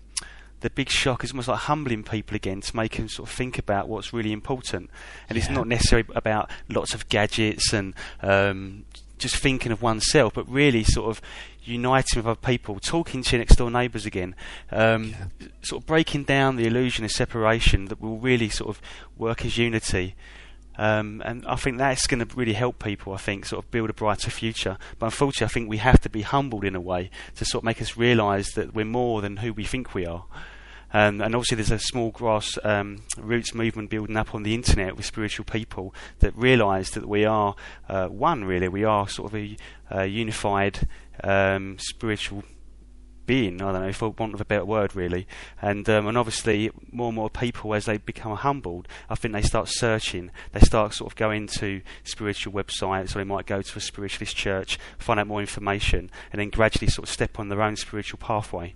the 0.61 0.69
big 0.69 0.89
shock 0.89 1.23
is 1.23 1.31
almost 1.31 1.47
like 1.47 1.59
humbling 1.59 2.03
people 2.03 2.35
again 2.35 2.61
to 2.61 2.75
make 2.75 2.97
them 2.97 3.07
sort 3.07 3.29
of 3.29 3.35
think 3.35 3.57
about 3.57 3.87
what's 3.87 4.13
really 4.13 4.31
important. 4.31 4.89
And 5.27 5.37
yeah. 5.37 5.43
it's 5.43 5.51
not 5.51 5.67
necessarily 5.67 6.07
about 6.15 6.49
lots 6.67 6.93
of 6.93 7.09
gadgets 7.09 7.73
and 7.73 7.93
um, 8.21 8.85
just 9.17 9.35
thinking 9.35 9.71
of 9.71 9.81
oneself, 9.81 10.33
but 10.33 10.49
really 10.49 10.83
sort 10.83 11.09
of 11.09 11.21
uniting 11.69 12.19
with 12.19 12.25
other 12.25 12.39
people, 12.39 12.79
talking 12.79 13.23
to 13.23 13.35
your 13.35 13.39
next 13.39 13.55
door 13.55 13.71
neighbours 13.71 14.05
again, 14.05 14.35
um, 14.71 15.05
yeah. 15.05 15.47
sort 15.61 15.81
of 15.81 15.87
breaking 15.87 16.23
down 16.23 16.55
the 16.55 16.67
illusion 16.67 17.05
of 17.05 17.11
separation 17.11 17.85
that 17.85 18.01
will 18.01 18.17
really 18.17 18.49
sort 18.49 18.69
of 18.69 18.81
work 19.17 19.45
as 19.45 19.57
unity. 19.57 20.15
Um, 20.77 21.21
and 21.25 21.45
I 21.45 21.55
think 21.55 21.77
that's 21.77 22.07
going 22.07 22.25
to 22.25 22.35
really 22.35 22.53
help 22.53 22.81
people, 22.81 23.13
I 23.13 23.17
think, 23.17 23.45
sort 23.45 23.65
of 23.65 23.69
build 23.69 23.89
a 23.89 23.93
brighter 23.93 24.31
future. 24.31 24.77
But 24.97 25.07
unfortunately, 25.07 25.45
I 25.45 25.53
think 25.53 25.69
we 25.69 25.77
have 25.77 25.99
to 26.01 26.09
be 26.09 26.21
humbled 26.21 26.63
in 26.63 26.73
a 26.73 26.79
way 26.79 27.09
to 27.35 27.43
sort 27.43 27.63
of 27.63 27.65
make 27.65 27.81
us 27.81 27.97
realise 27.97 28.53
that 28.53 28.73
we're 28.73 28.85
more 28.85 29.21
than 29.21 29.37
who 29.37 29.51
we 29.51 29.65
think 29.65 29.93
we 29.93 30.05
are. 30.05 30.23
Um, 30.91 31.21
and 31.21 31.35
obviously, 31.35 31.55
there's 31.55 31.71
a 31.71 31.79
small 31.79 32.11
grass 32.11 32.57
um, 32.63 33.03
roots 33.17 33.53
movement 33.53 33.89
building 33.89 34.17
up 34.17 34.33
on 34.33 34.43
the 34.43 34.55
internet 34.55 34.95
with 34.95 35.05
spiritual 35.05 35.45
people 35.45 35.93
that 36.19 36.35
realise 36.35 36.91
that 36.91 37.07
we 37.07 37.25
are 37.25 37.55
uh, 37.87 38.07
one. 38.07 38.45
Really, 38.45 38.67
we 38.67 38.83
are 38.83 39.07
sort 39.07 39.33
of 39.33 39.55
a, 39.91 40.05
unified 40.05 40.87
um, 41.23 41.77
spiritual 41.79 42.43
being. 43.25 43.61
I 43.61 43.71
don't 43.71 43.81
know, 43.83 43.93
for 43.93 44.09
want 44.09 44.33
of 44.33 44.41
a 44.41 44.45
better 44.45 44.65
word, 44.65 44.95
really. 44.95 45.27
And 45.61 45.87
um, 45.87 46.07
and 46.07 46.17
obviously, 46.17 46.71
more 46.91 47.09
and 47.09 47.15
more 47.15 47.29
people, 47.29 47.75
as 47.75 47.85
they 47.85 47.97
become 47.97 48.35
humbled, 48.35 48.87
I 49.09 49.15
think 49.15 49.35
they 49.35 49.43
start 49.43 49.67
searching. 49.69 50.31
They 50.53 50.61
start 50.61 50.95
sort 50.95 51.11
of 51.11 51.15
going 51.15 51.45
to 51.59 51.81
spiritual 52.03 52.53
websites, 52.53 53.15
or 53.15 53.19
they 53.19 53.23
might 53.23 53.45
go 53.45 53.61
to 53.61 53.77
a 53.77 53.81
spiritualist 53.81 54.35
church, 54.35 54.79
find 54.97 55.19
out 55.19 55.27
more 55.27 55.41
information, 55.41 56.09
and 56.31 56.41
then 56.41 56.49
gradually 56.49 56.89
sort 56.89 57.07
of 57.07 57.13
step 57.13 57.37
on 57.39 57.49
their 57.49 57.61
own 57.61 57.75
spiritual 57.75 58.17
pathway. 58.17 58.73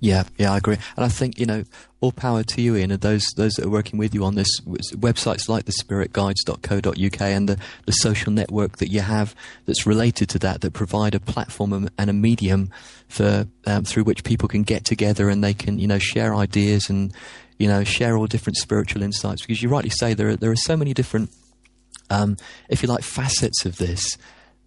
Yeah, 0.00 0.24
yeah, 0.36 0.52
I 0.52 0.58
agree. 0.58 0.76
And 0.96 1.04
I 1.04 1.08
think, 1.08 1.38
you 1.38 1.46
know, 1.46 1.64
all 2.00 2.12
power 2.12 2.42
to 2.42 2.60
you, 2.60 2.76
Ian, 2.76 2.90
and 2.90 3.00
those, 3.00 3.32
those 3.36 3.54
that 3.54 3.64
are 3.64 3.70
working 3.70 3.98
with 3.98 4.14
you 4.14 4.24
on 4.24 4.34
this, 4.34 4.60
websites 4.60 5.48
like 5.48 5.64
the 5.64 5.72
spiritguides.co.uk 5.72 7.20
and 7.20 7.48
the, 7.48 7.58
the 7.86 7.92
social 7.92 8.30
network 8.30 8.76
that 8.76 8.90
you 8.90 9.00
have 9.00 9.34
that's 9.64 9.86
related 9.86 10.28
to 10.28 10.38
that, 10.40 10.60
that 10.60 10.72
provide 10.74 11.14
a 11.14 11.20
platform 11.20 11.88
and 11.96 12.10
a 12.10 12.12
medium 12.12 12.70
for, 13.08 13.46
um, 13.66 13.84
through 13.84 14.04
which 14.04 14.22
people 14.22 14.48
can 14.48 14.62
get 14.62 14.84
together 14.84 15.30
and 15.30 15.42
they 15.42 15.54
can, 15.54 15.78
you 15.78 15.86
know, 15.86 15.98
share 15.98 16.34
ideas 16.34 16.90
and, 16.90 17.14
you 17.58 17.66
know, 17.66 17.82
share 17.82 18.18
all 18.18 18.26
different 18.26 18.58
spiritual 18.58 19.02
insights. 19.02 19.40
Because 19.40 19.62
you 19.62 19.70
rightly 19.70 19.90
say 19.90 20.12
there 20.12 20.28
are, 20.28 20.36
there 20.36 20.50
are 20.50 20.56
so 20.56 20.76
many 20.76 20.92
different, 20.92 21.30
um, 22.10 22.36
if 22.68 22.82
you 22.82 22.88
like, 22.88 23.02
facets 23.02 23.64
of 23.64 23.78
this 23.78 24.18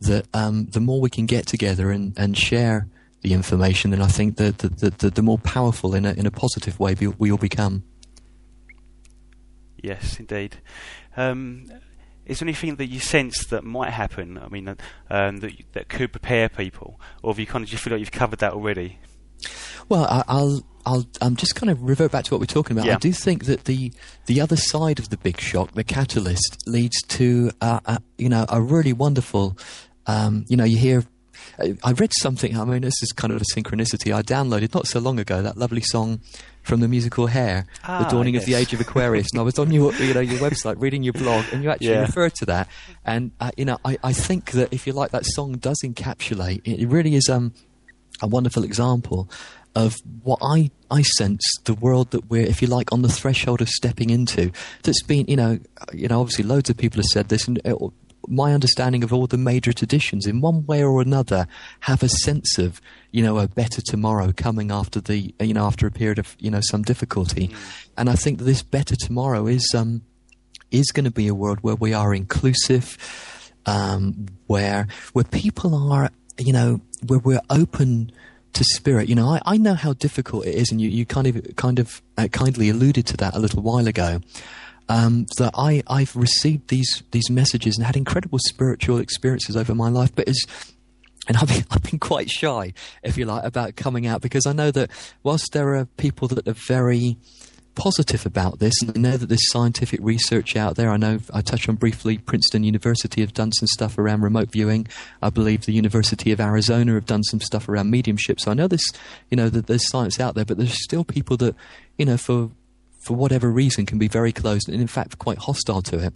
that 0.02 0.26
um, 0.34 0.66
the 0.68 0.80
more 0.80 1.00
we 1.00 1.10
can 1.10 1.28
get 1.28 1.46
together 1.46 1.92
and, 1.92 2.18
and 2.18 2.36
share– 2.36 2.88
the 3.22 3.34
information, 3.34 3.92
then 3.92 4.02
I 4.02 4.08
think 4.08 4.38
the, 4.38 4.52
the, 4.52 4.90
the, 4.90 5.10
the, 5.10 5.22
more 5.22 5.38
powerful 5.38 5.94
in 5.94 6.06
a, 6.06 6.14
in 6.14 6.26
a 6.26 6.32
positive 6.32 6.80
way 6.80 6.96
we 7.18 7.32
all 7.32 7.38
become. 7.38 7.84
Yes, 9.82 10.20
indeed. 10.20 10.58
Um, 11.18 11.72
is 12.26 12.40
there 12.40 12.46
anything 12.46 12.76
that 12.76 12.88
you 12.88 13.00
sense 13.00 13.46
that 13.46 13.64
might 13.64 13.90
happen? 13.90 14.38
I 14.38 14.48
mean, 14.50 14.76
um, 15.10 15.38
that 15.38 15.52
that 15.74 15.90
could 15.90 16.12
prepare 16.12 16.48
people, 16.48 17.00
or 17.24 17.32
have 17.34 17.40
you 17.40 17.48
kind 17.48 17.64
of 17.64 17.70
just 17.70 17.84
feel 17.84 17.94
like 17.94 18.00
you've 18.00 18.12
covered 18.12 18.40
that 18.40 18.54
already? 18.54 19.00
Well, 19.88 20.06
I, 20.06 20.36
will 20.36 20.64
I'll 20.86 21.06
um, 21.22 21.36
just 21.36 21.56
kind 21.56 21.70
of 21.70 21.82
revert 21.82 22.12
back 22.12 22.26
to 22.26 22.34
what 22.34 22.40
we're 22.40 22.46
talking 22.46 22.78
about. 22.78 22.86
Yeah. 22.86 22.96
I 22.96 22.98
do 23.00 23.12
think 23.12 23.46
that 23.46 23.66
the 23.66 23.92
the 24.28 24.42
other 24.42 24.56
side 24.56 25.00
of 25.00 25.10
the 25.10 25.18
big 25.18 25.40
shock, 25.40 25.72
the 25.74 25.84
catalyst, 25.84 26.68
leads 26.68 27.02
to 27.04 27.52
uh, 27.62 27.80
a, 27.86 28.00
you 28.18 28.30
know 28.30 28.46
a 28.50 28.62
really 28.62 28.94
wonderful. 28.94 29.58
Um, 30.06 30.46
you 30.48 30.58
know, 30.58 30.64
you 30.64 30.78
hear 30.78 31.04
I 31.84 31.92
read 31.92 32.12
something, 32.22 32.58
I 32.58 32.64
mean, 32.66 32.82
this 32.82 33.02
is 33.02 33.12
kind 33.12 33.34
of 33.34 33.42
a 33.42 33.46
synchronicity. 33.56 34.14
I 34.14 34.22
downloaded 34.22 34.74
not 34.74 34.88
so 34.88 35.00
long 35.00 35.20
ago 35.20 35.42
that 35.42 35.58
lovely 35.58 35.82
song 35.82 36.22
from 36.62 36.80
the 36.80 36.88
musical 36.88 37.28
Hair, 37.28 37.66
ah, 37.84 38.04
The 38.04 38.10
Dawning 38.10 38.36
yes. 38.36 38.44
of 38.44 38.48
the 38.48 38.54
Age 38.56 38.74
of 38.74 38.82
Aquarius. 38.82 39.28
and 39.34 39.40
I 39.40 39.44
was 39.44 39.58
on 39.60 39.72
your, 39.72 39.94
you 39.96 40.14
know, 40.14 40.20
your 40.20 40.40
website 40.40 40.76
reading 40.80 41.04
your 41.04 41.14
blog, 41.14 41.46
and 41.52 41.64
you 41.64 41.70
actually 41.70 41.90
yeah. 41.90 42.02
referred 42.02 42.36
to 42.36 42.46
that. 42.46 42.68
And, 43.06 43.32
uh, 43.40 43.52
you 43.58 43.66
know, 43.66 43.78
I, 43.84 43.98
I 44.04 44.14
think 44.14 44.52
that 44.52 44.74
if 44.74 44.86
you 44.86 44.94
like, 44.94 45.12
that 45.12 45.26
song 45.26 45.54
does 45.54 45.80
encapsulate, 45.84 46.62
it 46.66 46.88
really 46.88 47.16
is 47.16 47.28
um, 47.30 47.54
a 48.22 48.28
wonderful 48.28 48.64
example 48.64 49.30
of 49.76 49.96
what 50.24 50.40
I, 50.42 50.72
I 50.90 51.02
sense 51.02 51.44
the 51.64 51.74
world 51.74 52.12
that 52.12 52.30
we're, 52.30 52.46
if 52.46 52.62
you 52.62 52.68
like, 52.68 52.92
on 52.92 53.02
the 53.02 53.10
threshold 53.10 53.62
of 53.62 53.70
stepping 53.70 54.10
into. 54.10 54.52
That's 54.84 55.04
been, 55.04 55.26
you 55.28 55.36
know, 55.36 55.60
you 55.94 56.08
know, 56.08 56.22
obviously 56.22 56.46
loads 56.46 56.70
of 56.70 56.78
people 56.78 57.00
have 57.00 57.06
said 57.06 57.30
this, 57.30 57.48
and 57.48 57.60
uh, 57.66 57.76
my 58.28 58.54
understanding 58.54 59.04
of 59.04 59.14
all 59.14 59.28
the 59.28 59.38
major 59.38 59.74
traditions, 59.74 60.26
in 60.26 60.42
one 60.42 60.66
way 60.66 60.84
or 60.84 61.02
another, 61.02 61.48
have 61.82 62.04
a 62.04 62.10
sense 62.10 62.58
of, 62.58 62.82
you 63.12 63.24
know, 63.24 63.38
a 63.40 63.48
better 63.48 63.82
tomorrow 63.82 64.32
coming 64.36 64.72
after 64.72 65.02
the, 65.02 65.34
you 65.40 65.54
know, 65.54 65.66
after 65.66 65.88
a 65.88 65.92
period 65.92 66.20
of, 66.20 66.36
you 66.40 66.52
know, 66.52 66.62
some 66.62 66.84
difficulty. 66.84 67.48
Mm. 67.48 67.56
And 67.98 68.10
I 68.10 68.16
think 68.16 68.38
that 68.38 68.46
this 68.46 68.64
better 68.64 68.96
tomorrow 68.96 69.48
is, 69.48 69.74
um, 69.76 70.02
is 70.72 70.92
going 70.92 71.06
to 71.06 71.12
be 71.12 71.28
a 71.28 71.34
world 71.34 71.60
where 71.62 71.76
we 71.76 71.94
are 71.94 72.14
inclusive, 72.14 72.98
um, 73.66 74.28
where 74.48 74.88
where 75.14 75.26
people 75.26 75.92
are, 75.92 76.12
you 76.38 76.54
know, 76.54 76.82
where 77.08 77.20
we're 77.20 77.42
open 77.50 78.12
to 78.54 78.64
spirit. 78.64 79.10
You 79.10 79.16
know, 79.16 79.30
I, 79.30 79.42
I 79.46 79.58
know 79.58 79.74
how 79.74 79.94
difficult 79.94 80.46
it 80.46 80.56
is, 80.56 80.72
and 80.72 80.80
you, 80.82 80.90
you 80.90 81.06
kind 81.06 81.28
of 81.28 81.56
kind 81.56 81.80
of 81.80 82.02
uh, 82.18 82.28
kindly 82.32 82.70
alluded 82.70 83.06
to 83.08 83.18
that 83.18 83.36
a 83.36 83.40
little 83.40 83.62
while 83.62 83.88
ago. 83.88 84.22
Um, 84.90 85.28
that 85.38 85.52
I 85.56 85.84
I've 85.88 86.16
received 86.16 86.70
these 86.70 87.04
these 87.12 87.30
messages 87.30 87.78
and 87.78 87.86
had 87.86 87.96
incredible 87.96 88.40
spiritual 88.40 88.98
experiences 88.98 89.56
over 89.56 89.76
my 89.76 89.90
life, 89.90 90.14
but 90.16 90.28
is 90.28 90.46
and 91.28 91.38
I've 91.38 91.48
been, 91.48 91.64
I've 91.72 91.84
been 91.84 92.00
quite 92.00 92.30
shy, 92.30 92.74
if 93.04 93.18
you 93.18 93.26
like, 93.26 93.46
about 93.46 93.76
coming 93.76 94.08
out 94.08 94.22
because 94.22 94.46
I 94.46 94.54
know 94.54 94.72
that 94.72 94.90
whilst 95.24 95.54
there 95.54 95.76
are 95.76 95.86
people 95.86 96.28
that 96.30 96.48
are 96.48 96.54
very 96.54 97.18
positive 97.76 98.26
about 98.26 98.60
this, 98.60 98.82
and 98.82 98.92
I 98.96 99.00
know 99.00 99.18
that 99.18 99.28
there's 99.28 99.50
scientific 99.52 100.02
research 100.04 100.58
out 100.58 100.76
there. 100.76 100.90
I 100.90 100.98
know 100.98 101.20
I 101.34 101.42
touched 101.42 101.70
on 101.70 101.76
briefly. 101.76 102.18
Princeton 102.18 102.64
University 102.64 103.22
have 103.22 103.34
done 103.34 103.54
some 103.54 103.68
stuff 103.68 103.98
around 103.98 104.22
remote 104.22 104.52
viewing. 104.52 104.88
I 105.22 105.30
believe 105.30 105.66
the 105.66 105.72
University 105.72 106.32
of 106.34 106.42
Arizona 106.42 106.94
have 106.96 107.06
done 107.06 107.24
some 107.24 107.40
stuff 107.40 107.70
around 107.70 107.90
mediumship. 107.90 108.40
So 108.40 108.52
I 108.52 108.54
know 108.54 108.68
this, 108.68 108.84
you 109.30 109.38
know, 109.38 109.50
that 109.50 109.68
there's 109.68 109.88
science 109.88 110.20
out 110.20 110.36
there, 110.36 110.46
but 110.46 110.58
there's 110.58 110.84
still 110.84 111.06
people 111.06 111.38
that, 111.38 111.56
you 111.98 112.06
know, 112.06 112.18
for 112.18 112.52
for 113.00 113.16
whatever 113.16 113.50
reason, 113.50 113.86
can 113.86 113.98
be 113.98 114.08
very 114.08 114.32
closed 114.32 114.70
and 114.70 114.80
in 114.80 114.88
fact 114.88 115.18
quite 115.18 115.38
hostile 115.40 115.82
to 115.84 116.06
it. 116.06 116.14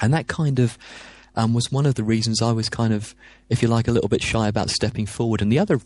And 0.00 0.12
that 0.14 0.26
kind 0.26 0.58
of 0.58 0.78
um, 1.36 1.54
was 1.54 1.70
one 1.70 1.86
of 1.86 1.94
the 1.94 2.04
reasons 2.04 2.42
I 2.42 2.52
was 2.52 2.68
kind 2.68 2.92
of, 2.92 3.14
if 3.48 3.62
you 3.62 3.68
like, 3.68 3.88
a 3.88 3.92
little 3.92 4.08
bit 4.08 4.22
shy 4.22 4.48
about 4.48 4.70
stepping 4.70 5.06
forward. 5.06 5.42
And 5.42 5.50
the 5.50 5.58
other 5.58 5.80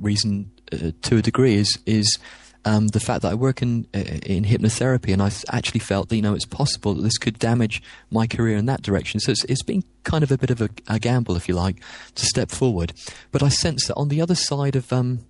reason, 0.00 0.50
uh, 0.72 0.92
to 1.02 1.16
a 1.18 1.22
degree, 1.22 1.54
is 1.54 1.78
is 1.86 2.18
um, 2.64 2.88
the 2.88 3.00
fact 3.00 3.22
that 3.22 3.32
I 3.32 3.34
work 3.34 3.62
in 3.62 3.86
uh, 3.94 3.98
in 3.98 4.44
hypnotherapy, 4.44 5.12
and 5.12 5.22
I 5.22 5.30
actually 5.54 5.80
felt 5.80 6.08
that 6.08 6.16
you 6.16 6.22
know 6.22 6.34
it's 6.34 6.46
possible 6.46 6.94
that 6.94 7.02
this 7.02 7.18
could 7.18 7.38
damage 7.38 7.82
my 8.10 8.26
career 8.26 8.56
in 8.56 8.66
that 8.66 8.82
direction. 8.82 9.20
So 9.20 9.32
it's, 9.32 9.44
it's 9.44 9.62
been 9.62 9.84
kind 10.04 10.24
of 10.24 10.30
a 10.30 10.38
bit 10.38 10.50
of 10.50 10.60
a, 10.60 10.68
a 10.88 10.98
gamble, 10.98 11.36
if 11.36 11.48
you 11.48 11.54
like, 11.54 11.76
to 12.14 12.26
step 12.26 12.50
forward. 12.50 12.92
But 13.30 13.42
I 13.42 13.48
sense 13.48 13.86
that 13.86 13.94
on 13.96 14.08
the 14.08 14.20
other 14.20 14.34
side 14.34 14.76
of 14.76 14.92
um, 14.92 15.20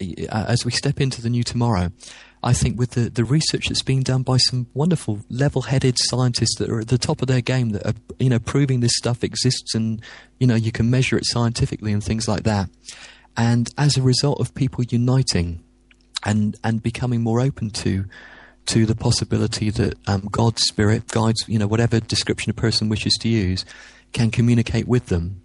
as 0.00 0.64
we 0.64 0.70
step 0.70 1.00
into 1.00 1.22
the 1.22 1.30
new 1.30 1.42
tomorrow, 1.42 1.90
I 2.44 2.52
think 2.52 2.78
with 2.78 2.90
the, 2.90 3.08
the 3.08 3.24
research 3.24 3.68
that's 3.68 3.82
being 3.82 4.02
done 4.02 4.22
by 4.22 4.36
some 4.36 4.66
wonderful 4.74 5.20
level-headed 5.30 5.96
scientists 5.98 6.56
that 6.58 6.68
are 6.68 6.80
at 6.80 6.88
the 6.88 6.98
top 6.98 7.22
of 7.22 7.26
their 7.26 7.40
game 7.40 7.70
that 7.70 7.86
are 7.86 7.94
you 8.18 8.28
know 8.28 8.38
proving 8.38 8.80
this 8.80 8.94
stuff 8.96 9.24
exists 9.24 9.74
and 9.74 10.02
you 10.38 10.46
know 10.46 10.54
you 10.54 10.70
can 10.70 10.90
measure 10.90 11.16
it 11.16 11.24
scientifically 11.24 11.90
and 11.90 12.04
things 12.04 12.28
like 12.28 12.42
that. 12.42 12.68
And 13.34 13.70
as 13.78 13.96
a 13.96 14.02
result 14.02 14.40
of 14.40 14.54
people 14.54 14.84
uniting 14.84 15.64
and 16.22 16.56
and 16.62 16.82
becoming 16.82 17.22
more 17.22 17.40
open 17.40 17.70
to 17.70 18.04
to 18.66 18.84
the 18.84 18.94
possibility 18.94 19.70
that 19.70 19.94
um, 20.06 20.28
God's 20.30 20.62
spirit, 20.64 21.08
guides, 21.08 21.44
you 21.48 21.58
know 21.58 21.66
whatever 21.66 21.98
description 21.98 22.50
a 22.50 22.54
person 22.54 22.90
wishes 22.90 23.14
to 23.20 23.28
use, 23.28 23.64
can 24.12 24.30
communicate 24.30 24.86
with 24.86 25.06
them. 25.06 25.40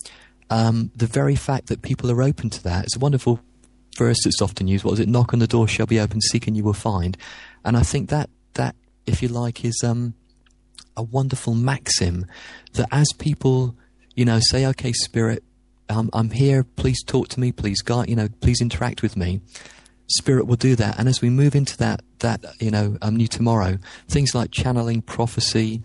Um, 0.50 0.92
the 0.96 1.08
very 1.08 1.36
fact 1.36 1.68
that 1.68 1.82
people 1.82 2.12
are 2.12 2.22
open 2.22 2.50
to 2.50 2.64
that 2.64 2.88
is 2.88 2.96
a 2.98 3.00
wonderful 3.00 3.40
verse 3.98 4.18
that's 4.24 4.42
often 4.42 4.68
used. 4.68 4.84
What 4.84 4.94
is 4.94 5.00
it? 5.00 5.10
Knock 5.10 5.34
on 5.34 5.40
the 5.40 5.48
door 5.48 5.68
shall 5.68 5.86
be 5.86 6.00
open, 6.00 6.22
seek 6.22 6.48
and 6.48 6.56
you 6.56 6.64
will 6.64 6.74
find. 6.74 7.18
And 7.64 7.76
I 7.78 7.84
think 7.84 8.10
that 8.10 8.30
that, 8.54 8.76
if 9.06 9.22
you 9.22 9.28
like, 9.28 9.64
is 9.64 9.82
um, 9.84 10.14
a 10.96 11.04
wonderful 11.04 11.54
maxim 11.54 12.26
that 12.74 12.88
as 12.92 13.08
people, 13.18 13.76
you 14.16 14.26
know, 14.26 14.40
say, 14.42 14.66
"Okay, 14.68 14.94
Spirit, 14.94 15.44
um, 15.90 16.10
I'm 16.14 16.32
here. 16.32 16.64
Please 16.64 17.04
talk 17.04 17.28
to 17.30 17.40
me. 17.40 17.52
Please, 17.52 17.82
God, 17.82 18.10
you 18.10 18.16
know, 18.16 18.30
please 18.42 18.62
interact 18.62 19.02
with 19.02 19.16
me." 19.18 19.42
Spirit 20.08 20.48
will 20.48 20.56
do 20.56 20.76
that. 20.76 20.98
And 20.98 21.08
as 21.08 21.22
we 21.22 21.30
move 21.30 21.54
into 21.56 21.78
that, 21.78 22.02
that 22.20 22.44
you 22.60 22.72
know, 22.72 22.98
um, 23.02 23.16
new 23.16 23.28
tomorrow, 23.28 23.78
things 24.08 24.34
like 24.34 24.50
channeling, 24.50 25.04
prophecy, 25.04 25.84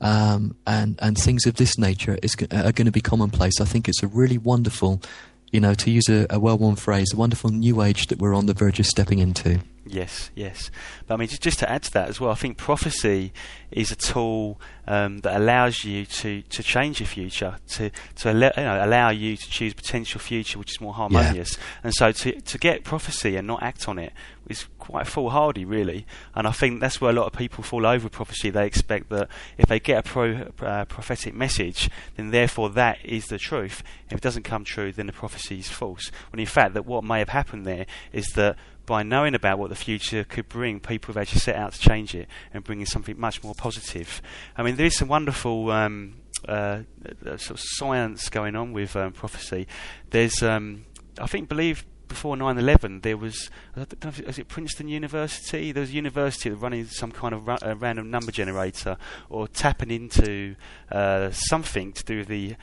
um, 0.00 0.54
and 0.66 0.98
and 1.00 1.16
things 1.16 1.46
of 1.46 1.56
this 1.56 1.78
nature 1.78 2.18
is, 2.22 2.34
are 2.52 2.72
going 2.72 2.86
to 2.86 2.92
be 2.92 3.00
commonplace. 3.00 3.60
I 3.60 3.64
think 3.64 3.88
it's 3.88 4.02
a 4.02 4.06
really 4.08 4.38
wonderful, 4.38 5.02
you 5.50 5.60
know, 5.60 5.74
to 5.74 5.90
use 5.90 6.08
a, 6.08 6.26
a 6.30 6.40
well-worn 6.40 6.76
phrase, 6.76 7.12
a 7.12 7.16
wonderful 7.16 7.50
new 7.50 7.82
age 7.82 8.06
that 8.06 8.18
we're 8.18 8.34
on 8.34 8.46
the 8.46 8.54
verge 8.54 8.80
of 8.80 8.86
stepping 8.86 9.18
into. 9.18 9.60
Yes, 9.88 10.30
yes. 10.34 10.70
But 11.06 11.14
I 11.14 11.16
mean, 11.16 11.28
just, 11.28 11.42
just 11.42 11.58
to 11.60 11.70
add 11.70 11.84
to 11.84 11.92
that 11.92 12.08
as 12.08 12.20
well, 12.20 12.30
I 12.30 12.34
think 12.34 12.56
prophecy 12.56 13.32
is 13.70 13.92
a 13.92 13.96
tool 13.96 14.60
um, 14.86 15.18
that 15.18 15.36
allows 15.36 15.84
you 15.84 16.06
to, 16.06 16.42
to 16.42 16.62
change 16.62 17.00
your 17.00 17.06
future, 17.06 17.56
to 17.68 17.90
to 18.16 18.32
you 18.32 18.62
know, 18.62 18.84
allow 18.84 19.10
you 19.10 19.36
to 19.36 19.50
choose 19.50 19.74
potential 19.74 20.20
future 20.20 20.58
which 20.58 20.72
is 20.72 20.80
more 20.80 20.94
harmonious. 20.94 21.56
Yeah. 21.56 21.64
And 21.84 21.94
so 21.94 22.12
to 22.12 22.40
to 22.40 22.58
get 22.58 22.84
prophecy 22.84 23.36
and 23.36 23.46
not 23.46 23.62
act 23.62 23.88
on 23.88 23.98
it 23.98 24.12
is 24.48 24.66
quite 24.78 25.06
foolhardy, 25.06 25.64
really. 25.64 26.06
And 26.34 26.46
I 26.46 26.52
think 26.52 26.80
that's 26.80 27.00
where 27.00 27.10
a 27.10 27.14
lot 27.14 27.26
of 27.26 27.32
people 27.32 27.64
fall 27.64 27.86
over 27.86 28.08
prophecy. 28.08 28.50
They 28.50 28.66
expect 28.66 29.08
that 29.10 29.28
if 29.58 29.66
they 29.66 29.80
get 29.80 29.98
a 29.98 30.02
pro, 30.02 30.52
uh, 30.60 30.84
prophetic 30.84 31.34
message, 31.34 31.90
then 32.16 32.30
therefore 32.30 32.70
that 32.70 33.04
is 33.04 33.26
the 33.26 33.38
truth. 33.38 33.82
If 34.08 34.18
it 34.18 34.20
doesn't 34.20 34.44
come 34.44 34.64
true, 34.64 34.92
then 34.92 35.06
the 35.06 35.12
prophecy 35.12 35.58
is 35.58 35.68
false. 35.68 36.10
When 36.30 36.40
in 36.40 36.46
fact, 36.46 36.74
that 36.74 36.86
what 36.86 37.02
may 37.02 37.18
have 37.18 37.30
happened 37.30 37.66
there 37.66 37.86
is 38.12 38.26
that 38.34 38.56
by 38.86 39.02
knowing 39.02 39.34
about 39.34 39.58
what 39.58 39.68
the 39.68 39.76
future 39.76 40.24
could 40.24 40.48
bring, 40.48 40.80
people 40.80 41.12
have 41.12 41.20
actually 41.20 41.40
set 41.40 41.56
out 41.56 41.72
to 41.72 41.78
change 41.78 42.14
it 42.14 42.28
and 42.54 42.64
bring 42.64 42.80
in 42.80 42.86
something 42.86 43.18
much 43.18 43.42
more 43.42 43.54
positive. 43.54 44.22
I 44.56 44.62
mean, 44.62 44.76
there 44.76 44.86
is 44.86 44.96
some 44.96 45.08
wonderful 45.08 45.70
um, 45.70 46.14
uh, 46.48 46.82
uh 47.24 47.36
sort 47.36 47.50
of 47.50 47.60
science 47.60 48.28
going 48.28 48.54
on 48.56 48.72
with 48.72 48.94
um, 48.96 49.12
prophecy. 49.12 49.66
There's, 50.10 50.42
um, 50.42 50.84
I 51.20 51.26
think, 51.26 51.48
believe 51.48 51.84
before 52.08 52.36
9/11, 52.36 53.02
there 53.02 53.16
was, 53.16 53.50
was 53.74 54.38
it 54.38 54.48
Princeton 54.48 54.88
University? 54.88 55.72
There 55.72 55.80
was 55.80 55.90
a 55.90 55.94
university 55.94 56.50
running 56.50 56.86
some 56.86 57.10
kind 57.10 57.34
of 57.34 57.46
ra- 57.46 57.58
random 57.76 58.10
number 58.10 58.30
generator 58.30 58.96
or 59.28 59.48
tapping 59.48 59.90
into 59.90 60.56
uh, 60.90 61.30
something 61.32 61.92
to 61.92 62.04
do 62.04 62.18
with 62.18 62.28
the 62.28 62.56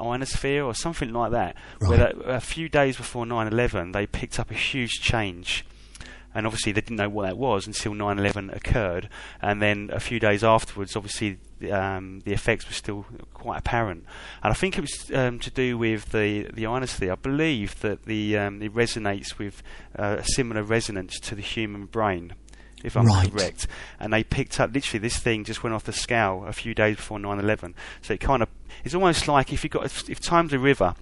ionosphere 0.00 0.64
or 0.64 0.74
something 0.74 1.12
like 1.12 1.32
that. 1.32 1.56
Right. 1.80 2.16
Where 2.16 2.34
a 2.36 2.40
few 2.40 2.68
days 2.68 2.96
before 2.96 3.24
9/11, 3.24 3.92
they 3.92 4.06
picked 4.06 4.38
up 4.38 4.50
a 4.50 4.54
huge 4.54 5.00
change 5.00 5.64
and 6.34 6.46
obviously 6.46 6.72
they 6.72 6.80
didn't 6.80 6.96
know 6.96 7.08
what 7.08 7.24
that 7.24 7.36
was 7.36 7.66
until 7.66 7.94
9/11 7.94 8.54
occurred, 8.54 9.08
and 9.40 9.60
then 9.60 9.90
a 9.92 10.00
few 10.00 10.20
days 10.20 10.44
afterwards, 10.44 10.94
obviously 10.94 11.38
um, 11.70 12.20
the 12.20 12.32
effects 12.32 12.66
were 12.66 12.74
still 12.74 13.06
quite 13.34 13.58
apparent. 13.58 14.04
And 14.42 14.52
I 14.52 14.54
think 14.54 14.78
it 14.78 14.82
was 14.82 15.10
um, 15.12 15.38
to 15.40 15.50
do 15.50 15.76
with 15.76 16.12
the 16.12 16.48
the 16.52 16.66
ionosphere. 16.66 17.12
I 17.12 17.16
believe 17.16 17.80
that 17.80 18.04
the 18.04 18.38
um, 18.38 18.62
it 18.62 18.72
resonates 18.74 19.38
with 19.38 19.62
uh, 19.98 20.16
a 20.18 20.24
similar 20.24 20.62
resonance 20.62 21.18
to 21.20 21.34
the 21.34 21.42
human 21.42 21.86
brain. 21.86 22.34
If 22.84 22.96
I'm 22.96 23.06
right. 23.06 23.30
correct, 23.30 23.66
and 23.98 24.12
they 24.12 24.22
picked 24.22 24.60
up 24.60 24.72
literally 24.72 25.00
this 25.00 25.16
thing 25.18 25.44
just 25.44 25.62
went 25.62 25.74
off 25.74 25.84
the 25.84 25.92
scale 25.92 26.44
a 26.46 26.52
few 26.52 26.74
days 26.74 26.96
before 26.96 27.18
9/11. 27.18 27.74
So 28.02 28.14
it 28.14 28.20
kind 28.20 28.42
of 28.42 28.48
it's 28.84 28.94
almost 28.94 29.26
like 29.26 29.52
if 29.52 29.64
you 29.64 29.70
got 29.70 29.84
if, 29.84 30.08
if 30.08 30.20
time's 30.20 30.52
a 30.52 30.58
river 30.58 30.94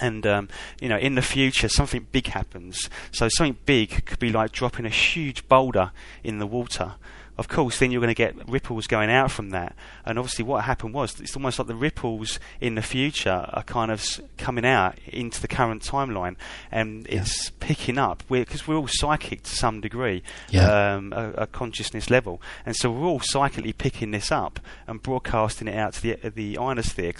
and 0.00 0.26
um, 0.26 0.48
you 0.80 0.88
know 0.88 0.96
in 0.96 1.14
the 1.14 1.22
future 1.22 1.68
something 1.68 2.06
big 2.12 2.28
happens 2.28 2.88
so 3.10 3.28
something 3.28 3.58
big 3.66 4.06
could 4.06 4.18
be 4.18 4.30
like 4.30 4.52
dropping 4.52 4.86
a 4.86 4.90
huge 4.90 5.46
boulder 5.48 5.90
in 6.22 6.38
the 6.38 6.46
water 6.46 6.94
of 7.40 7.48
course, 7.48 7.78
then 7.78 7.90
you're 7.90 8.02
going 8.02 8.14
to 8.14 8.14
get 8.14 8.36
ripples 8.46 8.86
going 8.86 9.10
out 9.10 9.30
from 9.30 9.48
that. 9.48 9.74
And 10.04 10.18
obviously, 10.18 10.44
what 10.44 10.64
happened 10.64 10.92
was 10.92 11.18
it's 11.20 11.34
almost 11.34 11.58
like 11.58 11.68
the 11.68 11.74
ripples 11.74 12.38
in 12.60 12.74
the 12.74 12.82
future 12.82 13.46
are 13.48 13.62
kind 13.62 13.90
of 13.90 14.04
coming 14.36 14.66
out 14.66 14.98
into 15.06 15.40
the 15.40 15.48
current 15.48 15.82
timeline, 15.82 16.36
and 16.70 17.06
yeah. 17.08 17.22
it's 17.22 17.48
picking 17.58 17.96
up 17.96 18.24
because 18.28 18.68
we're, 18.68 18.74
we're, 18.74 18.80
all 18.80 18.88
psychic 18.88 19.42
to 19.44 19.56
some 19.56 19.80
degree, 19.80 20.22
yeah. 20.50 20.96
um, 20.96 21.14
a, 21.16 21.30
a, 21.30 21.46
consciousness 21.46 22.10
level, 22.10 22.42
and 22.66 22.76
so 22.76 22.90
we're 22.90 23.06
all 23.06 23.20
psychically 23.20 23.72
picking 23.72 24.10
this 24.10 24.30
up 24.30 24.60
and 24.86 25.02
broadcasting 25.02 25.66
it 25.66 25.74
out 25.74 25.94
to 25.94 26.02
the 26.02 26.28
the 26.28 26.58
ionosphere. 26.58 27.14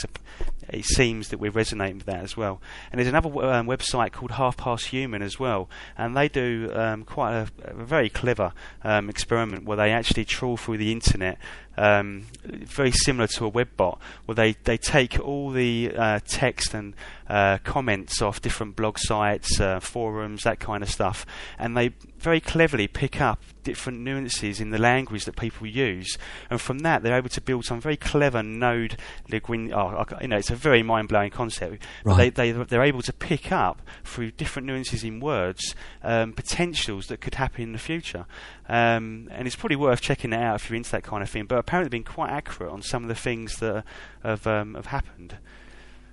It 0.69 0.85
seems 0.85 1.29
that 1.29 1.39
we're 1.39 1.51
resonating 1.51 1.97
with 1.97 2.07
that 2.07 2.23
as 2.23 2.37
well. 2.37 2.61
And 2.93 2.99
there's 2.99 3.09
another 3.09 3.29
um, 3.29 3.67
website 3.67 4.13
called 4.13 4.33
Half 4.33 4.57
Past 4.57 4.87
Human 4.87 5.23
as 5.23 5.39
well, 5.39 5.69
and 5.99 6.17
they 6.17 6.29
do 6.29 6.71
um, 6.75 7.05
quite 7.05 7.33
a, 7.35 7.49
a, 7.65 7.75
very 7.75 8.09
clever 8.09 8.53
um, 8.85 9.09
experiment 9.09 9.65
where 9.65 9.77
they 9.77 9.91
actually 9.91 10.10
trawl 10.25 10.57
through 10.57 10.79
the 10.79 10.93
internet, 10.93 11.39
um, 11.77 12.27
very 12.45 12.91
similar 12.91 13.27
to 13.29 13.45
a 13.45 13.49
web 13.49 13.69
bot, 13.77 13.99
where 14.27 14.35
they, 14.35 14.53
they 14.65 14.77
take 14.77 15.19
all 15.19 15.51
the 15.51 15.93
uh, 15.97 16.21
text 16.27 16.75
and 16.75 16.95
uh, 17.29 17.59
comments 17.59 18.21
off 18.21 18.43
different 18.43 18.77
blog 18.77 18.99
sites, 18.99 19.61
uh, 19.61 19.81
forums, 19.81 20.43
that 20.43 20.59
kind 20.59 20.83
of 20.83 20.91
stuff, 20.91 21.25
and 21.59 21.77
they 21.77 21.91
very 22.19 22.41
cleverly 22.41 22.89
pick 22.89 23.21
up 23.21 23.41
different 23.63 24.01
nuances 24.01 24.61
in 24.61 24.71
the 24.71 24.79
language 24.79 25.25
that 25.25 25.37
people 25.37 25.67
use, 25.67 26.19
and 26.51 26.61
from 26.61 26.81
that 26.81 27.03
they're 27.03 27.17
able 27.17 27.29
to 27.29 27.41
build 27.41 27.65
some 27.65 27.81
very 27.81 27.97
clever 27.97 28.43
node 28.43 28.97
linguin. 29.31 29.73
Oh, 29.73 30.05
you 30.21 30.29
know, 30.29 30.37
it's 30.37 30.51
a 30.51 30.57
very 30.57 30.83
mind-blowing 30.83 31.31
concept. 31.31 31.83
Right. 32.05 32.35
They, 32.35 32.53
they 32.53 32.65
they're 32.65 32.83
able 32.83 33.03
to 33.03 33.13
pick 33.13 33.53
up 33.53 33.81
through 34.05 34.33
different 34.33 34.67
nuances 34.67 35.05
in 35.05 35.21
words 35.21 35.75
um, 36.03 36.33
potentials 36.33 37.07
that 37.07 37.21
could 37.21 37.37
happen 37.37 37.63
in 37.63 37.73
the 37.73 37.79
future, 37.79 38.27
um, 38.69 39.29
and 39.31 39.47
it's 39.47 39.57
probably 39.57 39.77
worth 39.77 40.01
checking 40.01 40.33
it 40.33 40.41
out 40.41 40.57
if 40.57 40.69
you're 40.69 40.77
into 40.77 40.91
that 40.91 41.05
kind 41.05 41.23
of 41.23 41.31
thing. 41.31 41.45
But 41.45 41.60
apparently, 41.61 41.89
been 41.91 42.05
quite 42.05 42.31
accurate 42.31 42.73
on 42.73 42.83
some 42.83 43.03
of 43.05 43.09
the 43.09 43.15
things 43.15 43.57
that 43.57 43.85
have 44.25 44.47
um, 44.47 44.75
have 44.75 44.87
happened. 44.87 45.37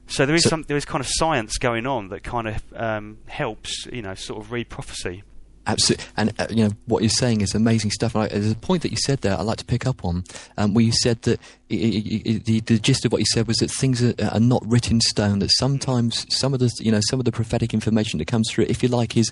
So 0.08 0.26
there 0.26 0.36
is 0.36 0.44
So- 0.44 0.50
some 0.50 0.64
there 0.64 0.78
is 0.78 0.86
kind 0.86 1.02
of 1.04 1.08
science 1.10 1.58
going 1.58 1.86
on 1.88 2.10
that 2.10 2.24
kind 2.24 2.48
of 2.48 2.64
um, 2.76 3.18
helps 3.28 3.88
you 3.92 4.02
know 4.02 4.14
sort 4.16 4.40
of 4.44 4.52
read 4.52 4.70
prophecy. 4.70 5.24
Absolutely, 5.70 6.06
and 6.16 6.34
uh, 6.40 6.48
you 6.50 6.64
know 6.64 6.70
what 6.86 7.04
you're 7.04 7.10
saying 7.10 7.42
is 7.42 7.54
amazing 7.54 7.92
stuff. 7.92 8.16
I, 8.16 8.30
there's 8.30 8.52
a 8.54 8.56
point 8.56 8.84
that 8.84 8.92
you 8.92 8.96
said 9.06 9.20
there 9.20 9.38
I'd 9.38 9.42
like 9.42 9.58
to 9.58 9.66
pick 9.66 9.86
up 9.86 10.06
on, 10.06 10.24
um, 10.58 10.74
where 10.74 10.86
you 10.86 10.94
said 10.94 11.24
that 11.24 11.42
i 11.70 11.74
i 11.74 11.78
i 11.78 12.42
the, 12.46 12.62
the 12.62 12.80
gist 12.80 13.04
of 13.04 13.12
what 13.12 13.20
you 13.20 13.26
said 13.34 13.48
was 13.48 13.58
that 13.58 13.70
things 13.70 14.02
are, 14.02 14.14
are 14.32 14.40
not 14.40 14.64
written 14.66 14.94
in 14.96 15.02
stone. 15.02 15.40
That 15.40 15.52
sometimes 15.52 16.26
some 16.30 16.54
of 16.54 16.62
the 16.62 16.72
you 16.80 16.90
know 16.90 17.02
some 17.10 17.20
of 17.20 17.26
the 17.26 17.34
prophetic 17.34 17.74
information 17.74 18.18
that 18.20 18.28
comes 18.28 18.50
through, 18.50 18.68
if 18.70 18.82
you 18.82 18.88
like, 18.88 19.18
is 19.18 19.30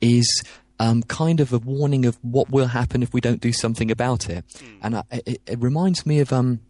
is 0.00 0.26
um, 0.78 1.02
kind 1.04 1.40
of 1.40 1.52
a 1.52 1.58
warning 1.58 2.04
of 2.04 2.18
what 2.22 2.50
will 2.50 2.66
happen 2.66 3.02
if 3.02 3.12
we 3.12 3.20
don't 3.20 3.40
do 3.40 3.52
something 3.52 3.90
about 3.90 4.28
it. 4.28 4.44
And 4.82 4.96
I, 4.96 5.02
it, 5.10 5.40
it 5.46 5.58
reminds 5.58 6.06
me 6.06 6.20
of 6.20 6.32
um, 6.32 6.60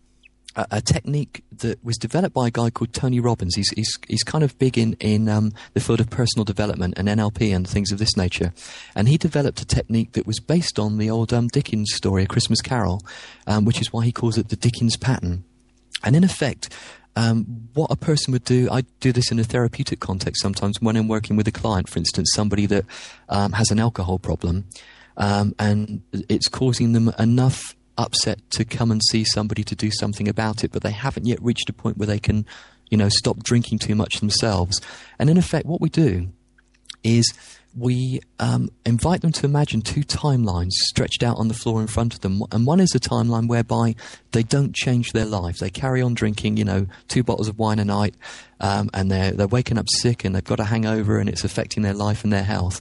a, 0.56 0.66
a 0.72 0.80
technique 0.80 1.44
that 1.52 1.82
was 1.84 1.96
developed 1.96 2.34
by 2.34 2.48
a 2.48 2.50
guy 2.50 2.70
called 2.70 2.92
Tony 2.92 3.20
Robbins. 3.20 3.54
He's 3.54 3.70
he's, 3.70 3.98
he's 4.08 4.22
kind 4.22 4.42
of 4.42 4.58
big 4.58 4.78
in 4.78 4.94
in 4.94 5.28
um, 5.28 5.52
the 5.74 5.80
field 5.80 6.00
of 6.00 6.10
personal 6.10 6.44
development 6.44 6.94
and 6.96 7.08
NLP 7.08 7.54
and 7.54 7.68
things 7.68 7.92
of 7.92 7.98
this 7.98 8.16
nature. 8.16 8.52
And 8.94 9.08
he 9.08 9.18
developed 9.18 9.60
a 9.60 9.66
technique 9.66 10.12
that 10.12 10.26
was 10.26 10.40
based 10.40 10.78
on 10.78 10.98
the 10.98 11.10
old 11.10 11.32
um, 11.32 11.48
Dickens 11.48 11.92
story, 11.94 12.24
A 12.24 12.26
Christmas 12.26 12.60
Carol, 12.60 13.02
um, 13.46 13.64
which 13.64 13.80
is 13.80 13.92
why 13.92 14.04
he 14.04 14.12
calls 14.12 14.38
it 14.38 14.48
the 14.48 14.56
Dickens 14.56 14.96
pattern. 14.96 15.44
And 16.04 16.14
in 16.14 16.24
effect, 16.24 16.68
um, 17.16 17.68
what 17.74 17.90
a 17.90 17.96
person 17.96 18.32
would 18.32 18.44
do, 18.44 18.68
I 18.70 18.82
do 19.00 19.10
this 19.10 19.32
in 19.32 19.38
a 19.38 19.44
therapeutic 19.44 20.00
context 20.00 20.42
sometimes 20.42 20.80
when 20.80 20.96
I'm 20.96 21.08
working 21.08 21.36
with 21.36 21.48
a 21.48 21.52
client, 21.52 21.88
for 21.88 21.98
instance, 21.98 22.30
somebody 22.34 22.66
that 22.66 22.84
um, 23.28 23.52
has 23.52 23.70
an 23.70 23.80
alcohol 23.80 24.18
problem 24.18 24.66
um, 25.16 25.54
and 25.58 26.02
it's 26.28 26.48
causing 26.48 26.92
them 26.92 27.12
enough 27.18 27.74
upset 27.98 28.38
to 28.50 28.64
come 28.64 28.90
and 28.90 29.00
see 29.10 29.24
somebody 29.24 29.64
to 29.64 29.74
do 29.74 29.90
something 29.90 30.28
about 30.28 30.62
it, 30.62 30.72
but 30.72 30.82
they 30.82 30.90
haven't 30.90 31.26
yet 31.26 31.40
reached 31.42 31.68
a 31.70 31.72
point 31.72 31.96
where 31.96 32.06
they 32.06 32.18
can, 32.18 32.44
you 32.90 32.98
know, 32.98 33.08
stop 33.08 33.42
drinking 33.42 33.78
too 33.78 33.94
much 33.94 34.20
themselves. 34.20 34.80
And 35.18 35.30
in 35.30 35.38
effect, 35.38 35.66
what 35.66 35.80
we 35.80 35.88
do 35.88 36.28
is 37.02 37.32
we 37.76 38.20
um, 38.38 38.70
invite 38.86 39.20
them 39.20 39.32
to 39.32 39.46
imagine 39.46 39.82
two 39.82 40.00
timelines 40.00 40.70
stretched 40.72 41.22
out 41.22 41.36
on 41.36 41.48
the 41.48 41.54
floor 41.54 41.80
in 41.80 41.86
front 41.86 42.14
of 42.14 42.20
them. 42.20 42.42
And 42.50 42.66
one 42.66 42.80
is 42.80 42.94
a 42.94 43.00
timeline 43.00 43.48
whereby 43.48 43.94
they 44.32 44.42
don't 44.42 44.74
change 44.74 45.12
their 45.12 45.26
lives. 45.26 45.60
They 45.60 45.70
carry 45.70 46.00
on 46.00 46.14
drinking, 46.14 46.56
you 46.56 46.64
know, 46.64 46.86
two 47.08 47.22
bottles 47.22 47.48
of 47.48 47.58
wine 47.58 47.78
a 47.78 47.84
night, 47.84 48.14
um, 48.60 48.88
and 48.94 49.10
they're, 49.10 49.32
they're 49.32 49.46
waking 49.46 49.78
up 49.78 49.86
sick 49.90 50.24
and 50.24 50.34
they've 50.34 50.42
got 50.42 50.60
a 50.60 50.64
hangover 50.64 51.18
and 51.18 51.28
it's 51.28 51.44
affecting 51.44 51.82
their 51.82 51.94
life 51.94 52.24
and 52.24 52.32
their 52.32 52.44
health. 52.44 52.80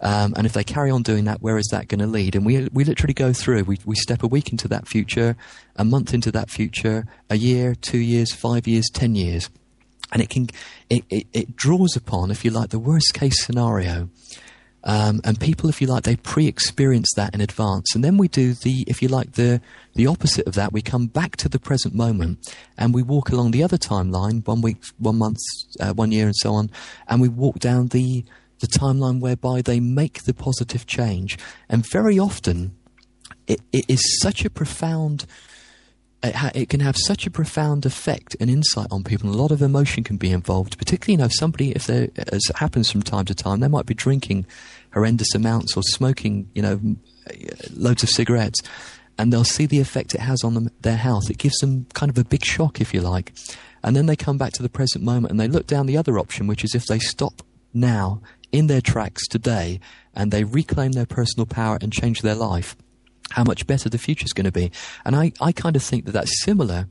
Um, 0.00 0.34
and 0.36 0.46
if 0.46 0.52
they 0.52 0.64
carry 0.64 0.90
on 0.90 1.02
doing 1.02 1.24
that, 1.24 1.40
where 1.40 1.56
is 1.56 1.68
that 1.72 1.88
going 1.88 2.00
to 2.00 2.06
lead? 2.06 2.36
And 2.36 2.44
we 2.44 2.68
we 2.70 2.84
literally 2.84 3.14
go 3.14 3.32
through. 3.32 3.64
We 3.64 3.78
we 3.86 3.94
step 3.96 4.22
a 4.22 4.26
week 4.26 4.52
into 4.52 4.68
that 4.68 4.86
future, 4.86 5.36
a 5.76 5.84
month 5.86 6.12
into 6.12 6.30
that 6.32 6.50
future, 6.50 7.06
a 7.30 7.36
year, 7.36 7.74
two 7.74 7.96
years, 7.96 8.34
five 8.34 8.66
years, 8.66 8.90
ten 8.92 9.14
years, 9.14 9.48
and 10.12 10.22
it 10.22 10.30
can 10.30 10.48
it, 10.88 11.04
it, 11.10 11.26
it 11.32 11.56
draws 11.56 11.96
upon, 11.96 12.30
if 12.30 12.44
you 12.44 12.50
like, 12.50 12.70
the 12.70 12.78
worst 12.78 13.14
case 13.14 13.44
scenario. 13.44 14.08
Um, 14.84 15.20
and 15.24 15.40
people, 15.40 15.68
if 15.68 15.80
you 15.80 15.88
like, 15.88 16.04
they 16.04 16.14
pre-experience 16.14 17.08
that 17.16 17.34
in 17.34 17.40
advance, 17.40 17.96
and 17.96 18.04
then 18.04 18.16
we 18.18 18.28
do 18.28 18.54
the, 18.54 18.84
if 18.86 19.02
you 19.02 19.08
like, 19.08 19.32
the 19.32 19.60
the 19.94 20.06
opposite 20.06 20.46
of 20.46 20.54
that. 20.54 20.72
We 20.72 20.80
come 20.80 21.08
back 21.08 21.36
to 21.38 21.48
the 21.48 21.58
present 21.58 21.92
moment, 21.92 22.38
and 22.78 22.94
we 22.94 23.02
walk 23.02 23.30
along 23.30 23.50
the 23.50 23.64
other 23.64 23.78
timeline, 23.78 24.46
one 24.46 24.60
week, 24.60 24.84
one 24.98 25.16
month, 25.16 25.38
uh, 25.80 25.92
one 25.92 26.12
year, 26.12 26.26
and 26.26 26.36
so 26.36 26.54
on, 26.54 26.70
and 27.08 27.20
we 27.20 27.28
walk 27.28 27.58
down 27.58 27.88
the 27.88 28.24
the 28.60 28.68
timeline 28.68 29.20
whereby 29.20 29.60
they 29.60 29.80
make 29.80 30.22
the 30.22 30.32
positive 30.32 30.86
change. 30.86 31.36
And 31.68 31.84
very 31.84 32.16
often, 32.16 32.76
it, 33.48 33.60
it 33.72 33.86
is 33.88 34.20
such 34.20 34.44
a 34.44 34.50
profound. 34.50 35.26
It, 36.22 36.34
ha- 36.34 36.50
it 36.54 36.68
can 36.68 36.80
have 36.80 36.96
such 36.96 37.26
a 37.26 37.30
profound 37.30 37.86
effect 37.86 38.36
and 38.40 38.50
insight 38.50 38.88
on 38.90 39.04
people. 39.04 39.30
A 39.30 39.32
lot 39.32 39.50
of 39.52 39.62
emotion 39.62 40.02
can 40.02 40.16
be 40.16 40.32
involved, 40.32 40.78
particularly 40.78 41.12
you 41.12 41.24
know 41.24 41.28
somebody, 41.30 41.72
if 41.72 41.86
they, 41.86 42.10
as 42.32 42.42
happens 42.56 42.90
from 42.90 43.02
time 43.02 43.26
to 43.26 43.34
time, 43.34 43.60
they 43.60 43.68
might 43.68 43.86
be 43.86 43.94
drinking 43.94 44.46
horrendous 44.92 45.34
amounts 45.34 45.76
or 45.76 45.82
smoking, 45.82 46.48
you 46.54 46.62
know, 46.62 46.80
loads 47.70 48.02
of 48.02 48.08
cigarettes, 48.08 48.60
and 49.18 49.32
they'll 49.32 49.44
see 49.44 49.66
the 49.66 49.80
effect 49.80 50.14
it 50.14 50.20
has 50.20 50.42
on 50.42 50.54
them, 50.54 50.70
their 50.80 50.96
health. 50.96 51.30
It 51.30 51.38
gives 51.38 51.58
them 51.58 51.86
kind 51.92 52.10
of 52.10 52.18
a 52.18 52.24
big 52.24 52.44
shock, 52.44 52.80
if 52.80 52.94
you 52.94 53.02
like, 53.02 53.32
and 53.82 53.94
then 53.94 54.06
they 54.06 54.16
come 54.16 54.38
back 54.38 54.52
to 54.54 54.62
the 54.62 54.68
present 54.68 55.04
moment 55.04 55.30
and 55.30 55.38
they 55.38 55.48
look 55.48 55.66
down 55.66 55.86
the 55.86 55.96
other 55.96 56.18
option, 56.18 56.46
which 56.46 56.64
is 56.64 56.74
if 56.74 56.86
they 56.86 56.98
stop 56.98 57.42
now 57.72 58.20
in 58.52 58.66
their 58.68 58.80
tracks 58.80 59.28
today 59.28 59.80
and 60.14 60.32
they 60.32 60.44
reclaim 60.44 60.92
their 60.92 61.06
personal 61.06 61.46
power 61.46 61.78
and 61.80 61.92
change 61.92 62.22
their 62.22 62.34
life, 62.34 62.74
how 63.30 63.44
much 63.44 63.66
better 63.66 63.88
the 63.88 63.98
future 63.98 64.24
is 64.24 64.32
going 64.32 64.44
to 64.44 64.52
be. 64.52 64.70
And 65.04 65.16
I, 65.16 65.32
I 65.40 65.52
kind 65.52 65.76
of 65.76 65.82
think 65.82 66.04
that 66.06 66.12
that's 66.12 66.44
similar, 66.44 66.88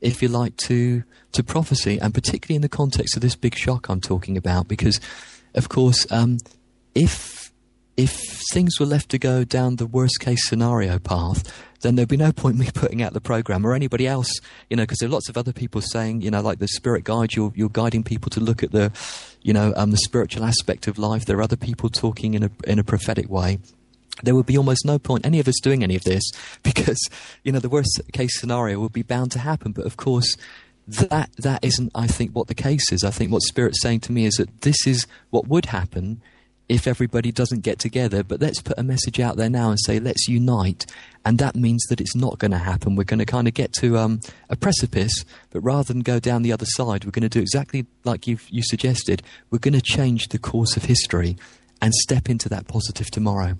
if 0.00 0.22
you 0.22 0.28
like, 0.28 0.56
to, 0.58 1.02
to 1.32 1.42
prophecy, 1.42 1.98
and 2.00 2.14
particularly 2.14 2.56
in 2.56 2.62
the 2.62 2.68
context 2.68 3.16
of 3.16 3.22
this 3.22 3.36
big 3.36 3.54
shock 3.54 3.88
I'm 3.88 4.00
talking 4.00 4.36
about, 4.36 4.68
because, 4.68 5.00
of 5.54 5.68
course, 5.68 6.10
um, 6.12 6.38
if, 6.94 7.52
if 7.96 8.10
things 8.52 8.78
were 8.78 8.86
left 8.86 9.10
to 9.10 9.18
go 9.18 9.44
down 9.44 9.76
the 9.76 9.86
worst 9.86 10.20
case 10.20 10.48
scenario 10.48 10.98
path, 10.98 11.52
then 11.80 11.94
there'd 11.94 12.08
be 12.08 12.16
no 12.16 12.32
point 12.32 12.58
me 12.58 12.68
putting 12.74 13.02
out 13.02 13.12
the 13.12 13.20
program 13.20 13.66
or 13.66 13.74
anybody 13.74 14.06
else, 14.06 14.32
you 14.68 14.76
know, 14.76 14.82
because 14.82 14.98
there 14.98 15.08
are 15.08 15.12
lots 15.12 15.28
of 15.28 15.36
other 15.36 15.52
people 15.52 15.80
saying, 15.80 16.20
you 16.20 16.30
know, 16.30 16.40
like 16.40 16.58
the 16.58 16.68
spirit 16.68 17.04
guide, 17.04 17.34
you're, 17.34 17.52
you're 17.54 17.68
guiding 17.68 18.02
people 18.02 18.30
to 18.30 18.40
look 18.40 18.62
at 18.62 18.72
the, 18.72 18.92
you 19.42 19.52
know, 19.52 19.72
um, 19.76 19.90
the 19.90 19.98
spiritual 19.98 20.44
aspect 20.44 20.86
of 20.86 20.98
life. 20.98 21.24
There 21.24 21.38
are 21.38 21.42
other 21.42 21.56
people 21.56 21.88
talking 21.88 22.34
in 22.34 22.44
a, 22.44 22.50
in 22.66 22.78
a 22.78 22.84
prophetic 22.84 23.28
way. 23.28 23.58
There 24.22 24.34
would 24.34 24.46
be 24.46 24.58
almost 24.58 24.84
no 24.84 24.98
point 24.98 25.26
any 25.26 25.40
of 25.40 25.48
us 25.48 25.60
doing 25.62 25.82
any 25.82 25.96
of 25.96 26.04
this 26.04 26.24
because, 26.62 27.00
you 27.44 27.52
know, 27.52 27.60
the 27.60 27.68
worst 27.68 28.00
case 28.12 28.38
scenario 28.38 28.80
would 28.80 28.92
be 28.92 29.02
bound 29.02 29.32
to 29.32 29.38
happen. 29.38 29.72
But 29.72 29.86
of 29.86 29.96
course, 29.96 30.36
that, 30.86 31.30
that 31.38 31.64
isn't, 31.64 31.92
I 31.94 32.06
think, 32.06 32.32
what 32.32 32.48
the 32.48 32.54
case 32.54 32.92
is. 32.92 33.04
I 33.04 33.10
think 33.10 33.30
what 33.30 33.42
Spirit's 33.42 33.82
saying 33.82 34.00
to 34.00 34.12
me 34.12 34.24
is 34.24 34.34
that 34.34 34.62
this 34.62 34.86
is 34.86 35.06
what 35.30 35.46
would 35.46 35.66
happen 35.66 36.22
if 36.68 36.86
everybody 36.86 37.32
doesn't 37.32 37.60
get 37.60 37.78
together. 37.78 38.22
But 38.22 38.40
let's 38.40 38.60
put 38.60 38.78
a 38.78 38.82
message 38.82 39.20
out 39.20 39.36
there 39.36 39.50
now 39.50 39.70
and 39.70 39.78
say, 39.80 39.98
let's 39.98 40.28
unite. 40.28 40.86
And 41.24 41.38
that 41.38 41.56
means 41.56 41.84
that 41.88 42.00
it's 42.00 42.14
not 42.14 42.38
going 42.38 42.50
to 42.50 42.58
happen. 42.58 42.96
We're 42.96 43.04
going 43.04 43.18
to 43.18 43.26
kind 43.26 43.48
of 43.48 43.54
get 43.54 43.72
to 43.74 43.98
um, 43.98 44.20
a 44.48 44.56
precipice, 44.56 45.24
but 45.50 45.60
rather 45.60 45.92
than 45.92 46.00
go 46.00 46.20
down 46.20 46.42
the 46.42 46.52
other 46.52 46.66
side, 46.66 47.04
we're 47.04 47.10
going 47.10 47.22
to 47.22 47.28
do 47.28 47.40
exactly 47.40 47.86
like 48.04 48.26
you 48.26 48.38
you 48.48 48.62
suggested. 48.62 49.22
We're 49.50 49.58
going 49.58 49.74
to 49.74 49.82
change 49.82 50.28
the 50.28 50.38
course 50.38 50.76
of 50.76 50.84
history 50.84 51.36
and 51.80 51.94
step 51.94 52.28
into 52.28 52.48
that 52.48 52.66
positive 52.66 53.10
tomorrow. 53.10 53.56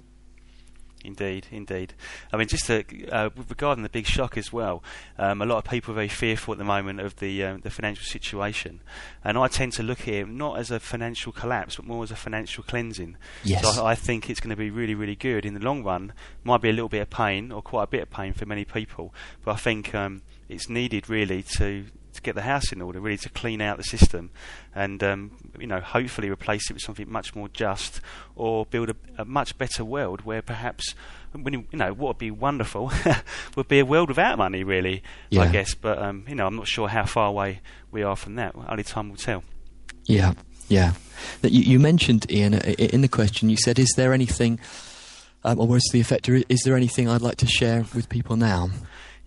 Indeed, 1.09 1.47
indeed. 1.51 1.95
I 2.31 2.37
mean, 2.37 2.49
just 2.49 2.67
to, 2.67 2.85
uh, 3.11 3.31
regarding 3.49 3.83
the 3.83 3.89
big 3.89 4.05
shock 4.05 4.37
as 4.37 4.53
well, 4.53 4.83
um, 5.17 5.41
a 5.41 5.47
lot 5.47 5.57
of 5.57 5.65
people 5.65 5.93
are 5.93 5.95
very 5.95 6.09
fearful 6.09 6.53
at 6.53 6.59
the 6.59 6.65
moment 6.65 7.01
of 7.01 7.17
the 7.17 7.45
um, 7.45 7.61
the 7.61 7.71
financial 7.71 8.05
situation, 8.05 8.83
and 9.25 9.39
I 9.39 9.49
tend 9.49 9.73
to 9.75 9.83
look 9.83 10.03
at 10.03 10.09
it 10.09 10.29
not 10.29 10.59
as 10.59 10.71
a 10.71 10.79
financial 10.79 11.33
collapse, 11.33 11.77
but 11.77 11.87
more 11.87 12.05
as 12.05 12.11
a 12.11 12.17
financial 12.17 12.63
cleansing. 12.63 13.17
Yes. 13.43 13.63
So 13.63 13.85
I, 13.87 13.93
I 13.93 13.95
think 13.95 14.29
it's 14.29 14.39
going 14.39 14.51
to 14.51 14.57
be 14.57 14.71
really, 14.71 14.95
really 14.95 15.17
good 15.17 15.47
in 15.47 15.55
the 15.55 15.61
long 15.61 15.83
run. 15.83 16.13
Might 16.45 16.61
be 16.61 16.69
a 16.69 16.75
little 16.75 16.91
bit 16.91 17.01
of 17.01 17.09
pain, 17.09 17.51
or 17.51 17.63
quite 17.63 17.85
a 17.85 17.87
bit 17.87 18.03
of 18.03 18.11
pain 18.11 18.35
for 18.35 18.45
many 18.45 18.67
people, 18.67 19.15
but 19.47 19.53
I 19.53 19.57
think 19.57 19.95
um, 19.95 20.21
it's 20.51 20.69
needed 20.69 21.09
really 21.09 21.43
to 21.57 21.87
to 22.19 22.23
get 22.23 22.35
the 22.35 22.43
house 22.43 22.71
in 22.73 22.83
order, 22.83 23.01
really 23.01 23.17
to 23.17 23.29
clean 23.31 23.61
out 23.61 23.77
the 23.79 23.83
system, 23.85 24.31
and 24.75 25.03
um, 25.03 25.31
you 25.59 25.67
know, 25.67 25.81
hopefully 25.81 26.29
replace 26.31 26.69
it 26.71 26.75
with 26.75 26.83
something 26.83 27.11
much 27.11 27.35
more 27.35 27.49
just, 27.49 28.01
or 28.37 28.67
build 28.67 28.91
a, 28.91 28.97
a 29.19 29.25
much 29.25 29.57
better 29.57 29.85
world 29.85 30.23
where 30.23 30.43
perhaps, 30.43 30.95
when 31.33 31.55
you, 31.55 31.65
you 31.71 31.79
know, 31.79 31.93
what 31.93 32.09
would 32.09 32.19
be 32.19 32.31
wonderful 32.31 32.93
would 33.57 33.69
be 33.69 33.79
a 33.79 33.85
world 33.85 34.09
without 34.09 34.39
money, 34.39 34.63
really. 34.65 35.03
I 35.43 35.53
guess, 35.53 35.75
but 35.75 35.99
um, 35.99 36.25
you 36.29 36.35
know, 36.35 36.47
I'm 36.47 36.57
not 36.57 36.69
sure 36.69 36.89
how 36.89 37.05
far 37.07 37.29
away 37.29 37.61
we 37.91 38.03
are 38.03 38.17
from 38.17 38.35
that. 38.37 38.55
Only 38.69 38.85
time 38.85 39.09
will 39.09 39.17
tell. 39.17 39.43
Yeah, 40.05 40.35
yeah. 40.69 40.93
That 41.43 41.53
you, 41.53 41.63
you 41.63 41.79
mentioned 41.79 42.31
Ian 42.31 42.55
in 42.55 43.01
the 43.01 43.09
question. 43.09 43.49
You 43.51 43.57
said, 43.57 43.79
"Is 43.79 43.93
there 43.97 44.13
anything?" 44.13 44.61
Um, 45.45 45.61
or 45.61 45.67
words 45.69 45.85
to 45.87 45.93
the 45.93 46.01
effect, 46.01 46.29
"Is- 46.29 46.45
"Is 46.49 46.63
there 46.65 46.77
anything 46.77 47.09
I'd 47.09 47.23
like 47.23 47.37
to 47.39 47.47
share 47.47 47.85
with 47.95 48.09
people 48.09 48.37
now?" 48.37 48.71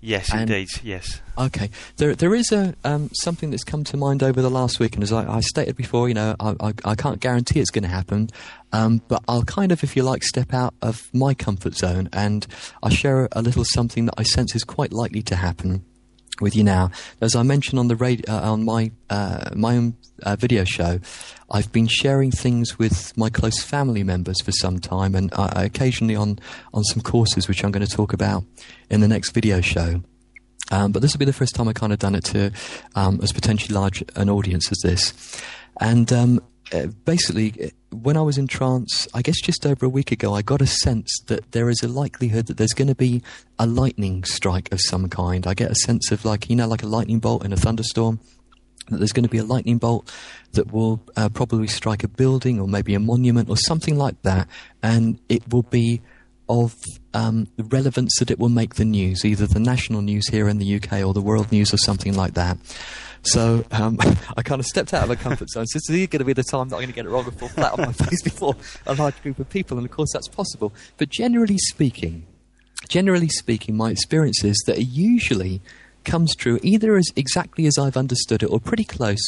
Yes, 0.04 0.32
And- 0.34 0.49
indeed. 0.49 0.68
Yes. 0.84 1.22
Okay, 1.38 1.70
there 1.97 2.16
there 2.16 2.36
is 2.36 2.52
a 2.52 2.74
um, 2.84 3.10
something 3.14 3.52
that's 3.52 3.64
come 3.64 3.84
to 3.86 3.97
mind 3.97 4.22
over 4.24 4.41
the 4.41 4.49
last 4.49 4.80
week, 4.80 4.95
and 4.95 5.04
as 5.04 5.12
I, 5.14 5.32
I 5.32 5.39
stated 5.41 5.76
before, 5.78 6.08
you 6.08 6.14
know, 6.16 6.36
I, 6.39 6.56
I, 6.60 6.74
I 6.84 6.95
can't 6.95 7.20
guarantee 7.20 7.60
it's 7.60 7.70
going 7.72 7.84
to 7.84 7.89
happen, 7.89 8.30
um, 8.74 9.02
but 9.08 9.24
I'll 9.28 9.43
kind 9.43 9.72
of, 9.72 9.84
if 9.84 9.95
you 9.95 10.04
like, 10.04 10.24
step 10.24 10.54
out 10.54 10.74
of 10.82 11.08
my 11.14 11.34
comfort 11.34 11.76
zone, 11.76 12.10
and 12.12 12.45
I'll 12.84 12.89
share 12.91 13.30
a 13.32 13.41
little 13.41 13.64
something 13.64 14.06
that 14.06 14.16
I 14.18 14.24
sense 14.24 14.56
is 14.56 14.64
quite 14.64 14.91
likely 14.91 15.22
to 15.24 15.36
happen. 15.36 15.86
With 16.42 16.56
you 16.56 16.64
now. 16.64 16.92
As 17.22 17.36
I 17.36 17.44
mentioned 17.44 17.80
on 17.80 17.88
the 17.88 17.96
radio, 17.96 18.34
uh, 18.34 18.52
on 18.52 18.66
my 18.66 18.92
uh, 19.10 19.50
my 19.56 19.78
own 19.78 19.96
uh, 20.24 20.36
video 20.36 20.64
show, 20.64 21.00
I've 21.50 21.72
been 21.72 21.88
sharing 21.88 22.32
things 22.32 22.78
with 22.78 23.16
my 23.18 23.30
close 23.30 23.62
family 23.62 24.04
members 24.04 24.42
for 24.42 24.52
some 24.52 24.80
time, 24.80 25.16
and 25.16 25.32
uh, 25.34 25.52
occasionally 25.56 26.16
on 26.16 26.39
on 26.74 26.84
some 26.84 27.02
courses, 27.02 27.48
which 27.48 27.64
I'm 27.64 27.72
going 27.72 27.86
to 27.86 27.96
talk 27.96 28.14
about 28.14 28.44
in 28.89 29.02
the 29.02 29.08
next 29.08 29.32
video 29.32 29.62
show. 29.62 30.02
Um, 30.72 30.92
but 30.92 31.02
this 31.02 31.14
will 31.14 31.20
be 31.20 31.26
the 31.26 31.34
first 31.34 31.54
time 31.54 31.68
I 31.68 31.74
kind 31.74 31.92
of 31.92 32.00
done 32.00 32.16
it 32.16 32.24
to 32.26 32.52
um, 32.96 33.20
as 33.22 33.34
potentially 33.34 33.76
large 33.76 34.04
an 34.16 34.30
audience 34.30 34.72
as 34.72 34.80
this, 34.84 35.14
and 35.80 36.12
um, 36.14 36.42
uh, 36.72 36.88
basically, 37.05 37.74
when 37.91 38.15
I 38.17 38.22
was 38.22 38.38
in 38.38 38.47
trance, 38.47 39.07
I 39.13 39.22
guess 39.22 39.39
just 39.41 39.65
over 39.65 39.86
a 39.86 39.89
week 39.89 40.11
ago, 40.11 40.34
I 40.34 40.41
got 40.41 40.61
a 40.61 40.67
sense 40.67 41.19
that 41.28 41.51
there 41.51 41.69
is 41.69 41.84
a 41.84 41.88
likelihood 41.88 42.47
that 42.47 42.57
there's 42.57 42.74
going 42.74 42.88
to 42.88 42.95
be 42.95 43.22
a 43.59 43.65
lightning 43.65 44.24
strike 44.24 44.72
of 44.72 44.80
some 44.80 45.09
kind. 45.09 45.45
I 45.45 45.53
get 45.53 45.72
a 45.72 45.76
sense 45.76 46.11
of 46.11 46.24
like, 46.24 46.49
you 46.49 46.55
know, 46.55 46.67
like 46.67 46.84
a 46.84 46.88
lightning 46.88 47.19
bolt 47.19 47.43
in 47.43 47.53
a 47.53 47.57
thunderstorm. 47.57 48.19
That 48.89 48.97
there's 48.97 49.11
going 49.11 49.24
to 49.24 49.30
be 49.30 49.38
a 49.38 49.43
lightning 49.43 49.78
bolt 49.78 50.11
that 50.53 50.72
will 50.72 51.01
uh, 51.15 51.30
probably 51.30 51.67
strike 51.67 52.03
a 52.03 52.07
building 52.07 52.59
or 52.59 52.67
maybe 52.67 52.93
a 52.95 52.99
monument 52.99 53.49
or 53.49 53.57
something 53.57 53.97
like 53.97 54.22
that, 54.24 54.47
and 54.82 55.19
it 55.30 55.51
will 55.51 55.63
be 55.63 56.01
of 56.49 56.76
um, 57.13 57.47
relevance 57.57 58.17
that 58.19 58.30
it 58.30 58.38
will 58.38 58.49
make 58.49 58.76
the 58.76 58.84
news, 58.84 59.24
either 59.24 59.47
the 59.47 59.59
national 59.59 60.01
news 60.01 60.28
here 60.28 60.49
in 60.49 60.57
the 60.57 60.76
UK 60.76 61.05
or 61.05 61.13
the 61.13 61.22
world 61.22 61.51
news 61.51 61.74
or 61.74 61.78
something 61.78 62.13
like 62.13 62.34
that. 62.34 62.57
So 63.24 63.63
um, 63.72 63.97
I 64.38 64.41
kind 64.41 64.59
of 64.59 64.65
stepped 64.65 64.93
out 64.93 65.03
of 65.03 65.09
my 65.09 65.15
comfort 65.15 65.49
zone. 65.49 65.67
So 65.67 65.78
this 65.78 65.89
is 65.89 66.07
going 66.07 66.19
to 66.19 66.26
be 66.26 66.34
the 66.34 66.43
time 66.43 66.69
that 66.69 66.76
I'm 66.76 66.82
going 66.82 66.89
to 66.89 66.95
get 66.95 67.05
it 67.05 67.09
wrong 67.09 67.26
and 67.26 67.38
fall 67.38 67.49
flat 67.49 67.74
on 67.74 67.86
my 67.86 67.93
face 67.93 68.22
before 68.22 68.55
a 68.86 68.95
large 68.95 69.22
group 69.22 69.39
of 69.39 69.49
people, 69.49 69.78
and 69.78 69.86
of 69.86 69.91
course 69.91 70.11
that's 70.13 70.28
possible. 70.28 70.74
But 70.97 71.09
generally 71.09 71.57
speaking, 71.57 72.26
generally 72.88 73.30
speaking, 73.30 73.76
my 73.78 73.91
experience 73.91 74.43
is 74.43 74.61
that 74.67 74.78
it 74.78 74.88
usually 74.88 75.61
comes 76.03 76.36
true 76.36 76.59
either 76.63 76.95
as 76.95 77.07
exactly 77.15 77.67
as 77.67 77.78
I've 77.78 77.97
understood 77.97 78.43
it 78.43 78.47
or 78.47 78.59
pretty 78.59 78.84
close. 78.84 79.22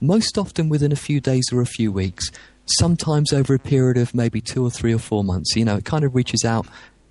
Most 0.00 0.38
often 0.38 0.68
within 0.68 0.92
a 0.92 0.96
few 0.96 1.20
days 1.20 1.44
or 1.52 1.60
a 1.60 1.66
few 1.66 1.92
weeks. 1.92 2.30
Sometimes 2.78 3.32
over 3.32 3.52
a 3.52 3.58
period 3.58 3.98
of 3.98 4.14
maybe 4.14 4.40
two 4.40 4.64
or 4.64 4.70
three 4.70 4.94
or 4.94 4.98
four 4.98 5.24
months. 5.24 5.56
You 5.56 5.64
know, 5.64 5.76
it 5.76 5.84
kind 5.84 6.04
of 6.04 6.14
reaches 6.14 6.44
out 6.44 6.66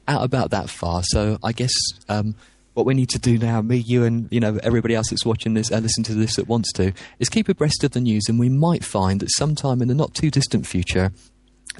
out 0.08 0.24
about 0.24 0.50
that 0.50 0.70
far. 0.70 1.04
So 1.04 1.38
I 1.44 1.52
guess 1.52 1.74
um, 2.08 2.34
what 2.80 2.86
we 2.86 2.94
need 2.94 3.10
to 3.10 3.20
do 3.20 3.38
now, 3.38 3.62
me, 3.62 3.76
you, 3.76 4.06
and 4.06 4.30
you 4.32 4.40
know 4.40 4.58
everybody 4.64 4.96
else 4.96 5.10
that's 5.10 5.26
watching 5.26 5.54
this, 5.54 5.70
uh, 5.70 5.80
listen 5.80 6.02
to 6.06 6.14
this 6.14 6.38
that 6.38 6.48
wants 6.48 6.72
to, 6.72 6.94
is 7.20 7.28
keep 7.28 7.50
abreast 7.50 7.84
of 7.84 7.92
the 7.92 8.00
news, 8.00 8.24
and 8.30 8.40
we 8.40 8.48
might 8.48 8.86
find 8.86 9.20
that 9.20 9.28
sometime 9.32 9.82
in 9.82 9.90
the 9.90 9.94
not 9.94 10.14
too 10.14 10.32
distant 10.32 10.66
future, 10.66 11.12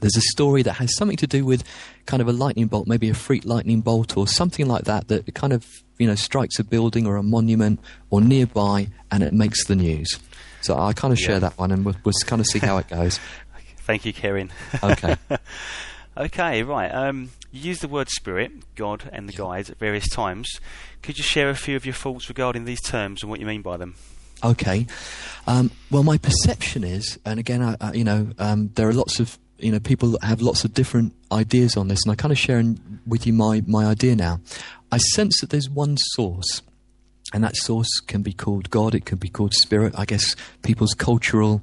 there's 0.02 0.18
a 0.18 0.22
story 0.22 0.62
that 0.62 0.74
has 0.74 0.94
something 0.98 1.16
to 1.16 1.26
do 1.26 1.46
with 1.46 1.64
kind 2.06 2.22
of 2.22 2.28
a 2.28 2.34
lightning 2.34 2.68
bolt, 2.68 2.86
maybe 2.86 3.08
a 3.08 3.14
freak 3.14 3.46
lightning 3.46 3.80
bolt 3.80 4.18
or 4.18 4.28
something 4.28 4.68
like 4.68 4.84
that, 4.84 5.08
that 5.08 5.34
kind 5.36 5.54
of 5.54 5.66
you 5.98 6.06
know 6.06 6.16
strikes 6.16 6.60
a 6.60 6.66
building 6.66 7.08
or 7.08 7.16
a 7.16 7.24
monument 7.24 7.80
or 8.10 8.20
nearby, 8.20 8.90
and 9.10 9.24
it 9.24 9.32
makes 9.34 9.66
the 9.68 9.76
news. 9.78 10.20
So 10.60 10.78
I 10.78 10.92
kind 10.92 11.14
of 11.14 11.20
yeah. 11.22 11.28
share 11.28 11.40
that 11.40 11.58
one, 11.58 11.72
and 11.72 11.86
we'll, 11.86 11.96
we'll 12.04 12.14
kind 12.26 12.42
of 12.42 12.46
see 12.46 12.60
how 12.60 12.78
it 12.78 12.90
goes. 12.90 13.22
Thank 13.78 14.04
you, 14.04 14.12
Kerin. 14.12 14.52
Okay. 14.84 15.16
okay, 16.18 16.64
right. 16.64 16.90
Um, 16.90 17.30
you 17.52 17.62
use 17.62 17.80
the 17.80 17.88
word 17.88 18.10
spirit, 18.10 18.76
God, 18.76 19.10
and 19.12 19.28
the 19.28 19.34
guides 19.34 19.70
at 19.70 19.78
various 19.78 20.10
times. 20.10 20.60
Could 21.02 21.18
you 21.18 21.24
share 21.24 21.50
a 21.50 21.56
few 21.56 21.76
of 21.76 21.86
your 21.86 21.94
thoughts 21.94 22.30
regarding 22.30 22.66
these 22.66 22.82
terms 22.82 23.24
and 23.24 23.30
what 23.30 23.40
you 23.40 23.46
mean 23.46 23.62
by 23.62 23.78
them? 23.78 23.96
Okay. 24.44 24.88
Um, 25.48 25.72
well, 25.92 26.04
my 26.04 26.18
perception 26.18 26.84
is, 26.84 27.20
and 27.26 27.40
again, 27.40 27.62
I, 27.62 27.76
I, 27.82 27.94
you 27.94 28.04
know, 28.04 28.30
um, 28.38 28.70
there 28.76 28.88
are 28.88 28.94
lots 28.94 29.20
of 29.20 29.38
you 29.58 29.72
know 29.72 29.80
people 29.80 30.12
that 30.12 30.24
have 30.24 30.42
lots 30.42 30.64
of 30.64 30.74
different 30.74 31.14
ideas 31.32 31.76
on 31.76 31.88
this, 31.88 32.04
and 32.04 32.12
I 32.12 32.16
kind 32.16 32.32
of 32.32 32.38
sharing 32.38 32.80
with 33.06 33.28
you 33.28 33.34
my 33.34 33.62
my 33.68 33.86
idea 33.86 34.16
now. 34.16 34.40
I 34.92 34.98
sense 34.98 35.42
that 35.42 35.50
there's 35.50 35.70
one 35.70 35.98
source, 35.98 36.62
and 37.34 37.44
that 37.44 37.56
source 37.58 38.00
can 38.08 38.22
be 38.22 38.34
called 38.34 38.70
God. 38.70 38.96
It 38.96 39.06
can 39.06 39.18
be 39.18 39.30
called 39.30 39.54
Spirit. 39.54 39.94
I 39.98 40.06
guess 40.06 40.36
people's 40.62 40.94
cultural 40.94 41.62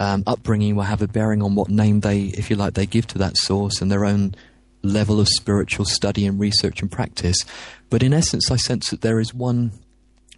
um, 0.00 0.24
upbringing 0.26 0.74
will 0.74 0.82
have 0.84 1.02
a 1.02 1.06
bearing 1.06 1.42
on 1.42 1.54
what 1.54 1.68
name 1.68 2.00
they, 2.00 2.22
if 2.22 2.50
you 2.50 2.56
like, 2.56 2.74
they 2.74 2.86
give 2.86 3.06
to 3.08 3.18
that 3.18 3.36
source, 3.36 3.80
and 3.80 3.92
their 3.92 4.06
own 4.06 4.34
level 4.82 5.20
of 5.20 5.28
spiritual 5.28 5.84
study 5.84 6.26
and 6.26 6.40
research 6.40 6.80
and 6.80 6.90
practice. 6.90 7.36
But 7.90 8.02
in 8.02 8.14
essence, 8.14 8.50
I 8.50 8.56
sense 8.56 8.88
that 8.90 9.02
there 9.02 9.20
is 9.20 9.34
one, 9.34 9.72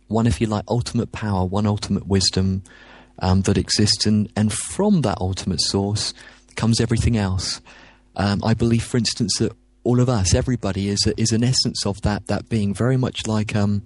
one 0.09 0.27
if 0.27 0.41
you 0.41 0.49
like, 0.49 0.65
ultimate 0.67 1.13
power, 1.13 1.47
one 1.47 1.67
ultimate 1.67 2.09
wisdom 2.09 2.65
um, 3.21 3.43
that 3.43 3.57
exists, 3.57 4.05
and, 4.05 4.31
and 4.35 4.53
from 4.53 5.03
that 5.03 5.19
ultimate 5.21 5.61
source 5.61 6.13
comes 6.57 6.81
everything 6.81 7.17
else. 7.17 7.61
Um, 8.17 8.43
I 8.45 8.55
believe, 8.55 8.83
for 8.83 8.97
instance, 8.97 9.39
that 9.39 9.53
all 9.85 10.01
of 10.01 10.09
us, 10.09 10.35
everybody, 10.35 10.89
is 10.89 11.07
a, 11.07 11.19
is 11.19 11.31
an 11.31 11.45
essence 11.45 11.87
of 11.87 12.03
that 12.03 12.27
that 12.27 12.49
being, 12.49 12.75
very 12.75 12.97
much 12.97 13.29
like. 13.29 13.55
Um, 13.55 13.83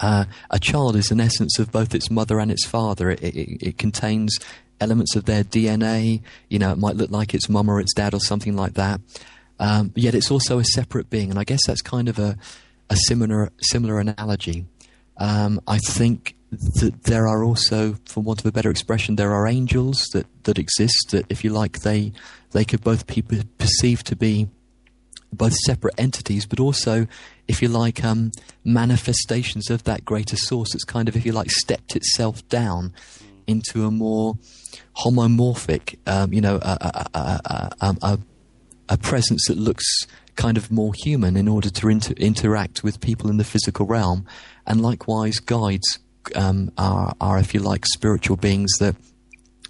uh, 0.00 0.24
a 0.50 0.58
child 0.58 0.96
is 0.96 1.12
an 1.12 1.20
essence 1.20 1.60
of 1.60 1.70
both 1.70 1.94
its 1.94 2.10
mother 2.10 2.40
and 2.40 2.50
its 2.50 2.66
father. 2.66 3.10
It, 3.10 3.22
it, 3.22 3.62
it, 3.62 3.78
contains 3.78 4.36
elements 4.82 5.16
of 5.16 5.24
their 5.24 5.44
DNA. 5.44 6.22
You 6.48 6.58
know, 6.58 6.72
it 6.72 6.78
might 6.78 6.96
look 6.96 7.10
like 7.10 7.34
its 7.34 7.48
mum 7.48 7.70
or 7.70 7.80
its 7.80 7.94
dad 7.94 8.14
or 8.14 8.20
something 8.20 8.56
like 8.56 8.74
that. 8.74 9.00
Um, 9.58 9.92
yet 9.94 10.14
it's 10.14 10.30
also 10.30 10.58
a 10.58 10.64
separate 10.64 11.08
being, 11.08 11.30
and 11.30 11.38
I 11.38 11.44
guess 11.44 11.66
that's 11.66 11.82
kind 11.82 12.08
of 12.08 12.18
a, 12.18 12.36
a 12.90 12.96
similar 12.96 13.52
similar 13.60 14.00
analogy. 14.00 14.66
Um, 15.18 15.60
I 15.66 15.78
think 15.78 16.34
that 16.50 17.04
there 17.04 17.26
are 17.26 17.44
also, 17.44 17.96
for 18.06 18.22
want 18.22 18.40
of 18.40 18.46
a 18.46 18.52
better 18.52 18.70
expression, 18.70 19.16
there 19.16 19.32
are 19.32 19.46
angels 19.46 20.08
that, 20.12 20.26
that 20.44 20.58
exist 20.58 21.10
that, 21.10 21.24
if 21.30 21.44
you 21.44 21.50
like, 21.50 21.80
they 21.80 22.12
they 22.50 22.64
could 22.64 22.82
both 22.82 23.06
be 23.06 23.22
perceived 23.56 24.06
to 24.06 24.16
be 24.16 24.48
both 25.32 25.54
separate 25.64 25.94
entities, 25.96 26.44
but 26.44 26.60
also, 26.60 27.06
if 27.48 27.62
you 27.62 27.68
like, 27.68 28.04
um, 28.04 28.32
manifestations 28.64 29.70
of 29.70 29.84
that 29.84 30.04
greater 30.04 30.36
source. 30.36 30.74
It's 30.74 30.84
kind 30.84 31.08
of, 31.08 31.16
if 31.16 31.24
you 31.24 31.32
like, 31.32 31.50
stepped 31.50 31.96
itself 31.96 32.46
down 32.48 32.92
into 33.46 33.86
a 33.86 33.90
more 33.90 34.36
homomorphic, 34.96 35.98
um, 36.06 36.32
you 36.32 36.40
know, 36.40 36.56
a, 36.56 37.08
a, 37.14 37.72
a, 37.80 38.18
a, 38.88 38.98
presence 38.98 39.46
that 39.48 39.56
looks 39.56 40.06
kind 40.36 40.56
of 40.56 40.70
more 40.70 40.92
human 40.94 41.36
in 41.36 41.48
order 41.48 41.70
to 41.70 41.88
inter- 41.88 42.14
interact 42.16 42.84
with 42.84 43.00
people 43.00 43.30
in 43.30 43.36
the 43.38 43.44
physical 43.44 43.86
realm. 43.86 44.26
And 44.66 44.80
likewise, 44.80 45.38
guides 45.38 45.98
um, 46.34 46.72
are, 46.76 47.14
are, 47.20 47.38
if 47.38 47.54
you 47.54 47.60
like, 47.60 47.86
spiritual 47.86 48.36
beings 48.36 48.70
that 48.80 48.96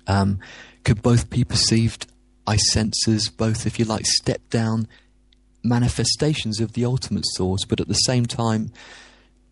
um, 0.06 0.40
could 0.84 1.02
both 1.02 1.30
be 1.30 1.44
perceived, 1.44 2.06
I 2.46 2.56
sense, 2.56 3.06
as 3.08 3.28
both, 3.28 3.66
if 3.66 3.78
you 3.78 3.84
like, 3.84 4.06
step 4.06 4.40
down 4.50 4.88
manifestations 5.64 6.60
of 6.60 6.72
the 6.72 6.84
ultimate 6.84 7.24
source, 7.34 7.64
but 7.64 7.80
at 7.80 7.88
the 7.88 7.94
same 7.94 8.26
time, 8.26 8.72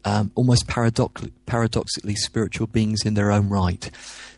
um, 0.05 0.33
almost 0.35 0.67
paradox- 0.67 1.29
paradoxically 1.47 2.15
spiritual 2.15 2.67
beings 2.67 3.05
in 3.05 3.15
their 3.15 3.31
own 3.31 3.49
right. 3.49 3.91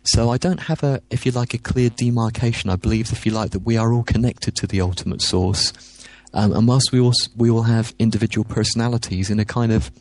So 0.04 0.30
I 0.30 0.36
don't 0.36 0.60
have 0.60 0.82
a, 0.82 1.00
if 1.10 1.24
you 1.24 1.32
like, 1.32 1.54
a 1.54 1.58
clear 1.58 1.88
demarcation. 1.88 2.70
I 2.70 2.76
believe, 2.76 3.12
if 3.12 3.24
you 3.24 3.32
like, 3.32 3.50
that 3.50 3.60
we 3.60 3.76
are 3.76 3.92
all 3.92 4.02
connected 4.02 4.56
to 4.56 4.66
the 4.66 4.80
ultimate 4.80 5.22
source. 5.22 5.72
Um, 6.34 6.52
and 6.52 6.66
whilst 6.66 6.90
we 6.92 7.00
all, 7.00 7.12
we 7.36 7.50
all 7.50 7.62
have 7.62 7.94
individual 7.98 8.44
personalities 8.44 9.30
in 9.30 9.38
a 9.38 9.44
kind 9.44 9.70
of 9.70 9.92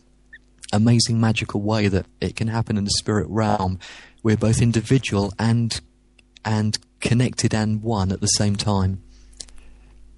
amazing 0.73 1.19
magical 1.19 1.61
way 1.61 1.87
that 1.87 2.05
it 2.19 2.35
can 2.35 2.47
happen 2.47 2.77
in 2.77 2.85
the 2.85 2.91
spirit 2.91 3.27
realm, 3.29 3.79
we're 4.23 4.37
both 4.37 4.61
individual 4.61 5.33
and 5.37 5.81
and 6.43 6.79
connected 6.99 7.53
and 7.53 7.83
one 7.83 8.11
at 8.11 8.21
the 8.21 8.27
same 8.27 8.55
time. 8.55 9.03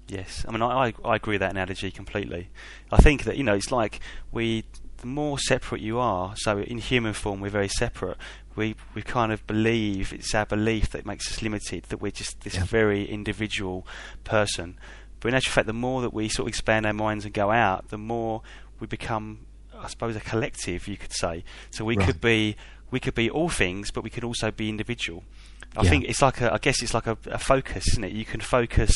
Yes, 0.08 0.44
I 0.48 0.52
mean 0.52 0.62
I, 0.62 0.94
I 1.04 1.16
agree 1.16 1.34
with 1.34 1.40
that 1.40 1.50
analogy 1.50 1.90
completely. 1.90 2.50
I 2.92 2.98
think 2.98 3.24
that 3.24 3.36
you 3.36 3.44
know 3.44 3.54
it's 3.54 3.72
like 3.72 4.00
we 4.32 4.64
the 5.04 5.10
more 5.10 5.38
separate 5.38 5.82
you 5.82 5.98
are, 5.98 6.32
so 6.34 6.60
in 6.60 6.78
human 6.78 7.12
form 7.12 7.38
we're 7.38 7.50
very 7.50 7.68
separate. 7.68 8.16
We 8.56 8.74
we 8.94 9.02
kind 9.02 9.32
of 9.32 9.46
believe 9.46 10.14
it's 10.14 10.34
our 10.34 10.46
belief 10.46 10.92
that 10.92 11.04
makes 11.04 11.30
us 11.30 11.42
limited, 11.42 11.84
that 11.90 12.00
we're 12.00 12.10
just 12.10 12.40
this 12.40 12.54
yeah. 12.54 12.64
very 12.64 13.04
individual 13.04 13.86
person. 14.24 14.78
But 15.20 15.28
in 15.28 15.34
actual 15.34 15.52
fact, 15.52 15.66
the 15.66 15.74
more 15.74 16.00
that 16.00 16.14
we 16.14 16.30
sort 16.30 16.46
of 16.46 16.48
expand 16.48 16.86
our 16.86 16.94
minds 16.94 17.26
and 17.26 17.34
go 17.34 17.50
out, 17.50 17.88
the 17.88 17.98
more 17.98 18.40
we 18.80 18.86
become, 18.86 19.44
I 19.76 19.88
suppose, 19.88 20.16
a 20.16 20.20
collective. 20.20 20.88
You 20.88 20.96
could 20.96 21.12
say. 21.12 21.44
So 21.70 21.84
we 21.84 21.98
right. 21.98 22.06
could 22.06 22.22
be 22.22 22.56
we 22.90 22.98
could 22.98 23.14
be 23.14 23.28
all 23.28 23.50
things, 23.50 23.90
but 23.90 24.04
we 24.04 24.08
could 24.08 24.24
also 24.24 24.50
be 24.50 24.70
individual. 24.70 25.22
I 25.76 25.82
yeah. 25.82 25.90
think 25.90 26.04
it's 26.06 26.22
like 26.22 26.40
a, 26.40 26.50
I 26.50 26.56
guess 26.56 26.82
it's 26.82 26.94
like 26.94 27.06
a, 27.06 27.18
a, 27.26 27.38
focus, 27.38 27.88
isn't 27.88 28.04
it? 28.04 28.12
You 28.12 28.24
can 28.24 28.40
focus 28.40 28.94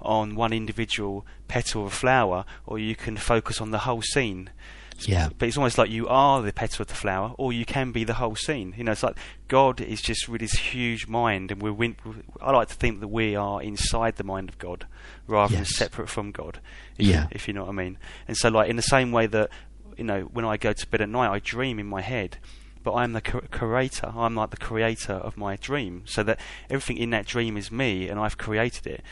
on 0.00 0.34
one 0.34 0.54
individual 0.54 1.26
petal 1.48 1.82
of 1.82 1.88
a 1.88 1.94
flower, 1.94 2.46
or 2.64 2.78
you 2.78 2.96
can 2.96 3.18
focus 3.18 3.60
on 3.60 3.70
the 3.70 3.80
whole 3.80 4.00
scene. 4.00 4.48
Yeah. 5.00 5.28
But 5.36 5.48
it's 5.48 5.56
almost 5.56 5.78
like 5.78 5.90
you 5.90 6.08
are 6.08 6.42
the 6.42 6.52
petal 6.52 6.82
of 6.82 6.88
the 6.88 6.94
flower, 6.94 7.34
or 7.38 7.52
you 7.52 7.64
can 7.64 7.92
be 7.92 8.04
the 8.04 8.14
whole 8.14 8.36
scene. 8.36 8.74
You 8.76 8.84
know, 8.84 8.92
it's 8.92 9.02
like 9.02 9.16
God 9.48 9.80
is 9.80 10.00
just 10.00 10.28
with 10.28 10.40
His 10.40 10.52
huge 10.52 11.06
mind, 11.06 11.50
and 11.50 11.62
we're. 11.62 11.94
I 12.40 12.52
like 12.52 12.68
to 12.68 12.74
think 12.74 13.00
that 13.00 13.08
we 13.08 13.34
are 13.36 13.62
inside 13.62 14.16
the 14.16 14.24
mind 14.24 14.48
of 14.48 14.58
God, 14.58 14.86
rather 15.26 15.54
yes. 15.54 15.60
than 15.60 15.88
separate 15.88 16.08
from 16.08 16.30
God. 16.30 16.60
If 16.98 17.06
yeah. 17.06 17.22
You, 17.22 17.28
if 17.32 17.48
you 17.48 17.54
know 17.54 17.62
what 17.62 17.70
I 17.70 17.72
mean. 17.72 17.98
And 18.28 18.36
so, 18.36 18.48
like 18.48 18.68
in 18.68 18.76
the 18.76 18.82
same 18.82 19.12
way 19.12 19.26
that 19.26 19.50
you 19.96 20.04
know, 20.04 20.22
when 20.22 20.44
I 20.44 20.56
go 20.56 20.72
to 20.72 20.86
bed 20.88 21.00
at 21.00 21.08
night, 21.08 21.30
I 21.30 21.38
dream 21.38 21.78
in 21.78 21.86
my 21.86 22.00
head 22.00 22.38
but 22.82 22.94
I'm 22.94 23.12
the 23.12 23.20
creator. 23.20 24.12
I'm 24.14 24.34
like 24.34 24.50
the 24.50 24.56
creator 24.56 25.12
of 25.12 25.36
my 25.36 25.56
dream, 25.56 26.02
so 26.06 26.22
that 26.24 26.40
everything 26.68 26.98
in 26.98 27.10
that 27.10 27.26
dream 27.26 27.56
is 27.56 27.70
me, 27.70 28.08
and 28.08 28.18
I've 28.18 28.38
created 28.38 28.86
it. 28.86 29.02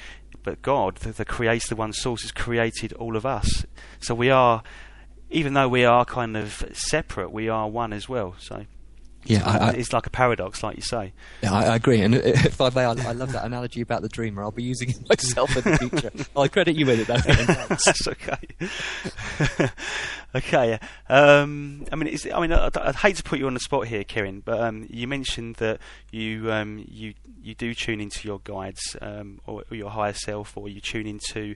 But 0.43 0.63
God, 0.63 0.97
the, 0.97 1.13
the 1.13 1.25
creator, 1.25 1.69
the 1.69 1.77
one 1.77 1.93
source, 1.93 2.23
has 2.23 2.33
created 2.33 2.93
all 2.95 3.17
of 3.17 3.27
us. 3.27 3.65
So 4.01 4.15
we 4.15 4.31
are 4.31 4.63
even 5.31 5.55
though 5.55 5.69
we 5.69 5.85
are 5.85 6.05
kind 6.05 6.37
of 6.37 6.65
separate, 6.73 7.31
we 7.33 7.49
are 7.49 7.69
one 7.69 7.93
as 7.93 8.09
well. 8.09 8.35
So 8.39 8.67
Yeah, 9.25 9.43
I, 9.49 9.59
I, 9.59 9.71
it's 9.73 9.93
like 9.93 10.07
a 10.07 10.11
paradox, 10.11 10.63
like 10.63 10.77
you 10.77 10.83
say. 10.83 11.13
yeah, 11.43 11.53
I, 11.53 11.65
I 11.67 11.77
agree. 11.77 12.01
And 12.01 12.15
if 12.17 12.61
I 12.61 12.71
may, 12.71 12.85
I, 12.85 12.91
I 12.93 13.13
love 13.13 13.33
that 13.33 13.45
analogy 13.45 13.81
about 13.81 14.03
the 14.03 14.09
dreamer. 14.09 14.43
I'll 14.43 14.51
be 14.51 14.63
using 14.63 14.91
it 14.91 14.97
myself 15.09 15.57
in 15.57 15.65
the 15.65 15.79
future. 15.79 16.11
I 16.37 16.49
credit 16.49 16.77
you 16.77 16.87
with 16.87 17.01
it, 17.01 17.07
though. 17.07 17.19
That's 17.69 18.09
okay. 18.09 19.69
okay. 20.35 20.79
Um, 21.09 21.85
I 21.93 21.97
mean, 21.97 22.09
is, 22.09 22.29
I 22.33 22.41
mean, 22.41 22.53
I'd, 22.53 22.77
I'd 22.77 22.97
hate 22.97 23.17
to 23.17 23.23
put 23.23 23.39
you 23.39 23.47
on 23.47 23.55
the 23.55 23.61
spot 23.61 23.87
here, 23.87 24.05
Kerin, 24.05 24.43
but 24.45 24.61
um, 24.61 24.87
you 24.91 25.07
mentioned 25.07 25.57
that 25.57 25.81
you 26.11 26.51
um, 26.53 26.85
you 26.89 27.15
you 27.43 27.55
do 27.55 27.73
tune 27.75 28.01
into 28.01 28.27
your 28.29 28.41
guides 28.45 28.97
um, 29.01 29.41
or, 29.47 29.65
or 29.71 29.77
your 29.77 29.91
higher 29.91 30.13
self, 30.13 30.57
or 30.57 30.69
you 30.69 30.81
tune 30.81 31.07
into 31.07 31.55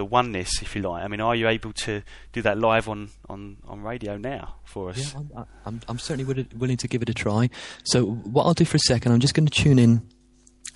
the 0.00 0.04
oneness, 0.06 0.62
if 0.62 0.74
you 0.74 0.80
like. 0.80 1.04
I 1.04 1.08
mean, 1.08 1.20
are 1.20 1.36
you 1.36 1.46
able 1.46 1.74
to 1.84 2.02
do 2.32 2.40
that 2.40 2.56
live 2.58 2.88
on 2.88 3.10
on, 3.28 3.58
on 3.68 3.82
radio 3.82 4.16
now 4.16 4.54
for 4.64 4.88
us? 4.88 5.12
Yeah, 5.12 5.20
I'm, 5.20 5.46
I'm, 5.66 5.80
I'm 5.88 5.98
certainly 5.98 6.46
willing 6.56 6.78
to 6.78 6.88
give 6.88 7.02
it 7.02 7.10
a 7.10 7.14
try. 7.14 7.50
So 7.84 8.06
what 8.06 8.44
I'll 8.44 8.54
do 8.54 8.64
for 8.64 8.76
a 8.76 8.86
second, 8.92 9.12
I'm 9.12 9.20
just 9.20 9.34
going 9.34 9.46
to 9.46 9.52
tune 9.52 9.78
in 9.78 10.00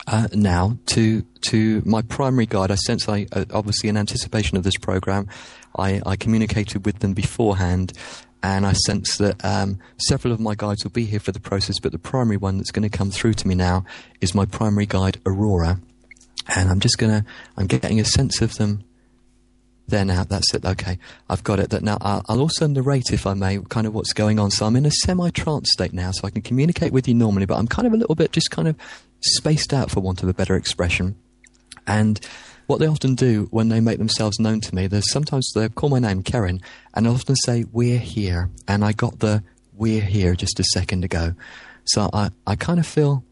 uh, 0.06 0.28
now 0.34 0.76
to 0.86 1.22
to 1.22 1.82
my 1.86 2.02
primary 2.02 2.44
guide. 2.44 2.70
I 2.70 2.74
sense 2.74 3.08
I 3.08 3.26
uh, 3.32 3.46
obviously 3.50 3.88
in 3.88 3.96
anticipation 3.96 4.58
of 4.58 4.62
this 4.62 4.76
program, 4.76 5.26
I, 5.74 6.02
I 6.04 6.16
communicated 6.16 6.84
with 6.84 6.98
them 6.98 7.14
beforehand. 7.14 7.94
And 8.42 8.66
I 8.66 8.74
sense 8.74 9.16
that 9.16 9.42
um, 9.42 9.78
several 9.96 10.34
of 10.34 10.38
my 10.38 10.54
guides 10.54 10.84
will 10.84 10.90
be 10.90 11.06
here 11.06 11.18
for 11.18 11.32
the 11.32 11.40
process, 11.40 11.78
but 11.80 11.92
the 11.92 11.98
primary 11.98 12.36
one 12.36 12.58
that's 12.58 12.72
going 12.72 12.82
to 12.82 12.94
come 12.98 13.10
through 13.10 13.32
to 13.40 13.48
me 13.48 13.54
now 13.54 13.86
is 14.20 14.34
my 14.34 14.44
primary 14.44 14.84
guide, 14.84 15.18
Aurora. 15.24 15.80
And 16.54 16.68
I'm 16.68 16.78
just 16.78 16.98
going 16.98 17.10
to, 17.10 17.24
I'm 17.56 17.66
getting 17.66 18.00
a 18.00 18.04
sense 18.04 18.42
of 18.42 18.56
them 18.56 18.84
there 19.86 20.04
now. 20.04 20.22
Uh, 20.22 20.24
that's 20.24 20.54
it. 20.54 20.64
Okay, 20.64 20.98
I've 21.28 21.44
got 21.44 21.58
it. 21.58 21.70
That 21.70 21.82
now 21.82 21.98
I'll, 22.00 22.24
I'll 22.28 22.40
also 22.40 22.66
narrate, 22.66 23.10
if 23.12 23.26
I 23.26 23.34
may, 23.34 23.58
kind 23.68 23.86
of 23.86 23.94
what's 23.94 24.12
going 24.12 24.38
on. 24.38 24.50
So 24.50 24.66
I'm 24.66 24.76
in 24.76 24.86
a 24.86 24.90
semi-trance 24.90 25.70
state 25.72 25.92
now, 25.92 26.10
so 26.10 26.26
I 26.26 26.30
can 26.30 26.42
communicate 26.42 26.92
with 26.92 27.06
you 27.08 27.14
normally, 27.14 27.46
but 27.46 27.56
I'm 27.56 27.66
kind 27.66 27.86
of 27.86 27.92
a 27.92 27.96
little 27.96 28.14
bit 28.14 28.32
just 28.32 28.50
kind 28.50 28.68
of 28.68 28.76
spaced 29.20 29.72
out, 29.72 29.90
for 29.90 30.00
want 30.00 30.22
of 30.22 30.28
a 30.28 30.34
better 30.34 30.56
expression. 30.56 31.16
And 31.86 32.20
what 32.66 32.78
they 32.80 32.86
often 32.86 33.14
do 33.14 33.48
when 33.50 33.68
they 33.68 33.80
make 33.80 33.98
themselves 33.98 34.38
known 34.38 34.60
to 34.62 34.74
me, 34.74 34.86
there's 34.86 35.10
sometimes 35.10 35.50
they 35.54 35.68
call 35.68 35.90
my 35.90 35.98
name 35.98 36.22
Kerin, 36.22 36.60
and 36.94 37.06
I 37.06 37.10
often 37.10 37.36
say 37.36 37.64
"We're 37.72 37.98
here," 37.98 38.50
and 38.66 38.84
I 38.84 38.92
got 38.92 39.18
the 39.18 39.42
"We're 39.74 40.00
here" 40.00 40.34
just 40.34 40.60
a 40.60 40.64
second 40.72 41.04
ago. 41.04 41.34
So 41.84 42.08
I, 42.12 42.30
I 42.46 42.56
kind 42.56 42.80
of 42.80 42.86
feel 42.86 43.22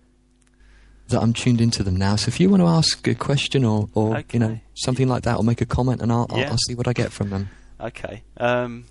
that 1.13 1.23
I'm 1.23 1.33
tuned 1.33 1.61
into 1.61 1.83
them 1.83 1.97
now. 1.97 2.17
So 2.17 2.29
if 2.29 2.41
you 2.41 2.51
want 2.51 2.63
to 2.63 2.67
ask 2.67 3.07
a 3.07 3.15
question 3.15 3.65
or, 3.65 3.89
or 3.95 4.23
you 4.33 4.39
know 4.39 4.59
something 4.75 5.09
like 5.09 5.23
that, 5.23 5.37
or 5.37 5.45
make 5.45 5.61
a 5.61 5.67
comment, 5.67 6.03
and 6.03 6.13
I'll, 6.13 6.27
I'll, 6.31 6.45
I'll 6.45 6.59
see 6.67 6.75
what 6.75 6.89
I 6.89 6.93
get 6.93 7.13
from 7.13 7.31
them. 7.31 7.49
Okay. 7.81 8.23
Um, 8.39 8.85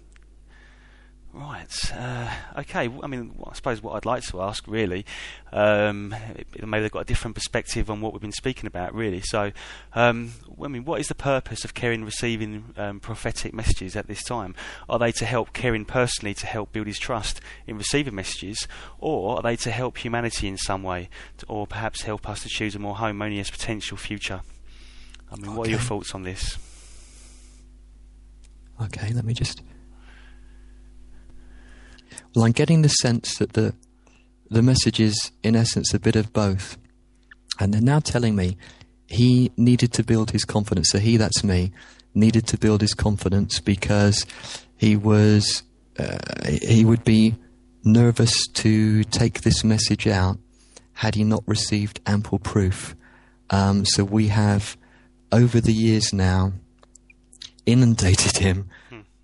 right. 1.33 1.93
Uh, 1.93 2.29
okay. 2.59 2.89
I 3.01 3.07
mean, 3.07 3.33
I 3.45 3.53
suppose 3.53 3.81
what 3.81 3.95
I'd 3.95 4.05
like 4.05 4.23
to 4.27 4.41
ask, 4.41 4.67
really, 4.67 5.05
um, 5.51 6.15
maybe 6.61 6.81
they've 6.81 6.91
got 6.91 7.01
a 7.01 7.05
different 7.05 7.35
perspective 7.35 7.89
on 7.89 8.01
what 8.01 8.13
we've 8.13 8.21
been 8.21 8.31
speaking 8.31 8.67
about, 8.67 8.93
really. 8.93 9.21
So, 9.21 9.51
um, 9.93 10.33
I 10.63 10.67
mean, 10.67 10.85
what 10.85 10.99
is 10.99 11.07
the 11.07 11.15
purpose 11.15 11.63
of 11.65 11.73
Kerin 11.73 12.03
receiving 12.03 12.73
um, 12.77 12.99
prophetic 12.99 13.53
messages 13.53 13.95
at 13.95 14.07
this 14.07 14.23
time? 14.23 14.55
Are 14.89 14.99
they 14.99 15.11
to 15.13 15.25
help 15.25 15.53
Kerin 15.53 15.85
personally 15.85 16.33
to 16.35 16.45
help 16.45 16.71
build 16.71 16.87
his 16.87 16.99
trust 16.99 17.41
in 17.67 17.77
receiving 17.77 18.15
messages, 18.15 18.67
or 18.99 19.37
are 19.37 19.41
they 19.41 19.55
to 19.57 19.71
help 19.71 19.97
humanity 19.97 20.47
in 20.47 20.57
some 20.57 20.83
way, 20.83 21.09
to, 21.37 21.45
or 21.47 21.67
perhaps 21.67 22.03
help 22.03 22.27
us 22.29 22.43
to 22.43 22.49
choose 22.49 22.75
a 22.75 22.79
more 22.79 22.95
harmonious 22.95 23.49
potential 23.49 23.97
future? 23.97 24.41
I 25.31 25.37
mean, 25.37 25.55
what 25.55 25.67
are 25.67 25.71
your 25.71 25.79
thoughts 25.79 26.13
on 26.13 26.23
this? 26.23 26.57
Okay, 28.81 29.13
let 29.13 29.23
me 29.23 29.33
just. 29.33 29.61
Well, 32.33 32.45
I'm 32.45 32.53
getting 32.53 32.81
the 32.81 32.89
sense 32.89 33.37
that 33.39 33.53
the 33.53 33.73
the 34.49 34.61
message 34.61 34.99
is, 34.99 35.31
in 35.43 35.55
essence, 35.55 35.93
a 35.93 35.99
bit 35.99 36.15
of 36.15 36.33
both, 36.33 36.77
and 37.59 37.73
they're 37.73 37.81
now 37.81 37.99
telling 37.99 38.35
me 38.35 38.57
he 39.07 39.51
needed 39.57 39.93
to 39.93 40.03
build 40.03 40.31
his 40.31 40.45
confidence. 40.45 40.89
So 40.89 40.99
he, 40.99 41.17
that's 41.17 41.43
me, 41.43 41.71
needed 42.13 42.47
to 42.47 42.57
build 42.57 42.81
his 42.81 42.93
confidence 42.93 43.59
because 43.59 44.25
he 44.77 44.95
was 44.95 45.63
uh, 45.99 46.17
he 46.61 46.85
would 46.85 47.03
be 47.03 47.35
nervous 47.83 48.47
to 48.47 49.03
take 49.05 49.41
this 49.41 49.63
message 49.63 50.07
out 50.07 50.37
had 50.93 51.15
he 51.15 51.23
not 51.23 51.43
received 51.47 51.99
ample 52.05 52.39
proof. 52.39 52.95
Um, 53.49 53.85
so 53.85 54.03
we 54.03 54.27
have, 54.27 54.77
over 55.31 55.59
the 55.59 55.73
years 55.73 56.13
now, 56.13 56.53
inundated 57.65 58.37
him 58.37 58.69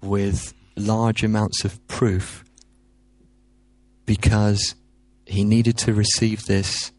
with 0.02 0.54
large 0.76 1.24
amounts 1.24 1.64
of 1.64 1.86
proof 1.88 2.44
because 4.08 4.74
he 5.28 5.44
needed 5.44 5.78
to 5.78 5.94
receive 5.94 6.46
this 6.46 6.92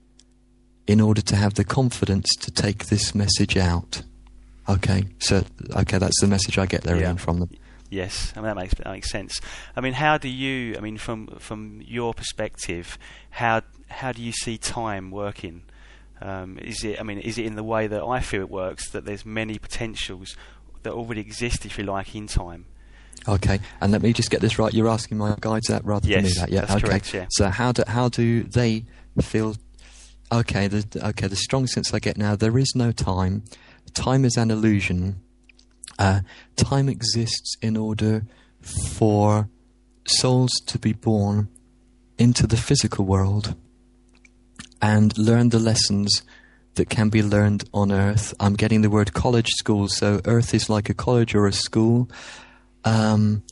in 0.87 1.01
order 1.01 1.21
to 1.23 1.35
have 1.35 1.55
the 1.55 1.65
confidence 1.65 2.29
to 2.37 2.53
take 2.53 2.87
this 2.87 3.17
message 3.17 3.57
out. 3.57 4.03
Okay, 4.69 5.05
so 5.19 5.45
okay, 5.75 5.99
that's 5.99 6.21
the 6.21 6.29
message 6.29 6.59
I 6.59 6.67
get 6.67 6.83
there 6.83 6.97
Yeah. 6.97 7.17
From 7.17 7.41
them. 7.41 7.51
Yes, 7.91 8.33
I 8.37 8.41
mean 8.41 8.45
that 8.49 8.57
makes 8.57 8.75
that 8.75 8.87
makes 8.87 9.11
sense. 9.11 9.41
I 9.75 9.81
mean, 9.81 9.95
how 9.95 10.19
do 10.19 10.29
you? 10.29 10.77
I 10.77 10.81
mean, 10.81 10.99
from 10.99 11.27
from 11.39 11.83
your 11.85 12.13
perspective, 12.15 12.99
how 13.31 13.63
how 13.89 14.13
do 14.13 14.23
you 14.23 14.33
see 14.33 14.59
time 14.59 15.11
working? 15.11 15.63
Um, 16.21 16.59
is 16.59 16.85
it? 16.85 17.01
I 17.01 17.03
mean, 17.03 17.19
is 17.19 17.39
it 17.39 17.47
in 17.47 17.57
the 17.57 17.65
way 17.65 17.87
that 17.87 18.03
I 18.03 18.21
feel 18.21 18.43
it 18.43 18.51
works? 18.51 18.91
That 18.91 19.07
there's 19.07 19.25
many 19.25 19.59
potentials 19.59 20.37
that 20.83 20.93
already 20.93 21.23
exist, 21.23 21.65
if 21.65 21.79
you 21.79 21.85
like, 21.85 22.15
in 22.15 22.27
time. 22.27 22.67
Okay, 23.27 23.61
and 23.81 23.93
let 23.93 24.03
me 24.03 24.13
just 24.13 24.31
get 24.31 24.41
this 24.41 24.59
right. 24.59 24.73
You're 24.73 24.89
asking 24.89 25.19
my 25.19 25.35
guides 25.41 25.69
that 25.69 25.85
rather 25.85 26.09
than 26.09 26.25
me 26.25 26.33
that. 26.35 26.51
Yeah, 26.51 26.61
that's 26.61 26.73
okay. 26.75 26.87
correct, 26.87 27.15
yeah. 27.15 27.27
So 27.31 27.49
how 27.49 27.73
do 27.73 27.83
how 27.87 28.09
do 28.09 28.43
they 28.43 28.85
feel? 29.21 29.57
Okay, 30.31 30.67
the 30.69 30.87
okay 31.09 31.27
the 31.27 31.37
strong 31.37 31.67
sense 31.67 31.93
I 31.93 31.99
get 31.99 32.17
now. 32.17 32.37
There 32.37 32.57
is 32.59 32.73
no 32.75 32.93
time. 32.93 33.45
Time 33.95 34.25
is 34.25 34.37
an 34.37 34.51
illusion. 34.51 35.21
Uh, 35.99 36.21
time 36.57 36.89
exists 36.89 37.57
in 37.61 37.77
order 37.77 38.25
for 38.63 39.49
souls 40.07 40.51
to 40.67 40.79
be 40.79 40.93
born 40.93 41.49
into 42.19 42.47
the 42.47 42.57
physical 42.57 43.05
world 43.05 43.55
and 44.81 45.17
learn 45.19 45.49
the 45.49 45.59
lessons 45.59 46.23
that 46.75 46.89
can 46.89 47.09
be 47.09 47.23
learned 47.23 47.65
on 47.75 47.91
Earth. 47.91 48.33
I'm 48.39 48.55
getting 48.55 48.83
the 48.83 48.91
word 48.91 49.13
college 49.13 49.49
school, 49.49 49.89
so 49.89 50.21
Earth 50.25 50.55
is 50.55 50.71
like 50.71 50.89
a 50.89 50.95
college 50.95 51.35
or 51.35 51.47
a 51.47 51.53
school. 51.53 52.09
Um, 52.85 53.43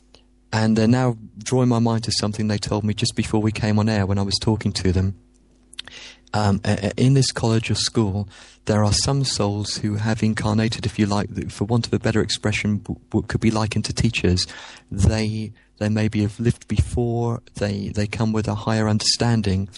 and 0.51 0.77
they're 0.77 0.87
now 0.87 1.17
drawing 1.37 1.69
my 1.69 1.79
mind 1.79 2.03
to 2.05 2.11
something 2.11 2.47
they 2.47 2.57
told 2.57 2.83
me 2.83 2.93
just 2.93 3.15
before 3.15 3.41
we 3.41 3.51
came 3.51 3.79
on 3.79 3.89
air 3.89 4.05
when 4.05 4.17
I 4.17 4.23
was 4.23 4.37
talking 4.41 4.71
to 4.73 4.91
them. 4.91 5.19
Um, 6.33 6.61
in 6.97 7.13
this 7.13 7.31
college 7.31 7.71
or 7.71 7.75
school, 7.75 8.27
there 8.65 8.83
are 8.83 8.91
some 8.91 9.23
souls 9.23 9.77
who 9.77 9.95
have 9.95 10.21
incarnated, 10.21 10.85
if 10.85 10.99
you 10.99 11.05
like, 11.05 11.49
for 11.49 11.65
want 11.65 11.87
of 11.87 11.93
a 11.93 11.99
better 11.99 12.21
expression, 12.21 12.83
what 13.11 13.27
could 13.27 13.39
be 13.39 13.51
likened 13.51 13.85
to 13.85 13.93
teachers. 13.93 14.45
They 14.91 15.53
they 15.79 15.89
maybe 15.89 16.21
have 16.21 16.39
lived 16.39 16.67
before. 16.67 17.41
They 17.55 17.89
they 17.89 18.07
come 18.07 18.33
with 18.33 18.47
a 18.47 18.55
higher 18.55 18.89
understanding, 18.89 19.69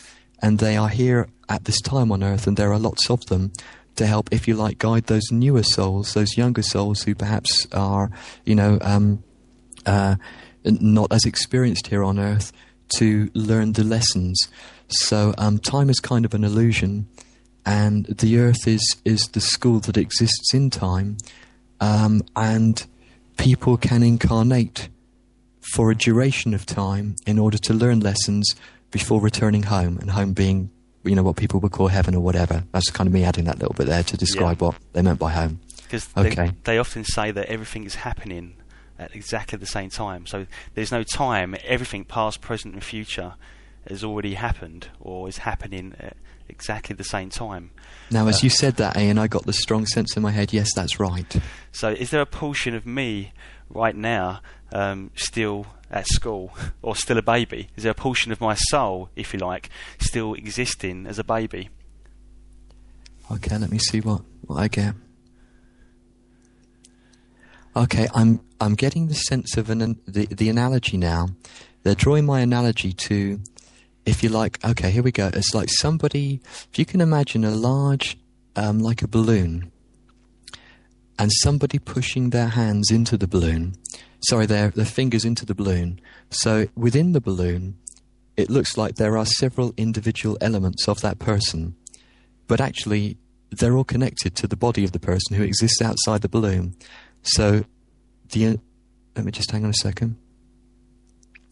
and 0.42 0.58
they 0.58 0.76
are 0.76 0.90
here 0.90 1.28
at 1.48 1.66
this 1.66 1.82
time 1.82 2.12
on 2.12 2.24
Earth, 2.24 2.48
and 2.48 2.58
there 2.58 2.72
are 2.72 2.80
lots 2.80 3.10
of 3.10 3.26
them 3.28 3.52
to 3.96 4.08
help, 4.08 4.30
if 4.32 4.48
you 4.48 4.56
like, 4.56 4.80
guide 4.80 5.06
those 5.06 5.30
newer 5.32 5.64
souls, 5.64 6.14
those 6.14 6.38
younger 6.38 6.62
souls 6.62 7.04
who 7.04 7.14
perhaps 7.14 7.68
are, 7.74 8.10
you 8.46 8.56
know, 8.56 8.80
um, 8.82 9.24
uh, 9.86 10.16
not 10.64 11.12
as 11.12 11.26
experienced 11.26 11.88
here 11.88 12.04
on 12.04 12.20
Earth 12.20 12.52
to 12.98 13.30
learn 13.34 13.74
the 13.74 13.84
lessons. 13.84 14.40
So 14.88 15.34
um, 15.38 15.60
time 15.60 15.90
is 15.90 16.00
kind 16.00 16.26
of 16.26 16.34
an 16.34 16.44
illusion, 16.44 17.08
and 17.66 18.06
the 18.06 18.40
Earth 18.40 18.68
is 18.68 18.82
is 19.06 19.28
the 19.30 19.42
school 19.42 19.80
that 19.82 19.98
exists 19.98 20.54
in 20.54 20.70
time, 20.70 21.18
um, 21.80 22.24
and 22.36 22.86
people 23.38 23.78
can 23.78 24.04
incarnate 24.04 24.90
for 25.74 25.92
a 25.92 25.96
duration 25.96 26.54
of 26.54 26.66
time 26.66 27.16
in 27.28 27.38
order 27.38 27.58
to 27.60 27.74
learn 27.74 28.00
lessons 28.00 28.50
before 28.92 29.22
returning 29.22 29.64
home, 29.64 29.98
and 30.00 30.10
home 30.12 30.34
being 30.34 30.72
you 31.04 31.16
know 31.16 31.24
what 31.24 31.36
people 31.36 31.60
would 31.60 31.72
call 31.72 31.88
heaven 31.88 32.16
or 32.16 32.22
whatever. 32.22 32.64
That's 32.72 32.90
kind 32.90 33.08
of 33.08 33.14
me 33.14 33.24
adding 33.24 33.46
that 33.46 33.60
little 33.60 33.76
bit 33.76 33.88
there 33.88 34.04
to 34.04 34.18
describe 34.18 34.62
what 34.62 34.76
they 34.94 35.02
meant 35.04 35.20
by 35.20 35.32
home. 35.32 35.60
Because 35.84 36.08
Okay. 36.18 36.36
they, 36.36 36.52
they 36.66 36.78
often 36.78 37.04
say 37.04 37.32
that 37.32 37.48
everything 37.48 37.84
is 37.86 37.96
happening 37.96 38.54
at 39.00 39.16
exactly 39.16 39.58
the 39.58 39.66
same 39.66 39.90
time. 39.90 40.26
So 40.28 40.46
there's 40.76 40.92
no 40.92 41.04
time. 41.04 41.56
Everything, 41.64 42.04
past, 42.06 42.42
present, 42.42 42.74
and 42.74 42.84
future, 42.84 43.34
has 43.88 44.04
already 44.04 44.34
happened 44.36 44.90
or 45.00 45.28
is 45.28 45.40
happening 45.40 45.96
at 46.00 46.18
exactly 46.50 46.96
the 46.96 47.04
same 47.04 47.30
time. 47.30 47.72
Now, 48.12 48.28
as 48.28 48.38
Uh, 48.38 48.40
you 48.44 48.50
said 48.50 48.76
that, 48.76 48.98
Ian, 48.98 49.18
I 49.18 49.28
got 49.28 49.46
the 49.46 49.54
strong 49.54 49.86
sense 49.86 50.16
in 50.18 50.22
my 50.24 50.32
head. 50.32 50.52
Yes, 50.54 50.74
that's 50.76 51.00
right. 51.00 51.36
So 51.72 51.90
is 51.90 52.10
there 52.12 52.22
a 52.22 52.26
portion 52.26 52.76
of 52.76 52.86
me 52.86 53.32
right 53.70 53.96
now 53.96 54.42
um, 54.74 55.12
still 55.16 55.68
at 55.90 56.08
school 56.08 56.54
or 56.82 56.96
still 56.96 57.18
a 57.18 57.22
baby? 57.22 57.70
Is 57.78 57.84
there 57.84 57.92
a 57.92 57.96
portion 57.96 58.32
of 58.32 58.42
my 58.42 58.56
soul, 58.56 59.10
if 59.16 59.34
you 59.34 59.40
like, 59.40 59.70
still 60.00 60.34
existing 60.34 61.08
as 61.08 61.18
a 61.20 61.24
baby? 61.24 61.70
Okay, 63.32 63.58
let 63.58 63.72
me 63.72 63.78
see 63.78 64.02
what, 64.02 64.22
what 64.42 64.58
I 64.58 64.68
get. 64.68 64.96
Okay, 67.76 68.08
I'm 68.16 68.42
I'm 68.60 68.74
getting 68.76 69.08
the 69.08 69.14
sense 69.14 69.56
of 69.56 69.70
an 69.70 70.00
the 70.08 70.26
the 70.26 70.50
analogy 70.50 70.98
now. 70.98 71.30
They're 71.84 71.96
drawing 71.96 72.26
my 72.26 72.42
analogy 72.42 72.92
to, 72.94 73.40
if 74.06 74.22
you 74.24 74.30
like. 74.30 74.64
Okay, 74.66 74.92
here 74.92 75.04
we 75.04 75.12
go. 75.12 75.30
It's 75.34 75.54
like 75.54 75.70
somebody. 75.70 76.42
If 76.44 76.80
you 76.80 76.86
can 76.86 77.00
imagine 77.00 77.46
a 77.46 77.52
large, 77.52 78.18
um, 78.56 78.80
like 78.80 79.02
a 79.02 79.08
balloon, 79.08 79.72
and 81.18 81.32
somebody 81.42 81.80
pushing 81.80 82.32
their 82.32 82.48
hands 82.48 82.92
into 82.92 83.18
the 83.18 83.28
balloon. 83.28 83.76
Sorry, 84.22 84.46
their 84.48 84.70
their 84.72 84.86
fingers 84.86 85.24
into 85.24 85.46
the 85.46 85.56
balloon. 85.56 86.02
So 86.32 86.68
within 86.76 87.12
the 87.12 87.22
balloon, 87.22 87.78
it 88.36 88.50
looks 88.50 88.78
like 88.78 88.96
there 88.96 89.18
are 89.18 89.26
several 89.26 89.74
individual 89.78 90.38
elements 90.42 90.88
of 90.88 91.02
that 91.02 91.20
person, 91.20 91.76
but 92.48 92.60
actually 92.60 93.18
they're 93.52 93.76
all 93.76 93.84
connected 93.84 94.36
to 94.36 94.48
the 94.48 94.58
body 94.58 94.84
of 94.84 94.92
the 94.92 95.00
person 95.00 95.36
who 95.36 95.44
exists 95.44 95.82
outside 95.82 96.22
the 96.22 96.30
balloon. 96.30 96.76
So 97.24 97.64
the 98.32 98.60
let 99.16 99.26
me 99.26 99.32
just 99.32 99.52
hang 99.52 99.64
on 99.64 99.70
a 99.70 99.74
second. 99.74 100.16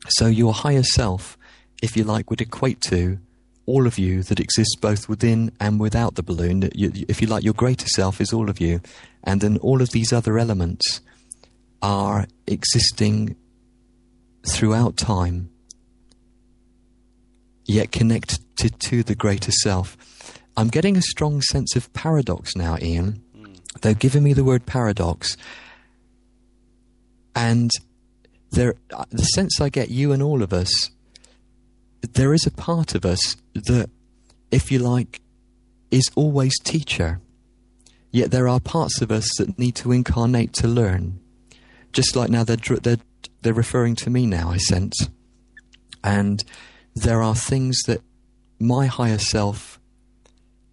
So 0.09 0.28
your 0.28 0.53
higher 0.53 0.84
self, 0.84 1.38
if 1.82 1.97
you 1.97 2.03
like, 2.03 2.30
would 2.30 2.41
equate 2.41 2.82
to 2.82 3.20
all 3.65 3.86
of 3.86 3.99
you 3.99 4.24
that 4.24 4.39
exists 4.39 4.76
both 4.78 5.09
within 5.09 5.51
and 5.59 5.80
without 5.80 6.15
the 6.15 6.24
balloon. 6.24 6.70
If 6.74 7.22
you 7.22 7.28
like, 7.28 7.43
your 7.43 7.53
greater 7.53 7.88
self 7.88 8.22
is 8.22 8.32
all 8.32 8.49
of 8.49 8.61
you, 8.61 8.80
and 9.24 9.41
then 9.41 9.57
all 9.57 9.82
of 9.82 9.89
these 9.89 10.13
other 10.13 10.39
elements 10.39 11.01
are 11.82 12.28
existing 12.47 13.36
throughout 14.47 14.95
time, 14.95 15.49
yet 17.65 17.91
connected 17.91 18.80
to 18.80 19.03
the 19.03 19.15
greater 19.15 19.51
self. 19.51 19.97
I'm 20.55 20.70
getting 20.70 20.95
a 20.95 21.01
strong 21.01 21.41
sense 21.41 21.76
of 21.76 21.91
paradox 21.91 22.55
now, 22.55 22.78
Ian. 22.82 23.22
They're 23.82 23.93
giving 23.93 24.23
me 24.23 24.34
the 24.34 24.43
word 24.43 24.65
paradox, 24.65 25.36
and 27.36 27.69
there, 28.51 28.75
uh, 28.93 29.05
the 29.09 29.23
sense 29.23 29.59
I 29.61 29.69
get, 29.69 29.89
you 29.89 30.11
and 30.11 30.23
all 30.23 30.41
of 30.41 30.53
us, 30.53 30.91
there 32.01 32.34
is 32.34 32.45
a 32.45 32.51
part 32.51 32.95
of 32.95 33.05
us 33.05 33.36
that, 33.53 33.89
if 34.51 34.71
you 34.71 34.80
like, 34.80 35.21
is 35.91 36.09
always 36.15 36.57
teacher. 36.63 37.19
Yet 38.11 38.32
there 38.32 38.47
are 38.47 38.59
parts 38.59 39.01
of 39.01 39.11
us 39.11 39.30
that 39.38 39.59
need 39.59 39.75
to 39.75 39.91
incarnate 39.91 40.53
to 40.53 40.67
learn. 40.67 41.19
Just 41.91 42.15
like 42.15 42.30
now, 42.30 42.43
they're 42.43 42.57
they're 42.57 42.97
they're 43.41 43.53
referring 43.53 43.95
to 43.97 44.09
me 44.09 44.25
now. 44.25 44.49
I 44.49 44.57
sense, 44.57 45.09
and 46.03 46.43
there 46.95 47.21
are 47.21 47.36
things 47.36 47.82
that 47.88 48.01
my 48.59 48.88
higher 48.88 49.17
self, 49.17 49.80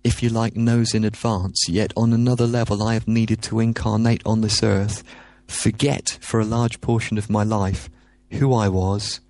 if 0.04 0.22
you 0.22 0.28
like, 0.28 0.54
knows 0.54 0.94
in 0.94 1.04
advance. 1.04 1.66
Yet 1.68 1.92
on 1.96 2.12
another 2.12 2.46
level, 2.46 2.82
I 2.82 2.94
have 2.94 3.08
needed 3.08 3.42
to 3.42 3.60
incarnate 3.60 4.22
on 4.24 4.42
this 4.42 4.62
earth 4.62 5.02
forget 5.48 6.18
for 6.20 6.40
a 6.40 6.44
large 6.44 6.80
portion 6.80 7.18
of 7.18 7.30
my 7.30 7.42
life 7.42 7.90
who 8.30 8.54
I 8.54 8.68
was 8.68 9.20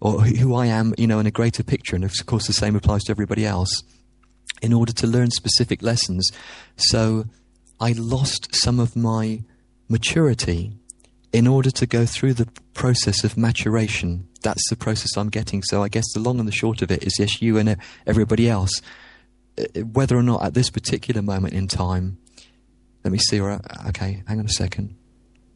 or 0.00 0.22
who 0.22 0.54
I 0.54 0.66
am, 0.66 0.94
you 0.98 1.06
know, 1.06 1.18
in 1.18 1.26
a 1.26 1.30
greater 1.30 1.62
picture. 1.62 1.94
And 1.94 2.04
of 2.04 2.12
course, 2.26 2.46
the 2.46 2.52
same 2.52 2.74
applies 2.74 3.04
to 3.04 3.12
everybody 3.12 3.46
else 3.46 3.82
in 4.60 4.72
order 4.72 4.92
to 4.92 5.06
learn 5.06 5.30
specific 5.30 5.82
lessons. 5.82 6.30
So 6.76 7.26
I 7.80 7.92
lost 7.92 8.54
some 8.54 8.80
of 8.80 8.96
my 8.96 9.42
maturity 9.88 10.72
in 11.32 11.46
order 11.46 11.70
to 11.70 11.86
go 11.86 12.04
through 12.04 12.34
the 12.34 12.48
process 12.74 13.24
of 13.24 13.36
maturation. 13.36 14.28
That's 14.42 14.68
the 14.68 14.76
process 14.76 15.16
I'm 15.16 15.30
getting. 15.30 15.62
So 15.62 15.82
I 15.82 15.88
guess 15.88 16.04
the 16.12 16.20
long 16.20 16.38
and 16.38 16.48
the 16.48 16.52
short 16.52 16.82
of 16.82 16.90
it 16.90 17.04
is 17.04 17.18
yes, 17.18 17.40
you 17.40 17.56
and 17.58 17.76
everybody 18.06 18.48
else, 18.48 18.80
whether 19.76 20.16
or 20.16 20.22
not 20.22 20.42
at 20.42 20.54
this 20.54 20.70
particular 20.70 21.22
moment 21.22 21.54
in 21.54 21.68
time, 21.68 22.18
let 23.04 23.12
me 23.12 23.18
see. 23.18 23.40
Okay, 23.40 24.22
hang 24.26 24.38
on 24.38 24.46
a 24.46 24.50
second. 24.50 24.96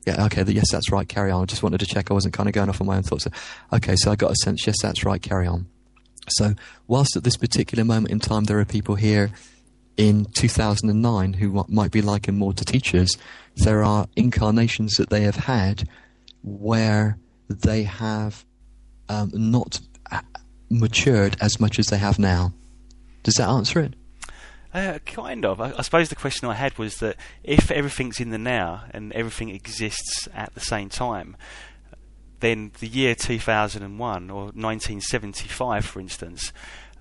Yeah, 0.07 0.25
okay, 0.27 0.45
yes, 0.47 0.71
that's 0.71 0.93
right, 0.93 1.09
carry 1.09 1.33
on. 1.33 1.43
I 1.43 1.47
just 1.47 1.63
wanted 1.63 1.81
to 1.81 1.87
check 1.87 2.11
I 2.11 2.15
wasn't 2.15 2.35
kind 2.35 2.49
of 2.49 2.55
going 2.55 2.69
off 2.69 2.81
on 2.81 2.87
my 2.87 2.97
own 2.97 3.03
thoughts. 3.03 3.27
Okay, 3.73 3.97
so 3.97 4.13
I 4.13 4.17
got 4.17 4.31
a 4.31 4.37
sense, 4.37 4.67
yes, 4.67 4.77
that's 4.81 5.05
right, 5.05 5.21
carry 5.21 5.49
on. 5.49 5.67
So, 6.29 6.55
whilst 6.87 7.17
at 7.17 7.25
this 7.25 7.37
particular 7.37 7.85
moment 7.85 8.13
in 8.13 8.21
time 8.21 8.45
there 8.45 8.59
are 8.59 8.65
people 8.65 8.95
here 8.97 9.31
in 9.97 10.27
2009 10.37 11.35
who 11.35 11.65
might 11.69 11.91
be 11.91 12.03
likened 12.03 12.39
more 12.39 12.53
to 12.53 12.65
teachers, 12.65 13.17
there 13.57 13.83
are 13.83 14.07
incarnations 14.15 14.95
that 14.95 15.11
they 15.11 15.23
have 15.23 15.37
had 15.37 15.89
where 16.43 17.19
they 17.49 17.85
have 17.85 18.45
um, 19.09 19.31
not 19.33 19.81
matured 20.71 21.37
as 21.41 21.59
much 21.59 21.79
as 21.79 21.87
they 21.87 21.99
have 21.99 22.19
now. 22.19 22.53
Does 23.27 23.35
that 23.35 23.49
answer 23.49 23.81
it? 23.81 23.95
Uh, 24.73 25.01
kind 25.05 25.45
of. 25.45 25.61
I, 25.61 25.73
I, 25.77 25.83
suppose 25.83 26.11
the 26.11 26.15
question 26.15 26.49
I 26.49 26.55
had 26.55 26.79
was 26.79 26.99
that 26.99 27.17
if 27.43 27.73
everything's 27.73 28.21
in 28.21 28.31
the 28.31 28.39
now 28.39 28.85
and 28.93 29.13
everything 29.15 29.49
exists 29.49 30.29
at 30.33 30.55
the 30.55 30.61
same 30.61 30.89
time, 30.89 31.37
then 32.39 32.71
the 32.79 32.87
year 32.87 33.17
2001 33.17 34.31
or 34.31 34.37
1975, 34.37 35.85
for 35.85 35.99
instance, 35.99 36.53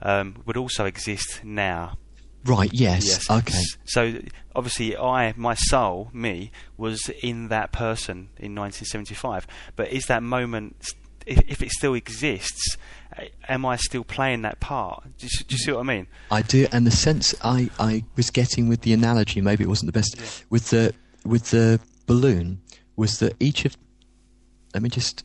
um, 0.02 0.42
would 0.48 0.58
also 0.58 0.86
exist 0.86 1.42
now. 1.44 2.00
Right. 2.44 2.72
Yes. 2.74 3.06
yes. 3.06 3.30
Okay. 3.30 3.62
So 3.84 4.20
obviously, 4.56 4.98
I, 4.98 5.36
my 5.38 5.54
soul, 5.54 6.10
me, 6.12 6.50
was 6.78 7.08
in 7.22 7.50
that 7.50 7.72
person 7.72 8.30
in 8.38 8.56
1975. 8.56 9.46
But 9.76 9.90
is 9.92 10.06
that 10.06 10.24
moment, 10.24 10.88
if, 11.26 11.40
if 11.48 11.62
it 11.62 11.72
still 11.72 11.94
exists, 11.94 12.78
am 13.48 13.66
I 13.66 13.76
still 13.78 14.04
playing 14.04 14.44
that 14.44 14.60
part? 14.60 15.04
Do 15.18 15.26
you, 15.26 15.30
do 15.46 15.56
you, 15.56 15.58
see 15.58 15.72
what 15.72 15.80
I 15.80 15.84
mean? 15.84 16.08
I 16.32 16.42
do, 16.42 16.68
and 16.72 16.86
the 16.86 16.92
sense 16.92 17.34
I, 17.44 17.70
I 17.80 18.04
was 18.16 18.30
getting 18.30 18.68
with 18.68 18.82
the 18.82 18.94
analogy, 18.94 19.42
maybe 19.42 19.64
it 19.64 19.68
wasn't 19.68 19.88
the 19.88 19.98
best, 19.98 20.18
yeah. 20.18 20.26
with 20.50 20.70
the 20.70 20.94
with 21.24 21.50
the 21.52 21.80
balloon, 22.06 22.62
was 22.96 23.20
that 23.20 23.36
each 23.40 23.66
of, 23.66 23.76
let 24.74 24.84
me 24.84 24.90
just, 24.90 25.24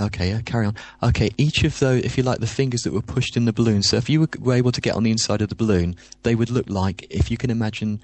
okay, 0.00 0.28
yeah, 0.28 0.40
carry 0.42 0.66
on. 0.66 0.76
Okay, 1.02 1.30
each 1.38 1.64
of 1.64 1.78
those, 1.78 2.04
if 2.04 2.18
you 2.18 2.22
like, 2.22 2.40
the 2.40 2.46
fingers 2.46 2.82
that 2.82 2.92
were 2.92 3.00
pushed 3.00 3.36
in 3.36 3.46
the 3.46 3.52
balloon. 3.52 3.82
So 3.82 3.96
if 3.96 4.10
you 4.10 4.20
were, 4.20 4.28
were 4.38 4.54
able 4.54 4.72
to 4.72 4.82
get 4.82 4.94
on 4.94 5.02
the 5.02 5.10
inside 5.10 5.40
of 5.40 5.48
the 5.48 5.54
balloon, 5.54 5.96
they 6.24 6.34
would 6.34 6.50
look 6.50 6.68
like, 6.68 7.06
if 7.10 7.30
you 7.30 7.36
can 7.36 7.50
imagine. 7.50 8.00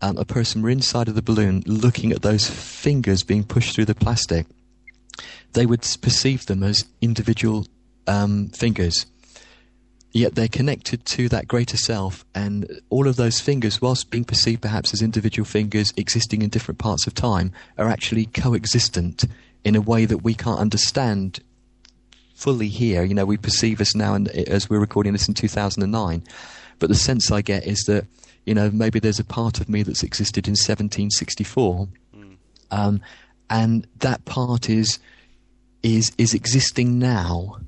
Um, 0.00 0.16
a 0.16 0.24
person 0.24 0.62
were 0.62 0.70
inside 0.70 1.08
of 1.08 1.16
the 1.16 1.22
balloon 1.22 1.64
looking 1.66 2.12
at 2.12 2.22
those 2.22 2.48
fingers 2.48 3.24
being 3.24 3.42
pushed 3.42 3.74
through 3.74 3.86
the 3.86 3.96
plastic 3.96 4.46
they 5.58 5.66
would 5.66 5.82
perceive 6.00 6.46
them 6.46 6.62
as 6.62 6.84
individual 7.00 7.66
um, 8.06 8.48
fingers. 8.50 9.06
Yet 10.12 10.36
they're 10.36 10.46
connected 10.46 11.04
to 11.06 11.28
that 11.30 11.48
greater 11.48 11.76
self, 11.76 12.24
and 12.32 12.80
all 12.90 13.08
of 13.08 13.16
those 13.16 13.40
fingers, 13.40 13.82
whilst 13.82 14.08
being 14.08 14.24
perceived 14.24 14.62
perhaps 14.62 14.94
as 14.94 15.02
individual 15.02 15.44
fingers 15.44 15.92
existing 15.96 16.42
in 16.42 16.48
different 16.48 16.78
parts 16.78 17.08
of 17.08 17.14
time, 17.14 17.50
are 17.76 17.88
actually 17.88 18.26
coexistent 18.26 19.24
in 19.64 19.74
a 19.74 19.80
way 19.80 20.04
that 20.04 20.18
we 20.18 20.32
can't 20.32 20.60
understand 20.60 21.40
fully 22.36 22.68
here. 22.68 23.02
You 23.02 23.14
know, 23.14 23.26
we 23.26 23.36
perceive 23.36 23.80
us 23.80 23.96
now, 23.96 24.14
and 24.14 24.28
as 24.28 24.70
we're 24.70 24.78
recording 24.78 25.12
this 25.12 25.26
in 25.26 25.34
2009, 25.34 26.22
but 26.78 26.88
the 26.88 26.94
sense 26.94 27.32
I 27.32 27.42
get 27.42 27.66
is 27.66 27.80
that 27.88 28.06
you 28.46 28.54
know 28.54 28.70
maybe 28.70 29.00
there's 29.00 29.18
a 29.18 29.24
part 29.24 29.58
of 29.58 29.68
me 29.68 29.82
that's 29.82 30.04
existed 30.04 30.46
in 30.46 30.52
1764, 30.52 31.88
mm. 32.14 32.36
um, 32.70 33.00
and 33.50 33.88
that 33.98 34.24
part 34.24 34.70
is 34.70 35.00
is 35.82 36.12
is 36.18 36.34
existing 36.34 36.98
now. 36.98 37.58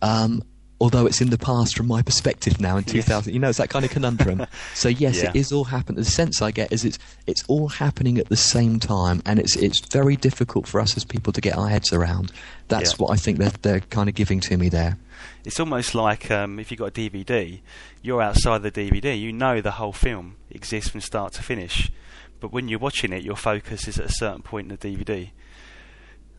Um, 0.00 0.42
although 0.82 1.06
it's 1.06 1.20
in 1.20 1.30
the 1.30 1.38
past 1.38 1.76
from 1.76 1.86
my 1.86 2.02
perspective 2.02 2.60
now 2.60 2.76
in 2.76 2.82
2000 2.82 3.06
yes. 3.08 3.32
you 3.32 3.38
know 3.38 3.48
it's 3.48 3.58
that 3.58 3.70
kind 3.70 3.84
of 3.84 3.90
conundrum 3.92 4.44
so 4.74 4.88
yes 4.88 5.22
yeah. 5.22 5.30
it 5.30 5.36
is 5.36 5.52
all 5.52 5.62
happening 5.62 5.96
the 5.96 6.04
sense 6.04 6.42
i 6.42 6.50
get 6.50 6.72
is 6.72 6.84
it's 6.84 6.98
it's 7.28 7.44
all 7.46 7.68
happening 7.68 8.18
at 8.18 8.28
the 8.28 8.36
same 8.36 8.80
time 8.80 9.22
and 9.24 9.38
it's 9.38 9.54
it's 9.56 9.80
very 9.92 10.16
difficult 10.16 10.66
for 10.66 10.80
us 10.80 10.96
as 10.96 11.04
people 11.04 11.32
to 11.32 11.40
get 11.40 11.56
our 11.56 11.68
heads 11.68 11.92
around 11.92 12.32
that's 12.66 12.90
yeah. 12.90 12.96
what 12.96 13.12
i 13.12 13.16
think 13.16 13.38
they're, 13.38 13.52
they're 13.62 13.80
kind 13.80 14.08
of 14.08 14.14
giving 14.16 14.40
to 14.40 14.56
me 14.56 14.68
there 14.68 14.98
it's 15.44 15.60
almost 15.60 15.94
like 15.94 16.32
um, 16.32 16.58
if 16.58 16.72
you've 16.72 16.80
got 16.80 16.88
a 16.88 16.90
dvd 16.90 17.60
you're 18.02 18.20
outside 18.20 18.62
the 18.62 18.72
dvd 18.72 19.18
you 19.18 19.32
know 19.32 19.60
the 19.60 19.72
whole 19.72 19.92
film 19.92 20.34
exists 20.50 20.90
from 20.90 21.00
start 21.00 21.32
to 21.32 21.44
finish 21.44 21.92
but 22.40 22.52
when 22.52 22.66
you're 22.66 22.80
watching 22.80 23.12
it 23.12 23.22
your 23.22 23.36
focus 23.36 23.86
is 23.86 24.00
at 24.00 24.06
a 24.06 24.12
certain 24.12 24.42
point 24.42 24.68
in 24.68 24.76
the 24.76 24.96
dvd 24.96 25.30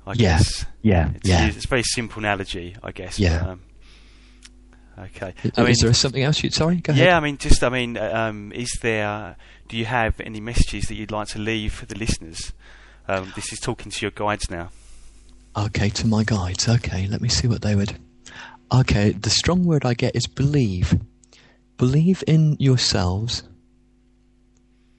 I 0.06 0.12
yeah. 0.12 0.38
guess. 0.38 0.66
Yeah, 0.82 1.12
it's, 1.16 1.30
yeah. 1.30 1.48
It's 1.48 1.66
a 1.66 1.68
very 1.68 1.84
simple 1.84 2.20
analogy, 2.20 2.76
I 2.84 2.92
guess. 2.92 3.20
Yeah. 3.20 3.40
But, 3.40 3.50
um, 3.50 3.62
okay. 5.06 5.34
I 5.58 5.62
mean, 5.62 5.72
is 5.72 5.80
there 5.80 5.94
something 5.94 6.24
else 6.24 6.44
you? 6.44 6.52
Sorry, 6.52 6.78
go 6.78 6.92
ahead. 6.92 7.06
Yeah, 7.06 7.18
I 7.18 7.20
mean, 7.20 7.38
just 7.38 7.64
I 7.64 7.70
mean, 7.70 7.98
um, 7.98 8.52
is 8.52 8.78
there? 8.82 9.36
Do 9.68 9.78
you 9.78 9.86
have 9.86 10.20
any 10.20 10.42
messages 10.42 10.86
that 10.86 10.96
you'd 10.96 11.12
like 11.12 11.30
to 11.30 11.40
leave 11.40 11.74
for 11.74 11.86
the 11.86 11.98
listeners? 11.98 12.54
Um, 13.08 13.32
this 13.36 13.52
is 13.52 13.60
talking 13.60 13.92
to 13.92 14.02
your 14.02 14.12
guides 14.12 14.50
now. 14.50 14.70
Okay, 15.56 15.90
to 15.90 16.08
my 16.08 16.24
guides. 16.24 16.68
Okay, 16.68 17.08
let 17.08 17.22
me 17.22 17.30
see 17.30 17.48
what 17.48 17.62
they 17.62 17.76
would. 17.76 17.98
Okay, 18.72 19.12
the 19.12 19.30
strong 19.30 19.66
word 19.66 19.86
I 19.86 19.94
get 19.94 20.16
is 20.16 20.28
believe. 20.28 21.00
Believe 21.78 22.24
in 22.28 22.58
yourselves. 22.60 23.44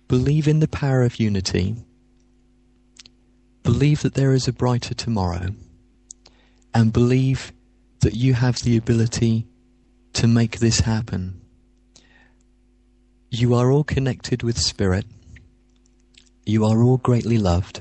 Believe 0.06 0.46
in 0.46 0.60
the 0.60 0.68
power 0.68 1.02
of 1.02 1.18
unity 1.18 1.76
Believe 3.64 4.02
that 4.02 4.14
there 4.14 4.32
is 4.32 4.46
a 4.46 4.52
brighter 4.52 4.94
tomorrow 4.94 5.48
and 6.72 6.92
believe 6.92 7.52
that 8.00 8.14
you 8.14 8.34
have 8.34 8.56
the 8.60 8.76
ability 8.76 9.46
to 10.12 10.28
make 10.28 10.58
this 10.58 10.80
happen. 10.80 11.40
You 13.30 13.54
are 13.54 13.72
all 13.72 13.82
connected 13.82 14.42
with 14.44 14.58
Spirit. 14.58 15.06
you 16.46 16.64
are 16.64 16.82
all 16.82 16.98
greatly 16.98 17.38
loved. 17.38 17.80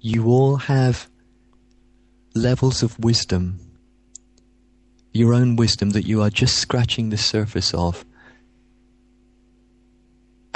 You 0.00 0.28
all 0.28 0.56
have 0.56 1.08
levels 2.34 2.82
of 2.84 2.98
wisdom, 3.00 3.58
your 5.12 5.34
own 5.34 5.56
wisdom 5.56 5.90
that 5.90 6.06
you 6.06 6.22
are 6.22 6.30
just 6.30 6.56
scratching 6.56 7.10
the 7.10 7.16
surface 7.18 7.74
of. 7.74 8.04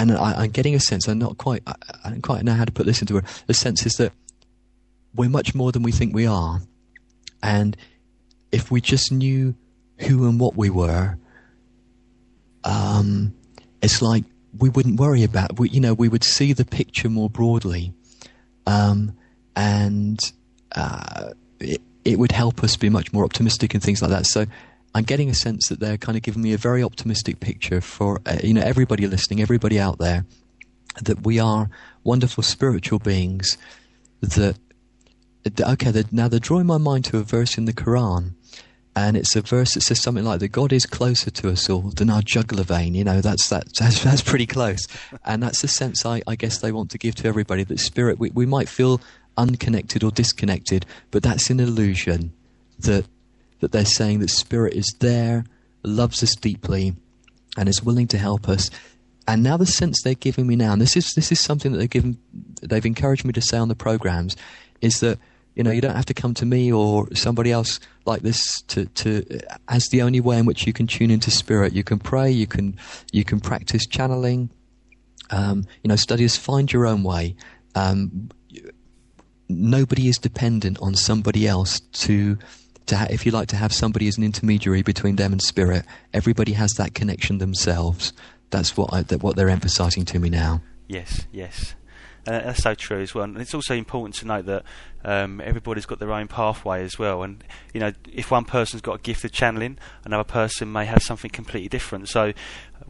And 0.03 0.19
I, 0.19 0.45
am 0.45 0.51
getting 0.51 0.75
a 0.75 0.81
sense, 0.81 1.07
I'm 1.07 1.21
not 1.21 1.39
quite, 1.39 1.63
I, 1.65 1.75
I 2.05 2.11
don't 2.11 2.23
quite 2.23 2.43
know 2.43 2.55
how 2.55 2.65
to 2.65 2.73
put 2.73 2.87
this 2.87 3.01
into 3.01 3.19
a, 3.19 3.23
the 3.47 3.55
sense 3.55 3.87
is 3.87 3.93
that 3.95 4.13
we're 5.15 5.29
much 5.29 5.55
more 5.55 5.71
than 5.71 5.85
we 5.85 5.93
think 5.93 6.13
we 6.13 6.27
are. 6.27 6.61
And 7.41 7.77
if 8.51 8.73
we 8.73 8.81
just 8.81 9.13
knew 9.13 9.55
who 9.99 10.29
and 10.29 10.41
what 10.41 10.57
we 10.57 10.71
were, 10.71 11.19
um, 12.65 13.33
it's 13.81 14.03
like 14.03 14.25
we 14.59 14.69
wouldn't 14.69 14.99
worry 14.99 15.23
about. 15.23 15.61
We, 15.61 15.69
you 15.69 15.81
know, 15.81 15.95
we 15.95 16.09
would 16.09 16.25
see 16.25 16.53
the 16.53 16.65
picture 16.65 17.09
more 17.09 17.31
broadly, 17.31 17.93
um, 18.67 19.17
and 19.55 20.19
uh, 20.75 21.31
it, 21.61 21.81
it 22.05 22.19
would 22.19 22.33
help 22.33 22.65
us 22.65 22.77
be 22.77 22.89
much 22.89 23.13
more 23.13 23.25
optimistic 23.25 23.73
and 23.75 23.83
things 23.83 24.03
like 24.03 24.11
that. 24.11 24.27
So. 24.27 24.47
I'm 24.95 25.05
getting 25.05 25.31
a 25.31 25.35
sense 25.35 25.69
that 25.69 25.81
they're 25.81 25.97
kind 25.97 26.17
of 26.17 26.23
giving 26.23 26.43
me 26.43 26.53
a 26.53 26.59
very 26.59 26.83
optimistic 26.83 27.41
picture 27.41 27.81
for 27.81 28.21
uh, 28.27 28.39
you 28.43 28.55
know 28.55 28.63
everybody 28.63 29.07
listening, 29.07 29.41
everybody 29.41 29.79
out 29.79 29.99
there, 29.99 30.27
that 31.03 31.25
we 31.25 31.39
are 31.39 31.71
wonderful 32.05 32.43
spiritual 32.43 32.99
beings. 32.99 33.57
That 34.21 34.57
okay, 35.61 36.05
now 36.13 36.29
they're 36.29 36.39
drawing 36.39 36.67
my 36.67 36.79
mind 36.79 37.05
to 37.07 37.19
a 37.19 37.23
verse 37.23 37.59
in 37.59 37.65
the 37.65 37.73
Quran 37.73 38.35
and 38.95 39.17
it's 39.17 39.35
a 39.35 39.41
verse 39.41 39.75
that 39.75 39.83
says 39.83 40.01
something 40.01 40.25
like 40.25 40.41
that 40.41 40.49
God 40.49 40.73
is 40.73 40.85
closer 40.85 41.31
to 41.31 41.51
us 41.51 41.71
all 41.71 41.83
than 41.83 42.11
our 42.11 42.23
jugular 42.23 42.63
vein. 42.63 42.95
You 42.95 43.05
know, 43.05 43.21
that's 43.21 43.49
that, 43.49 43.65
that's, 43.79 44.03
that's 44.03 44.23
pretty 44.23 44.47
close, 44.47 44.87
and 45.25 45.43
that's 45.43 45.63
the 45.63 45.69
sense 45.69 46.05
I, 46.05 46.23
I 46.27 46.37
guess 46.37 46.59
they 46.59 46.73
want 46.73 46.91
to 46.91 46.99
give 46.99 47.15
to 47.17 47.29
everybody 47.29 47.65
that 47.65 47.81
spirit. 47.81 48.19
We, 48.19 48.31
we 48.31 48.47
might 48.47 48.69
feel 48.69 49.01
unconnected 49.37 50.05
or 50.05 50.11
disconnected, 50.11 50.85
but 51.11 51.23
that's 51.23 51.49
an 51.51 51.61
illusion. 51.61 52.33
That 52.81 53.07
that 53.63 53.73
they're 53.73 53.85
saying 53.85 54.19
that 54.19 54.29
spirit 54.29 54.75
is 54.75 54.93
there, 54.99 55.45
loves 55.85 56.23
us 56.23 56.35
deeply, 56.35 56.95
and 57.57 57.69
is 57.69 57.83
willing 57.83 58.09
to 58.09 58.19
help 58.19 58.49
us. 58.49 58.71
And 59.27 59.43
now 59.43 59.57
the 59.57 59.67
sense 59.67 60.03
they're 60.03 60.15
giving 60.15 60.49
me 60.49 60.57
now, 60.57 60.73
and 60.73 60.83
this 60.83 60.97
is 60.97 61.13
this 61.15 61.31
is 61.31 61.41
something 61.41 61.73
that 61.73 61.79
they've 61.79 61.89
given, 61.89 62.19
they've 62.61 62.85
encouraged 62.85 63.25
me 63.25 63.33
to 63.33 63.41
say 63.41 63.57
on 63.57 63.69
the 63.69 63.77
programs, 63.77 64.37
is 64.81 65.01
that 65.01 65.19
you 65.55 65.63
know, 65.63 65.71
you 65.71 65.81
don't 65.81 65.95
have 65.95 66.07
to 66.07 66.15
come 66.15 66.35
to 66.35 66.47
me 66.47 66.73
or 66.73 67.15
somebody 67.15 67.53
else 67.53 67.79
like 68.07 68.23
this 68.23 68.63
to, 68.63 68.87
to 68.87 69.23
as 69.69 69.87
the 69.89 70.03
only 70.03 70.21
way 70.21 70.39
in 70.39 70.47
which 70.47 70.67
you 70.67 70.73
can 70.73 70.87
tune 70.87 71.11
into 71.11 71.31
spirit. 71.31 71.73
You 71.73 71.85
can 71.85 71.99
pray, 71.99 72.31
you 72.31 72.47
can 72.47 72.77
you 73.13 73.25
can 73.25 73.39
practice 73.39 73.87
channeling. 73.87 74.51
Um, 75.31 75.65
you 75.83 75.89
know, 75.89 75.97
studies 75.97 76.37
find 76.37 76.73
your 76.73 76.87
own 76.87 77.03
way. 77.03 77.37
Um, 77.75 78.31
nobody 79.49 80.09
is 80.09 80.19
dependent 80.19 80.79
on 80.81 80.95
somebody 80.95 81.47
else 81.47 81.81
to 81.81 82.39
to 82.87 82.97
ha- 82.97 83.07
if 83.11 83.25
you 83.27 83.33
like 83.33 83.49
to 83.49 83.57
have 83.57 83.73
somebody 83.73 84.09
as 84.09 84.19
an 84.19 84.25
intermediary 84.25 84.83
between 84.83 85.17
them 85.17 85.33
and 85.33 85.43
spirit. 85.43 85.85
Everybody 86.13 86.53
has 86.53 86.73
that 86.79 86.95
connection 86.95 87.39
themselves. 87.39 88.13
That's 88.51 88.77
what 88.77 88.93
I, 88.93 89.03
that 89.03 89.23
what 89.23 89.37
they're 89.37 89.49
emphasising 89.49 90.05
to 90.07 90.19
me 90.19 90.31
now. 90.31 90.63
Yes, 90.89 91.27
yes. 91.33 91.75
Uh, 92.27 92.39
that's 92.39 92.63
so 92.63 92.75
true 92.75 93.01
as 93.01 93.15
well. 93.15 93.25
And 93.25 93.37
it's 93.39 93.55
also 93.55 93.75
important 93.75 94.15
to 94.17 94.27
note 94.27 94.47
that 94.47 94.65
um, 95.05 95.41
everybody's 95.41 95.87
got 95.87 95.99
their 95.99 96.13
own 96.13 96.29
pathway 96.29 96.85
as 96.85 96.97
well. 96.97 97.25
And 97.25 97.43
you 97.75 97.81
know, 97.81 97.93
if 98.13 98.31
one 98.31 98.45
person's 98.45 98.81
got 98.81 99.01
a 99.01 99.03
gift 99.03 99.25
of 99.25 99.33
channeling, 99.33 99.79
another 100.05 100.25
person 100.25 100.71
may 100.71 100.85
have 100.85 101.03
something 101.03 101.31
completely 101.31 101.69
different. 101.69 102.09
So 102.09 102.33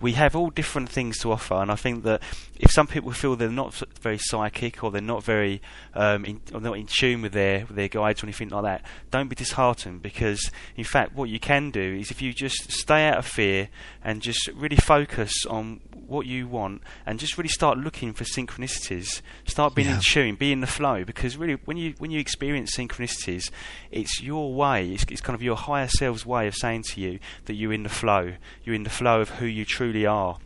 we 0.03 0.13
have 0.13 0.35
all 0.35 0.51
different 0.51 0.89
things 0.89 1.19
to 1.19 1.31
offer, 1.31 1.55
and 1.55 1.71
I 1.71 1.77
think 1.77 2.03
that 2.03 2.23
if 2.59 2.73
some 2.73 2.89
people 2.89 3.13
feel 3.13 3.37
they're 3.37 3.49
not 3.49 3.73
very 4.01 4.19
psychic 4.19 4.83
or 4.83 4.91
they're 4.91 5.01
not 5.01 5.23
very 5.23 5.63
um, 5.95 6.25
in, 6.25 6.41
or 6.53 6.61
not 6.61 6.77
in 6.77 6.87
tune 6.87 7.23
with 7.23 7.33
their 7.33 7.61
with 7.61 7.77
their 7.77 7.89
guides 7.89 8.23
or 8.23 8.27
anything 8.27 8.49
like 8.49 8.65
that, 8.65 8.83
don't 9.13 9.29
be 9.29 9.37
disheartened 9.37 10.03
because 10.03 10.51
in 10.77 10.85
fact 10.85 11.15
what 11.15 11.29
you 11.31 11.39
can 11.39 11.71
do 11.71 11.97
is 12.01 12.11
if 12.11 12.21
you 12.21 12.33
just 12.33 12.71
stay 12.71 13.07
out 13.07 13.19
of 13.19 13.27
fear 13.27 13.69
and 14.05 14.21
just 14.21 14.49
really 14.55 14.77
focus 14.77 15.47
on 15.47 15.81
what 16.13 16.27
you 16.27 16.47
want 16.47 16.83
and 17.07 17.19
just 17.19 17.37
really 17.37 17.49
start 17.49 17.79
looking 17.79 18.13
for 18.13 18.25
synchronicities, 18.25 19.23
start 19.45 19.75
being 19.75 19.89
yeah. 19.89 19.97
in 19.97 20.01
tune, 20.01 20.35
be 20.37 20.53
in 20.53 20.61
the 20.61 20.67
flow 20.67 21.05
because 21.05 21.37
really 21.37 21.55
when 21.65 21.77
you 21.77 21.95
when 21.99 22.11
you 22.11 22.21
experience 22.21 22.77
synchronicities, 22.77 23.51
it's 23.91 24.23
your 24.23 24.55
way, 24.55 24.91
it's, 24.93 25.05
it's 25.09 25.21
kind 25.21 25.35
of 25.35 25.43
your 25.43 25.57
higher 25.57 25.89
self's 25.89 26.25
way 26.25 26.47
of 26.47 26.55
saying 26.55 26.85
to 26.91 27.01
you 27.01 27.19
that 27.47 27.55
you're 27.55 27.73
in 27.73 27.83
the 27.83 27.89
flow, 27.89 28.35
you're 28.63 28.75
in 28.75 28.85
the 28.85 28.91
flow 28.91 29.21
of 29.21 29.31
who 29.31 29.47
you 29.47 29.65
truly 29.65 30.07
are. 30.07 30.39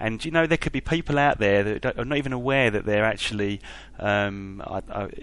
And 0.00 0.24
you 0.24 0.30
know 0.30 0.46
there 0.46 0.58
could 0.58 0.72
be 0.72 0.80
people 0.80 1.18
out 1.18 1.38
there 1.38 1.64
that 1.64 1.98
are 1.98 2.04
not 2.04 2.18
even 2.18 2.32
aware 2.32 2.70
that 2.70 2.84
they're 2.84 3.04
actually, 3.04 3.60
um, 3.98 4.62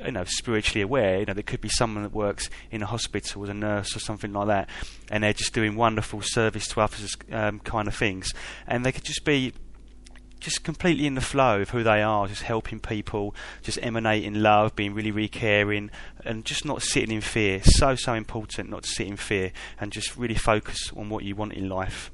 you 0.03 0.11
know, 0.11 0.25
spiritually 0.25 0.81
aware. 0.81 1.19
You 1.19 1.25
know, 1.25 1.33
there 1.33 1.43
could 1.43 1.61
be 1.61 1.69
someone 1.69 2.03
that 2.03 2.11
works 2.11 2.49
in 2.71 2.81
a 2.81 2.85
hospital 2.85 3.43
as 3.43 3.49
a 3.49 3.53
nurse 3.53 3.95
or 3.95 3.99
something 3.99 4.33
like 4.33 4.47
that, 4.47 4.69
and 5.09 5.23
they're 5.23 5.33
just 5.33 5.53
doing 5.53 5.75
wonderful 5.75 6.21
service 6.21 6.67
to 6.69 6.81
others, 6.81 7.15
um, 7.31 7.59
kind 7.61 7.87
of 7.87 7.95
things. 7.95 8.33
And 8.67 8.85
they 8.85 8.91
could 8.91 9.05
just 9.05 9.23
be 9.23 9.53
just 10.45 10.63
completely 10.63 11.07
in 11.07 11.15
the 11.15 11.21
flow 11.21 11.61
of 11.61 11.71
who 11.71 11.81
they 11.81 12.03
are, 12.03 12.27
just 12.27 12.43
helping 12.43 12.79
people, 12.79 13.33
just 13.63 13.79
emanating 13.81 14.35
love, 14.35 14.75
being 14.75 14.93
really, 14.93 15.09
really 15.09 15.27
caring, 15.27 15.89
and 16.23 16.45
just 16.45 16.63
not 16.63 16.83
sitting 16.83 17.11
in 17.11 17.19
fear. 17.19 17.61
So, 17.63 17.95
so 17.95 18.13
important 18.13 18.69
not 18.69 18.83
to 18.83 18.89
sit 18.89 19.07
in 19.07 19.17
fear 19.17 19.51
and 19.79 19.91
just 19.91 20.15
really 20.15 20.35
focus 20.35 20.93
on 20.95 21.09
what 21.09 21.23
you 21.23 21.35
want 21.35 21.53
in 21.53 21.67
life. 21.67 22.11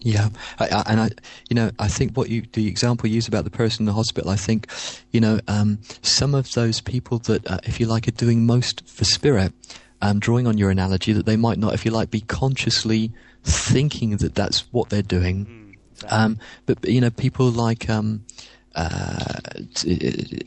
Yeah, 0.00 0.30
I, 0.58 0.68
I, 0.68 0.82
and 0.86 1.00
I, 1.00 1.10
you 1.50 1.54
know, 1.54 1.70
I 1.78 1.88
think 1.88 2.16
what 2.16 2.30
you 2.30 2.42
the 2.54 2.66
example 2.66 3.06
you 3.06 3.16
use 3.16 3.28
about 3.28 3.44
the 3.44 3.50
person 3.50 3.82
in 3.82 3.86
the 3.86 3.92
hospital. 3.92 4.30
I 4.30 4.36
think, 4.36 4.68
you 5.10 5.20
know, 5.20 5.38
um, 5.46 5.78
some 6.00 6.34
of 6.34 6.52
those 6.52 6.80
people 6.80 7.18
that, 7.20 7.46
uh, 7.46 7.58
if 7.64 7.78
you 7.78 7.86
like, 7.86 8.08
are 8.08 8.12
doing 8.12 8.46
most 8.46 8.86
for 8.88 9.04
spirit, 9.04 9.52
um, 10.00 10.20
drawing 10.20 10.46
on 10.46 10.56
your 10.56 10.70
analogy, 10.70 11.12
that 11.12 11.26
they 11.26 11.36
might 11.36 11.58
not, 11.58 11.74
if 11.74 11.84
you 11.84 11.90
like, 11.90 12.10
be 12.10 12.22
consciously 12.22 13.12
thinking 13.42 14.16
that 14.16 14.34
that's 14.34 14.60
what 14.72 14.88
they're 14.88 15.02
doing. 15.02 15.46
Mm. 15.46 15.63
Um, 16.08 16.38
but 16.66 16.84
you 16.84 17.00
know, 17.00 17.10
people 17.10 17.50
like 17.50 17.88
um, 17.88 18.24
uh, 18.74 19.38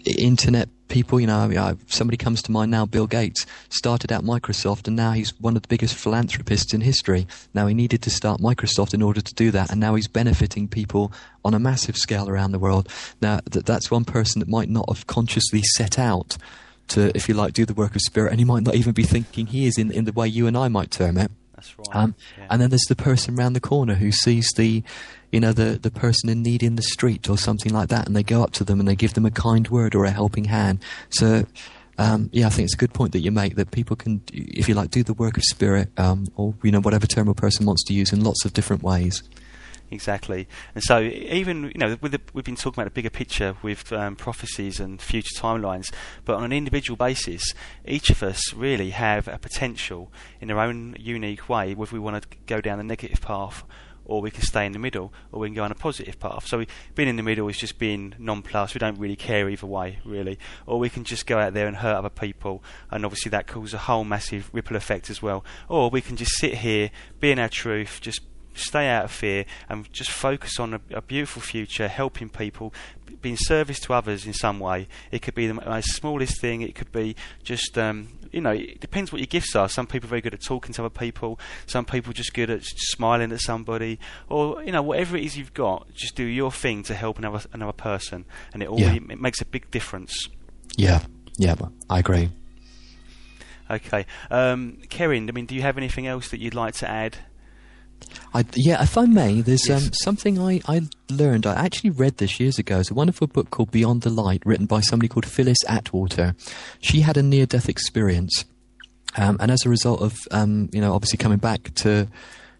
internet 0.05 0.70
people. 0.88 1.20
You 1.20 1.28
know, 1.28 1.78
somebody 1.88 2.18
comes 2.18 2.41
to 2.43 2.51
mind 2.51 2.72
now. 2.72 2.86
Bill 2.86 3.08
Gates 3.08 3.45
started 3.70 4.12
out 4.12 4.24
Microsoft, 4.24 4.88
and 4.88 4.95
now 4.95 5.12
he's 5.12 5.39
one 5.39 5.55
of 5.55 5.62
the 5.62 5.68
biggest 5.68 5.95
philanthropists 5.95 6.74
in 6.74 6.82
history. 6.82 7.28
Now 7.53 7.68
he 7.68 7.74
needed 7.74 8.01
to 8.03 8.10
start 8.10 8.41
Microsoft 8.41 8.93
in 8.93 9.01
order 9.01 9.22
to 9.22 9.34
do 9.34 9.51
that, 9.51 9.72
and 9.72 9.80
now 9.80 9.95
he's 9.95 10.08
benefiting 10.08 10.68
people 10.68 11.12
on 11.43 11.53
a 11.53 11.60
massive 11.60 11.97
scale 11.97 12.30
around 12.30 12.51
the 12.51 12.60
world. 12.60 12.89
Now 13.22 13.39
th- 13.49 13.66
that's 13.66 13.91
one 13.91 14.05
person 14.05 14.39
that 14.39 14.49
might 14.49 14.70
not 14.70 14.89
have 14.89 15.08
consciously 15.08 15.62
set 15.76 15.97
out 15.97 16.38
to, 16.89 17.16
if 17.16 17.28
you 17.28 17.36
like, 17.36 17.53
do 17.53 17.66
the 17.66 17.74
work 17.74 17.95
of 17.95 18.01
spirit, 18.01 18.32
and 18.32 18.39
he 18.39 18.45
might 18.45 18.64
not 18.64 18.76
even 18.76 18.93
be 18.93 19.03
thinking 19.03 19.47
he 19.47 19.68
is 19.68 19.78
in 19.78 19.91
in 19.91 20.05
the 20.05 20.14
way 20.14 20.28
you 20.28 20.47
and 20.47 20.58
I 20.58 20.68
might 20.68 20.91
term 20.91 21.18
it. 21.18 21.32
That's 21.58 21.78
right. 21.78 21.95
Um, 21.95 22.16
yeah. 22.38 22.47
And 22.49 22.62
then 22.62 22.70
there's 22.70 22.86
the 22.88 22.95
person 22.95 23.36
round 23.36 23.55
the 23.55 23.60
corner 23.60 23.95
who 23.95 24.12
sees 24.12 24.47
the 24.55 24.84
you 25.32 25.39
know, 25.39 25.51
the, 25.51 25.78
the 25.78 25.91
person 25.91 26.30
in 26.30 26.41
need 26.41 26.64
in 26.64 26.76
the 26.76 26.82
street 26.82 27.30
or 27.30 27.38
something 27.38 27.74
like 27.74 27.89
that, 27.89 28.08
and 28.08 28.16
they 28.16 28.24
go 28.24 28.43
up 28.43 28.51
to 28.51 28.64
them 28.64 28.80
and 28.80 28.88
they 28.88 28.95
give 28.95 29.14
them 29.14 29.26
a 29.26 29.32
kind 29.32 29.68
word 29.68 29.93
or 29.93 30.05
a 30.05 30.12
helping 30.12 30.45
hand. 30.45 30.80
So, 31.10 31.45
um, 31.97 32.30
yeah, 32.32 32.47
I 32.47 32.49
think 32.49 32.66
it's 32.66 32.76
a 32.76 32.78
good 32.78 32.93
point 32.93 33.12
that 33.12 33.20
you 33.20 33.32
make 33.32 33.55
that 33.55 33.72
people 33.72 33.95
can, 33.95 34.22
if 34.32 34.70
you 34.70 34.76
like, 34.76 34.91
do 34.91 35.03
the 35.03 35.14
work 35.14 35.36
of 35.38 35.43
spirit, 35.43 35.89
um, 35.97 36.28
or 36.36 36.53
you 36.64 36.72
know, 36.72 36.80
whatever 36.80 37.08
term 37.08 37.28
a 37.28 37.34
person 37.34 37.66
wants 37.66 37.84
to 37.86 37.93
use 37.93 38.14
in 38.14 38.24
lots 38.24 38.45
of 38.45 38.53
different 38.53 38.84
ways. 38.84 39.24
Exactly, 39.90 40.48
and 40.76 40.84
so 40.84 41.00
even 41.00 41.66
you 41.66 41.78
know, 41.78 41.96
the, 41.96 42.20
we've 42.34 42.44
been 42.44 42.58
talking 42.58 42.82
about 42.82 42.88
a 42.88 42.94
bigger 42.94 43.10
picture 43.10 43.56
with 43.62 43.94
um, 43.94 44.18
prophecies 44.18 44.82
and 44.82 45.02
future 45.02 45.34
timelines, 45.34 45.94
but 46.26 46.36
on 46.36 46.44
an 46.44 46.52
individual 46.52 46.98
basis, 46.98 47.54
each 47.86 48.10
of 48.10 48.22
us 48.22 48.54
really 48.54 48.90
have 48.90 49.30
a 49.30 49.38
potential 49.38 50.12
in 50.42 50.52
our 50.52 50.60
own 50.60 50.96
unique 51.00 51.48
way, 51.48 51.74
whether 51.74 51.94
we 51.94 52.00
want 52.00 52.22
to 52.22 52.38
go 52.48 52.60
down 52.60 52.78
the 52.78 52.84
negative 52.84 53.22
path 53.22 53.64
or 54.08 54.22
we 54.22 54.32
can 54.32 54.42
stay 54.42 54.66
in 54.66 54.72
the 54.72 54.80
middle, 54.80 55.14
or 55.32 55.42
we 55.42 55.48
can 55.48 55.54
go 55.54 55.64
on 55.64 55.72
a 55.72 55.76
positive 55.76 56.18
path. 56.18 56.48
So 56.48 56.60
we, 56.60 56.68
being 56.96 57.10
in 57.10 57.18
the 57.18 57.24
middle 57.24 57.48
is 57.50 57.58
just 57.58 57.78
being 57.78 58.16
nonplussed. 58.18 58.74
We 58.74 58.80
don't 58.80 58.98
really 58.98 59.18
care 59.18 59.50
either 59.50 59.68
way, 59.68 60.00
really. 60.06 60.40
Or 60.66 60.80
we 60.80 60.90
can 60.90 61.04
just 61.04 61.28
go 61.28 61.38
out 61.38 61.54
there 61.54 61.68
and 61.68 61.76
hurt 61.76 61.98
other 61.98 62.10
people, 62.10 62.64
and 62.90 63.04
obviously 63.06 63.30
that 63.32 63.48
causes 63.48 63.74
a 63.74 63.80
whole 63.80 64.06
massive 64.06 64.50
ripple 64.54 64.78
effect 64.78 65.10
as 65.10 65.22
well. 65.22 65.44
Or 65.68 65.90
we 65.90 66.02
can 66.02 66.16
just 66.16 66.32
sit 66.38 66.56
here, 66.56 66.90
be 67.20 67.32
in 67.32 67.40
our 67.40 67.50
truth, 67.50 68.00
just 68.02 68.22
stay 68.58 68.88
out 68.89 69.05
of 69.05 69.12
fear 69.12 69.45
and 69.70 69.91
just 69.91 70.12
focus 70.12 70.60
on 70.60 70.74
a, 70.74 70.82
a, 70.91 71.01
beautiful 71.01 71.41
future, 71.41 71.88
helping 71.88 72.30
people, 72.30 72.74
being 73.22 73.38
service 73.38 73.80
to 73.82 73.93
others 73.93 74.26
in 74.26 74.34
some 74.34 74.60
way. 74.60 74.88
It 75.12 75.22
could 75.22 75.36
be 75.36 75.47
the 75.47 75.53
most 75.53 75.93
smallest 75.93 76.39
thing. 76.41 76.62
It 76.62 76.76
could 76.76 76.91
be 76.91 77.16
just 77.43 77.78
um, 77.78 78.18
you 78.32 78.41
know, 78.41 78.51
it 78.51 78.80
depends 78.80 79.12
what 79.12 79.20
your 79.20 79.28
gifts 79.28 79.55
are. 79.55 79.70
Some 79.70 79.88
people 79.88 80.08
are 80.08 80.10
very 80.10 80.22
good 80.22 80.34
at 80.34 80.41
talking 80.41 80.74
to 80.74 80.82
other 80.82 80.89
people. 80.89 81.39
Some 81.66 81.86
people 81.86 82.12
are 82.12 82.14
just 82.14 82.34
good 82.34 82.49
at 82.49 82.64
smiling 82.64 83.32
at 83.32 83.39
somebody, 83.41 83.99
or 84.30 84.64
you 84.64 84.72
know, 84.72 84.82
whatever 84.82 85.18
it 85.18 85.24
is 85.24 85.38
you've 85.38 85.53
got, 85.53 85.93
just 85.93 86.16
do 86.16 86.24
your 86.24 86.51
thing 86.51 86.84
to 86.84 86.95
help 86.95 87.18
another 87.18 87.41
another 87.53 87.74
person, 87.74 88.26
and 88.53 88.64
it 88.64 88.70
all 88.70 88.80
yeah. 88.80 88.93
it 88.93 89.20
makes 89.20 89.41
a 89.41 89.45
big 89.45 89.70
difference. 89.72 90.30
Yeah, 90.76 91.03
yeah, 91.38 91.55
I 91.89 91.99
agree. 91.99 92.30
Okay, 93.70 94.05
um, 94.32 94.78
Kerin. 94.89 95.30
I 95.30 95.34
mean, 95.34 95.45
do 95.45 95.55
you 95.55 95.62
have 95.62 95.78
anything 95.78 96.08
else 96.08 96.30
that 96.30 96.39
you'd 96.39 96.55
like 96.55 96.76
to 96.76 96.89
add? 96.89 97.18
I, 98.34 98.45
yeah, 98.56 98.82
if 98.84 98.98
I 98.98 99.06
may, 99.06 99.41
there's 99.41 99.68
Yes. 99.68 99.86
um, 99.88 99.93
something 99.93 100.39
I, 100.39 100.62
I 100.68 100.82
learned. 101.10 101.45
I 101.45 101.54
actually 101.54 101.89
read 101.91 102.18
this 102.18 102.39
years 102.39 102.60
ago. 102.60 102.80
It's 102.80 102.91
a 102.91 102.93
wonderful 102.93 103.28
book 103.28 103.50
called 103.50 103.72
Beyond 103.72 104.02
the 104.02 104.10
Light, 104.10 104.43
written 104.45 104.66
by 104.66 104.82
somebody 104.82 105.08
called 105.08 105.26
Phyllis 105.26 105.58
Atwater. 105.68 106.36
She 106.80 107.02
had 107.02 107.18
a 107.18 107.24
near-death 107.24 107.70
experience, 107.70 108.45
um, 109.16 109.38
and 109.39 109.50
as 109.52 109.66
a 109.66 109.70
result 109.70 110.02
of, 110.02 110.18
um, 110.32 110.70
you 110.72 110.82
know, 110.82 110.93
obviously 110.93 111.18
coming 111.18 111.39
back 111.39 111.74
to 111.76 112.08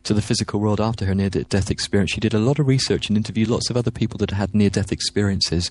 to 0.04 0.14
the 0.14 0.22
physical 0.22 0.62
world 0.62 0.80
after 0.80 1.06
her 1.06 1.14
near-death 1.14 1.70
experience, 1.70 2.12
she 2.12 2.22
did 2.22 2.34
a 2.34 2.40
lot 2.40 2.60
of 2.60 2.68
research 2.68 3.10
and 3.10 3.18
interviewed 3.18 3.50
lots 3.50 3.70
of 3.70 3.76
other 3.76 3.92
people 3.92 4.18
that 4.20 4.32
had 4.32 4.56
near-death 4.56 4.92
experiences. 4.92 5.70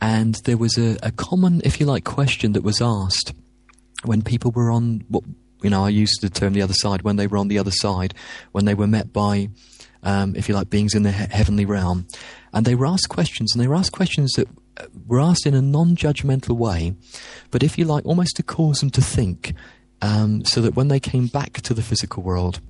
And 0.00 0.36
there 0.44 0.56
was 0.56 0.78
a, 0.78 0.96
a 1.02 1.10
common, 1.10 1.60
if 1.64 1.78
you 1.78 1.84
like, 1.84 2.04
question 2.04 2.52
that 2.52 2.62
was 2.62 2.80
asked 2.80 3.34
when 4.04 4.22
people 4.22 4.52
were 4.52 4.70
on 4.70 5.04
what 5.08 5.24
you 5.62 5.70
know, 5.70 5.84
I 5.84 5.88
used 5.88 6.20
the 6.20 6.30
term 6.30 6.52
the 6.52 6.62
other 6.62 6.74
side 6.74 7.02
when 7.02 7.16
they 7.16 7.26
were 7.26 7.38
on 7.38 7.48
the 7.48 7.58
other 7.58 7.70
side, 7.70 8.14
when 8.52 8.64
they 8.64 8.74
were 8.74 8.86
met 8.86 9.12
by, 9.12 9.50
um, 10.02 10.36
if 10.36 10.48
you 10.48 10.54
like, 10.54 10.70
beings 10.70 10.94
in 10.94 11.02
the 11.02 11.12
he- 11.12 11.34
heavenly 11.34 11.64
realm, 11.64 12.06
and 12.52 12.64
they 12.64 12.74
were 12.74 12.86
asked 12.86 13.08
questions, 13.08 13.54
and 13.54 13.62
they 13.62 13.68
were 13.68 13.74
asked 13.74 13.92
questions 13.92 14.32
that 14.32 14.48
uh, 14.76 14.86
were 15.06 15.20
asked 15.20 15.46
in 15.46 15.54
a 15.54 15.62
non-judgmental 15.62 16.56
way, 16.56 16.94
but 17.50 17.62
if 17.62 17.78
you 17.78 17.84
like, 17.84 18.06
almost 18.06 18.36
to 18.36 18.42
cause 18.42 18.80
them 18.80 18.90
to 18.90 19.00
think, 19.00 19.54
um, 20.00 20.44
so 20.44 20.60
that 20.60 20.76
when 20.76 20.88
they 20.88 21.00
came 21.00 21.26
back 21.26 21.54
to 21.62 21.74
the 21.74 21.82
physical 21.82 22.22
world, 22.22 22.60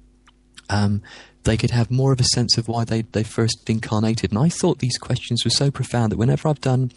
um, 0.70 1.02
they 1.44 1.56
could 1.56 1.70
have 1.70 1.90
more 1.90 2.12
of 2.12 2.20
a 2.20 2.24
sense 2.24 2.58
of 2.58 2.68
why 2.68 2.84
they 2.84 3.02
they 3.02 3.22
first 3.22 3.68
incarnated. 3.70 4.30
And 4.30 4.38
I 4.38 4.48
thought 4.48 4.78
these 4.78 4.98
questions 4.98 5.44
were 5.44 5.50
so 5.50 5.70
profound 5.70 6.12
that 6.12 6.18
whenever 6.18 6.48
I've 6.48 6.60
done 6.60 6.92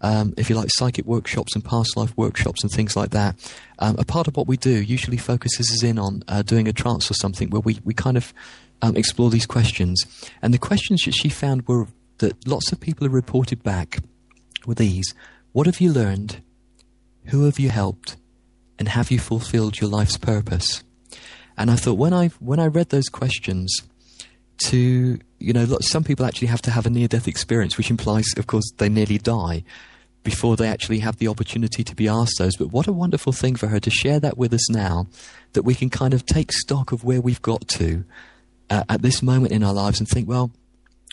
um, 0.00 0.34
if 0.36 0.48
you 0.48 0.56
like, 0.56 0.70
psychic 0.70 1.04
workshops 1.04 1.54
and 1.54 1.64
past 1.64 1.96
life 1.96 2.16
workshops 2.16 2.62
and 2.62 2.70
things 2.70 2.96
like 2.96 3.10
that. 3.10 3.36
Um, 3.78 3.96
a 3.98 4.04
part 4.04 4.28
of 4.28 4.36
what 4.36 4.46
we 4.46 4.56
do 4.56 4.70
usually 4.70 5.16
focuses 5.16 5.70
us 5.70 5.82
in 5.82 5.98
on 5.98 6.22
uh, 6.28 6.42
doing 6.42 6.68
a 6.68 6.72
trance 6.72 7.10
or 7.10 7.14
something 7.14 7.50
where 7.50 7.60
we, 7.60 7.80
we 7.84 7.94
kind 7.94 8.16
of 8.16 8.32
um, 8.82 8.96
explore 8.96 9.30
these 9.30 9.46
questions. 9.46 10.04
And 10.42 10.54
the 10.54 10.58
questions 10.58 11.02
that 11.04 11.12
she 11.12 11.28
found 11.28 11.66
were 11.66 11.86
that 12.18 12.46
lots 12.46 12.72
of 12.72 12.80
people 12.80 13.06
have 13.06 13.14
reported 13.14 13.62
back 13.62 13.98
were 14.66 14.74
these 14.74 15.14
What 15.52 15.66
have 15.66 15.80
you 15.80 15.92
learned? 15.92 16.42
Who 17.26 17.44
have 17.44 17.58
you 17.58 17.70
helped? 17.70 18.16
And 18.78 18.88
have 18.88 19.10
you 19.10 19.18
fulfilled 19.18 19.80
your 19.80 19.90
life's 19.90 20.16
purpose? 20.16 20.84
And 21.56 21.70
I 21.70 21.76
thought 21.76 21.94
when 21.94 22.14
I 22.14 22.28
when 22.38 22.60
I 22.60 22.66
read 22.66 22.90
those 22.90 23.08
questions, 23.08 23.82
to 24.66 25.18
you 25.38 25.52
know, 25.52 25.66
some 25.80 26.04
people 26.04 26.26
actually 26.26 26.48
have 26.48 26.62
to 26.62 26.70
have 26.70 26.86
a 26.86 26.90
near-death 26.90 27.28
experience, 27.28 27.76
which 27.76 27.90
implies, 27.90 28.26
of 28.36 28.46
course, 28.46 28.70
they 28.78 28.88
nearly 28.88 29.18
die 29.18 29.64
before 30.24 30.56
they 30.56 30.68
actually 30.68 30.98
have 30.98 31.16
the 31.18 31.28
opportunity 31.28 31.84
to 31.84 31.94
be 31.94 32.08
asked 32.08 32.38
those. 32.38 32.56
But 32.56 32.72
what 32.72 32.86
a 32.86 32.92
wonderful 32.92 33.32
thing 33.32 33.56
for 33.56 33.68
her 33.68 33.80
to 33.80 33.90
share 33.90 34.20
that 34.20 34.36
with 34.36 34.52
us 34.52 34.68
now, 34.70 35.06
that 35.52 35.62
we 35.62 35.74
can 35.74 35.90
kind 35.90 36.12
of 36.12 36.26
take 36.26 36.52
stock 36.52 36.92
of 36.92 37.04
where 37.04 37.20
we've 37.20 37.40
got 37.40 37.68
to 37.68 38.04
uh, 38.68 38.84
at 38.88 39.02
this 39.02 39.22
moment 39.22 39.52
in 39.52 39.62
our 39.62 39.72
lives 39.72 40.00
and 40.00 40.08
think, 40.08 40.28
well, 40.28 40.50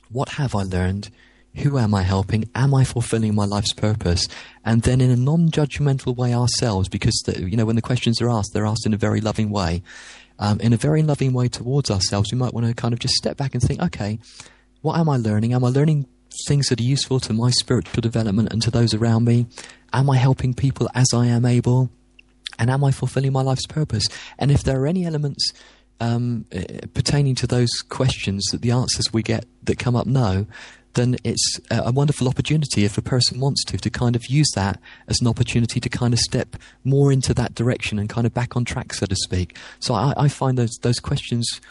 what 0.09 0.29
have 0.29 0.55
I 0.55 0.63
learned? 0.63 1.09
Who 1.57 1.77
am 1.77 1.93
I 1.93 2.01
helping? 2.01 2.49
Am 2.53 2.73
I 2.73 2.83
fulfilling 2.83 3.33
my 3.33 3.45
life's 3.45 3.73
purpose? 3.73 4.27
And 4.65 4.81
then, 4.81 4.99
in 4.99 5.09
a 5.09 5.15
non-judgmental 5.15 6.15
way, 6.15 6.33
ourselves, 6.33 6.89
because 6.89 7.17
the, 7.25 7.49
you 7.49 7.55
know 7.55 7.65
when 7.65 7.77
the 7.77 7.81
questions 7.81 8.21
are 8.21 8.29
asked, 8.29 8.51
they're 8.53 8.65
asked 8.65 8.85
in 8.85 8.93
a 8.93 8.97
very 8.97 9.21
loving 9.21 9.49
way. 9.51 9.81
Um, 10.37 10.59
in 10.59 10.73
a 10.73 10.77
very 10.77 11.01
loving 11.01 11.33
way 11.33 11.47
towards 11.47 11.89
ourselves, 11.89 12.31
we 12.31 12.37
might 12.37 12.53
want 12.53 12.67
to 12.67 12.73
kind 12.73 12.93
of 12.93 12.99
just 12.99 13.13
step 13.15 13.37
back 13.37 13.53
and 13.53 13.63
think, 13.63 13.81
okay, 13.81 14.19
what 14.81 14.99
am 14.99 15.09
I 15.09 15.17
learning? 15.17 15.53
Am 15.53 15.63
I 15.63 15.69
learning 15.69 16.07
things 16.47 16.67
that 16.67 16.79
are 16.79 16.83
useful 16.83 17.19
to 17.21 17.33
my 17.33 17.49
spiritual 17.51 18.01
development 18.01 18.51
and 18.51 18.61
to 18.61 18.71
those 18.71 18.93
around 18.93 19.25
me? 19.25 19.47
Am 19.93 20.09
I 20.09 20.17
helping 20.17 20.53
people 20.53 20.89
as 20.93 21.07
I 21.13 21.27
am 21.27 21.45
able? 21.45 21.89
And 22.59 22.69
am 22.69 22.83
I 22.83 22.91
fulfilling 22.91 23.33
my 23.33 23.41
life's 23.41 23.65
purpose? 23.65 24.07
And 24.37 24.51
if 24.51 24.63
there 24.63 24.81
are 24.81 24.87
any 24.87 25.05
elements 25.05 25.51
um, 25.99 26.45
uh, 26.53 26.61
pertaining 26.93 27.35
to 27.35 27.47
those 27.47 27.69
questions 27.89 28.45
that 28.51 28.61
the 28.61 28.71
answers 28.71 29.13
we 29.13 29.23
get 29.23 29.45
that 29.63 29.79
come 29.79 29.95
up 29.95 30.07
no, 30.07 30.45
then 30.95 31.17
it's 31.23 31.59
a, 31.69 31.91
wonderful 31.91 32.27
opportunity 32.27 32.83
if 32.83 32.97
a 32.97 33.01
person 33.01 33.39
wants 33.39 33.63
to 33.65 33.77
to 33.77 33.89
kind 33.89 34.15
of 34.15 34.25
use 34.27 34.49
that 34.55 34.79
as 35.07 35.21
an 35.21 35.27
opportunity 35.27 35.79
to 35.79 35.89
kind 35.89 36.13
of 36.13 36.19
step 36.19 36.55
more 36.83 37.11
into 37.11 37.33
that 37.33 37.55
direction 37.55 37.99
and 37.99 38.09
kind 38.09 38.27
of 38.27 38.33
back 38.33 38.55
on 38.55 38.65
track, 38.65 38.93
so 38.93 39.05
to 39.05 39.15
speak. 39.15 39.57
So 39.79 39.93
I, 39.93 40.13
I 40.17 40.27
find 40.27 40.57
those 40.57 40.77
those 40.81 40.99
questions 40.99 41.61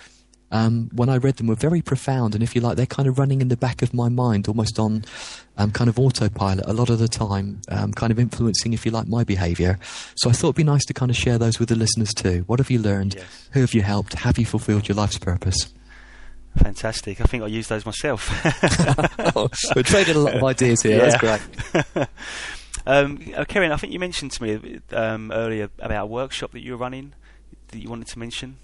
um, 0.54 0.88
when 0.94 1.08
I 1.08 1.16
read 1.16 1.36
them 1.36 1.48
were 1.48 1.56
very 1.56 1.82
profound, 1.82 2.34
and 2.34 2.42
if 2.42 2.54
you 2.54 2.60
like, 2.60 2.76
they're 2.76 2.86
kind 2.86 3.08
of 3.08 3.18
running 3.18 3.40
in 3.40 3.48
the 3.48 3.56
back 3.56 3.82
of 3.82 3.92
my 3.92 4.08
mind, 4.08 4.46
almost 4.46 4.78
on 4.78 5.04
um, 5.56 5.72
kind 5.72 5.90
of 5.90 5.98
autopilot 5.98 6.64
a 6.66 6.72
lot 6.72 6.90
of 6.90 7.00
the 7.00 7.08
time, 7.08 7.60
um, 7.68 7.92
kind 7.92 8.12
of 8.12 8.20
influencing, 8.20 8.72
if 8.72 8.86
you 8.86 8.92
like, 8.92 9.08
my 9.08 9.24
behaviour. 9.24 9.80
So 10.14 10.30
I 10.30 10.32
thought 10.32 10.48
it'd 10.48 10.56
be 10.56 10.64
nice 10.64 10.84
to 10.84 10.94
kind 10.94 11.10
of 11.10 11.16
share 11.16 11.38
those 11.38 11.58
with 11.58 11.70
the 11.70 11.74
listeners 11.74 12.14
too. 12.14 12.44
What 12.46 12.60
have 12.60 12.70
you 12.70 12.78
learned? 12.78 13.14
Yes. 13.14 13.48
Who 13.52 13.60
have 13.62 13.74
you 13.74 13.82
helped? 13.82 14.14
Have 14.14 14.38
you 14.38 14.46
fulfilled 14.46 14.88
your 14.88 14.94
life's 14.94 15.18
purpose? 15.18 15.74
Fantastic. 16.56 17.20
I 17.20 17.24
think 17.24 17.42
I 17.42 17.46
use 17.46 17.68
those 17.68 17.84
myself. 17.84 18.30
oh, 19.36 19.48
we're 19.74 19.82
trading 19.82 20.16
a 20.16 20.20
lot 20.20 20.34
of 20.34 20.44
ideas 20.44 20.82
here. 20.82 20.98
That's 20.98 21.16
great. 21.16 21.40
um, 22.86 23.18
uh, 23.34 23.44
Kerin, 23.44 23.72
I 23.72 23.76
think 23.76 23.92
you 23.92 23.98
mentioned 23.98 24.30
to 24.32 24.42
me 24.42 24.80
um, 24.92 25.32
earlier 25.32 25.68
about 25.80 26.04
a 26.04 26.06
workshop 26.06 26.52
that 26.52 26.60
you 26.60 26.72
were 26.72 26.78
running 26.78 27.14
that 27.68 27.78
you 27.78 27.88
wanted 27.88 28.06
to 28.08 28.18
mention. 28.18 28.58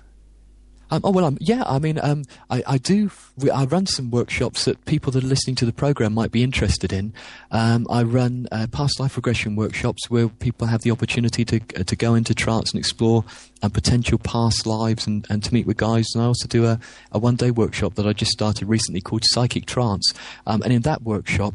Um, 0.91 1.01
oh 1.05 1.11
well, 1.11 1.24
um, 1.24 1.38
yeah. 1.41 1.62
I 1.66 1.78
mean, 1.78 1.99
um, 2.03 2.24
I, 2.51 2.62
I 2.66 2.78
do. 2.78 3.11
I 3.53 3.64
run 3.64 3.86
some 3.86 4.11
workshops 4.11 4.64
that 4.64 4.84
people 4.84 5.12
that 5.12 5.24
are 5.24 5.26
listening 5.26 5.57
to 5.57 5.66
the 5.66 5.72
program 5.72 6.12
might 6.12 6.32
be 6.32 6.43
interested 6.43 6.93
in. 6.93 7.12
Um, 7.51 7.86
I 7.91 8.03
run 8.03 8.49
uh, 8.51 8.66
past 8.70 8.99
life 8.99 9.16
regression 9.16 9.57
workshops 9.57 10.11
where 10.11 10.28
people 10.28 10.66
have 10.66 10.82
the 10.82 10.91
opportunity 10.91 11.45
to 11.45 11.61
uh, 11.78 11.84
to 11.84 11.97
go 11.97 12.14
into 12.14 12.34
trance 12.34 12.72
and 12.72 12.78
explore 12.78 13.24
uh, 13.62 13.68
potential 13.68 14.18
past 14.18 14.66
lives 14.66 15.07
and, 15.07 15.26
and 15.30 15.43
to 15.45 15.55
meet 15.55 15.66
with 15.66 15.76
guides. 15.76 16.14
And 16.14 16.24
I 16.24 16.26
also 16.26 16.49
do 16.49 16.66
a, 16.66 16.80
a 17.12 17.18
one 17.18 17.36
day 17.36 17.51
workshop 17.51 17.95
that 17.95 18.07
I 18.07 18.12
just 18.12 18.32
started 18.32 18.68
recently 18.68 19.01
called 19.01 19.22
Psychic 19.24 19.66
Trance. 19.66 20.12
Um, 20.47 20.62
and 20.62 20.72
in 20.72 20.82
that 20.82 21.03
workshop, 21.03 21.55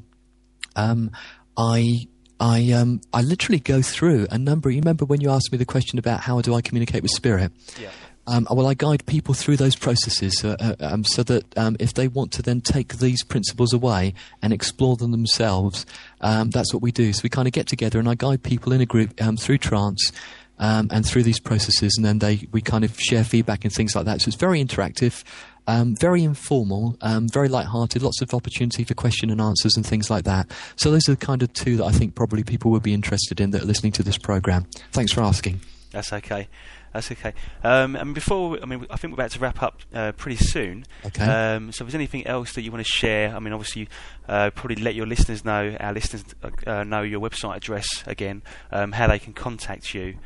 um, 0.76 1.12
I 1.58 2.08
I 2.40 2.72
um, 2.72 3.02
I 3.14 3.22
literally 3.22 3.60
go 3.60 3.82
through 3.82 4.28
a 4.30 4.38
number. 4.38 4.70
You 4.70 4.80
remember 4.80 5.06
when 5.06 5.22
you 5.22 5.30
asked 5.30 5.52
me 5.52 5.58
the 5.58 5.66
question 5.66 6.00
about 6.00 6.22
how 6.22 6.42
do 6.42 6.54
I 6.54 6.62
communicate 6.62 7.02
with 7.02 7.12
spirit? 7.12 7.52
Yeah. 7.80 7.90
Um, 8.28 8.48
well, 8.50 8.68
I 8.68 8.74
guide 8.74 9.06
people 9.06 9.34
through 9.34 9.58
those 9.58 9.76
processes 9.76 10.44
uh, 10.44 10.56
uh, 10.60 10.76
um, 10.80 11.04
so 11.04 11.22
that 11.24 11.58
um, 11.58 11.78
if 11.80 11.94
they 11.94 12.08
want 12.08 12.32
to 12.34 12.42
then 12.42 12.60
take 12.60 12.98
these 12.98 13.24
principles 13.24 13.72
away 13.72 14.16
and 14.42 14.52
explore 14.52 14.96
them 14.96 15.12
themselves, 15.12 15.86
um, 16.22 16.50
that's 16.50 16.74
what 16.74 16.82
we 16.82 16.92
do. 16.92 17.14
So 17.14 17.22
we 17.24 17.30
kind 17.30 17.48
of 17.48 17.54
get 17.54 17.68
together 17.68 18.00
and 18.00 18.10
I 18.10 18.16
guide 18.16 18.42
people 18.42 18.74
in 18.74 18.82
a 18.82 18.86
group 18.86 19.22
um, 19.22 19.38
through 19.38 19.60
trance 19.60 20.12
um, 20.58 20.90
and 20.92 21.06
through 21.06 21.24
these 21.24 21.40
processes, 21.40 21.94
and 21.98 22.06
then 22.06 22.20
they 22.20 22.48
we 22.52 22.62
kind 22.62 22.84
of 22.84 23.00
share 23.00 23.24
feedback 23.24 23.66
and 23.66 23.74
things 23.74 23.96
like 23.96 24.06
that. 24.06 24.22
So 24.22 24.30
it's 24.30 24.38
very 24.38 24.64
interactive. 24.64 25.24
Um, 25.68 25.96
very 25.96 26.24
informal, 26.24 26.96
um, 27.02 27.28
very 27.28 27.48
light-hearted, 27.48 28.04
lots 28.04 28.22
of 28.22 28.32
opportunity 28.36 28.84
for 28.84 28.94
question 28.94 29.32
and 29.32 29.42
answers 29.42 29.76
and 29.76 29.84
things 29.84 30.12
like 30.12 30.24
that. 30.26 30.52
So 30.76 30.92
those 30.92 31.10
are 31.10 31.14
the 31.14 31.26
kind 31.26 31.42
of 31.42 31.52
two 31.54 31.78
that 31.78 31.86
I 31.86 31.92
think 31.92 32.14
probably 32.14 32.44
people 32.44 32.70
would 32.70 32.84
be 32.84 32.94
interested 32.94 33.42
in 33.42 33.50
that 33.50 33.64
are 33.64 33.66
listening 33.66 33.92
to 33.94 34.04
this 34.04 34.20
program. 34.20 34.68
Thanks 34.92 35.12
for 35.12 35.22
asking. 35.22 35.60
That's 35.96 36.12
okay. 36.14 36.48
That's 36.94 37.12
okay. 37.12 37.34
Um, 37.64 37.96
and 37.96 38.14
before, 38.14 38.60
I 38.62 38.66
mean, 38.66 38.86
I 38.90 38.98
think 38.98 39.12
we're 39.12 39.16
about 39.24 39.32
to 39.32 39.40
wrap 39.40 39.64
up 39.64 39.82
uh, 39.94 40.12
pretty 40.12 40.38
soon. 40.44 40.86
Okay. 41.06 41.24
Um, 41.24 41.72
so, 41.72 41.84
if 41.84 41.88
there's 41.88 41.96
anything 41.96 42.28
else 42.28 42.54
that 42.54 42.62
you 42.62 42.72
want 42.72 42.86
to 42.86 42.92
share, 42.92 43.36
I 43.36 43.40
mean, 43.40 43.54
obviously, 43.54 43.88
uh, 44.28 44.52
probably 44.52 44.76
let 44.78 44.94
your 44.96 45.08
listeners 45.08 45.44
know, 45.44 45.76
our 45.80 45.92
listeners 45.94 46.24
uh, 46.68 46.84
know 46.84 47.02
your 47.02 47.20
website 47.20 47.56
address 47.58 47.88
again, 48.06 48.44
um, 48.72 48.92
how 48.92 49.08
they 49.08 49.18
can 49.20 49.34
contact 49.34 49.94
you. 49.96 50.18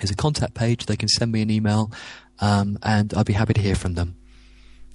there's 0.00 0.10
a 0.10 0.16
contact 0.16 0.54
page. 0.54 0.86
They 0.86 0.96
can 0.96 1.08
send 1.08 1.32
me 1.32 1.42
an 1.42 1.50
email, 1.50 1.90
um, 2.40 2.78
and 2.82 3.12
I'd 3.14 3.26
be 3.26 3.32
happy 3.32 3.54
to 3.54 3.60
hear 3.60 3.74
from 3.74 3.94
them. 3.94 4.16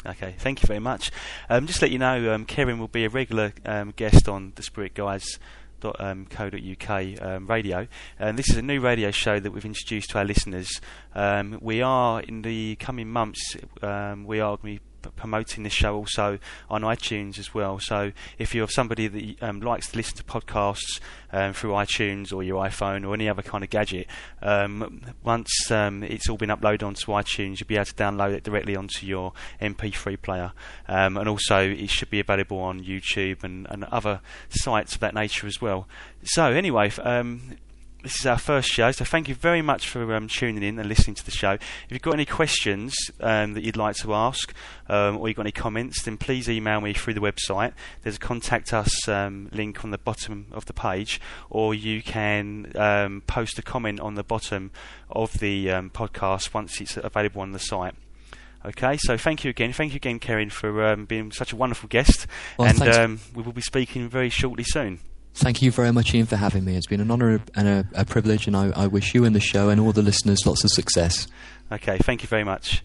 Okay, 0.05 0.35
thank 0.37 0.61
you 0.61 0.67
very 0.67 0.79
much. 0.79 1.11
Um, 1.49 1.65
just 1.65 1.81
let 1.81 1.91
you 1.91 1.97
know, 1.97 2.33
um, 2.33 2.45
will 2.77 2.89
be 2.89 3.05
a 3.05 3.09
regular 3.09 3.53
um, 3.65 3.93
guest 3.95 4.27
on 4.27 4.51
the 4.55 4.63
Spirit 4.63 4.95
Guides. 4.95 5.39
Um, 5.99 6.25
co.uk 6.25 7.21
um, 7.21 7.47
radio, 7.47 7.87
and 8.19 8.37
this 8.37 8.49
is 8.49 8.57
a 8.57 8.61
new 8.61 8.79
radio 8.79 9.11
show 9.11 9.39
that 9.39 9.51
we've 9.51 9.65
introduced 9.65 10.11
to 10.11 10.19
our 10.19 10.25
listeners. 10.25 10.69
Um, 11.13 11.59
we 11.61 11.81
are 11.81 12.21
in 12.21 12.41
the 12.41 12.75
coming 12.77 13.09
months, 13.09 13.57
um, 13.81 14.25
we 14.25 14.39
are 14.39 14.57
going 14.57 14.77
to 14.77 14.81
be 14.81 14.92
promoting 15.11 15.63
this 15.63 15.73
show 15.73 15.95
also 15.95 16.39
on 16.69 16.81
iTunes 16.81 17.39
as 17.39 17.53
well. 17.53 17.79
So 17.79 18.11
if 18.37 18.53
you're 18.53 18.67
somebody 18.67 19.07
that 19.07 19.43
um, 19.43 19.59
likes 19.61 19.91
to 19.91 19.97
listen 19.97 20.17
to 20.17 20.23
podcasts 20.23 20.99
um, 21.31 21.53
through 21.53 21.71
iTunes 21.71 22.33
or 22.33 22.43
your 22.43 22.63
iPhone 22.63 23.07
or 23.07 23.13
any 23.13 23.29
other 23.29 23.41
kind 23.41 23.63
of 23.63 23.69
gadget, 23.69 24.07
um, 24.41 25.01
once 25.23 25.71
um, 25.71 26.03
it's 26.03 26.29
all 26.29 26.37
been 26.37 26.49
uploaded 26.49 26.83
onto 26.83 27.11
iTunes, 27.11 27.59
you'll 27.59 27.67
be 27.67 27.75
able 27.75 27.85
to 27.85 27.93
download 27.93 28.33
it 28.33 28.43
directly 28.43 28.75
onto 28.75 29.05
your 29.05 29.33
MP3 29.61 30.21
player. 30.21 30.53
Um, 30.87 31.17
and 31.17 31.27
also, 31.27 31.59
it 31.59 31.89
should 31.89 32.09
be 32.09 32.19
available 32.19 32.59
on 32.59 32.83
YouTube 32.83 33.43
and, 33.43 33.67
and 33.69 33.83
other 33.85 34.21
sites 34.49 34.95
of 34.95 35.01
that 35.01 35.13
nature 35.13 35.47
as 35.47 35.61
well. 35.61 35.87
So 36.23 36.45
anyway. 36.45 36.91
Um, 37.01 37.57
this 38.03 38.19
is 38.19 38.25
our 38.25 38.37
first 38.37 38.67
show, 38.67 38.91
so 38.91 39.05
thank 39.05 39.29
you 39.29 39.35
very 39.35 39.61
much 39.61 39.87
for 39.87 40.13
um, 40.13 40.27
tuning 40.27 40.61
in 40.61 40.77
and 40.77 40.89
listening 40.89 41.15
to 41.15 41.25
the 41.25 41.31
show. 41.31 41.51
If 41.51 41.87
you've 41.89 42.01
got 42.01 42.13
any 42.13 42.25
questions 42.25 42.93
um, 43.21 43.53
that 43.53 43.63
you'd 43.63 43.77
like 43.77 43.95
to 43.97 44.13
ask, 44.13 44.53
um, 44.89 45.17
or 45.17 45.29
you've 45.29 45.37
got 45.37 45.43
any 45.43 45.53
comments, 45.53 46.03
then 46.03 46.17
please 46.17 46.49
email 46.49 46.81
me 46.81 46.93
through 46.93 47.13
the 47.13 47.21
website. 47.21 47.71
There's 48.01 48.17
a 48.17 48.19
contact 48.19 48.73
us 48.73 49.07
um, 49.07 49.47
link 49.53 49.85
on 49.85 49.91
the 49.91 49.97
bottom 49.97 50.47
of 50.51 50.65
the 50.65 50.73
page, 50.73 51.21
or 51.49 51.73
you 51.73 52.03
can 52.03 52.73
um, 52.75 53.23
post 53.25 53.57
a 53.57 53.61
comment 53.61 54.01
on 54.01 54.15
the 54.15 54.23
bottom 54.23 54.71
of 55.09 55.39
the 55.39 55.71
um, 55.71 55.89
podcast 55.89 56.53
once 56.53 56.81
it's 56.81 56.97
available 56.97 57.41
on 57.41 57.53
the 57.53 57.59
site. 57.59 57.95
Okay, 58.65 58.97
so 58.97 59.17
thank 59.17 59.45
you 59.45 59.49
again. 59.49 59.71
Thank 59.71 59.93
you 59.93 59.97
again, 59.97 60.19
Kerin, 60.19 60.51
for 60.51 60.85
um, 60.85 61.05
being 61.05 61.31
such 61.31 61.53
a 61.53 61.55
wonderful 61.55 61.87
guest. 61.87 62.27
Well, 62.57 62.69
and 62.69 62.81
um, 62.81 63.19
we 63.33 63.43
will 63.43 63.53
be 63.53 63.61
speaking 63.61 64.09
very 64.09 64.29
shortly 64.29 64.65
soon. 64.65 64.99
Thank 65.35 65.61
you 65.61 65.71
very 65.71 65.91
much, 65.91 66.13
Ian, 66.13 66.27
for 66.27 66.35
having 66.35 66.63
me. 66.63 66.75
It's 66.75 66.85
been 66.85 67.01
an 67.01 67.09
honour 67.09 67.41
and 67.55 67.67
a, 67.67 67.87
a 67.95 68.05
privilege, 68.05 68.45
and 68.45 68.55
I, 68.55 68.71
I 68.75 68.87
wish 68.87 69.15
you 69.15 69.25
and 69.25 69.35
the 69.35 69.39
show 69.39 69.69
and 69.69 69.81
all 69.81 69.91
the 69.91 70.03
listeners 70.03 70.45
lots 70.45 70.63
of 70.63 70.69
success. 70.69 71.27
Okay, 71.71 71.97
thank 71.97 72.21
you 72.21 72.27
very 72.27 72.43
much. 72.43 72.83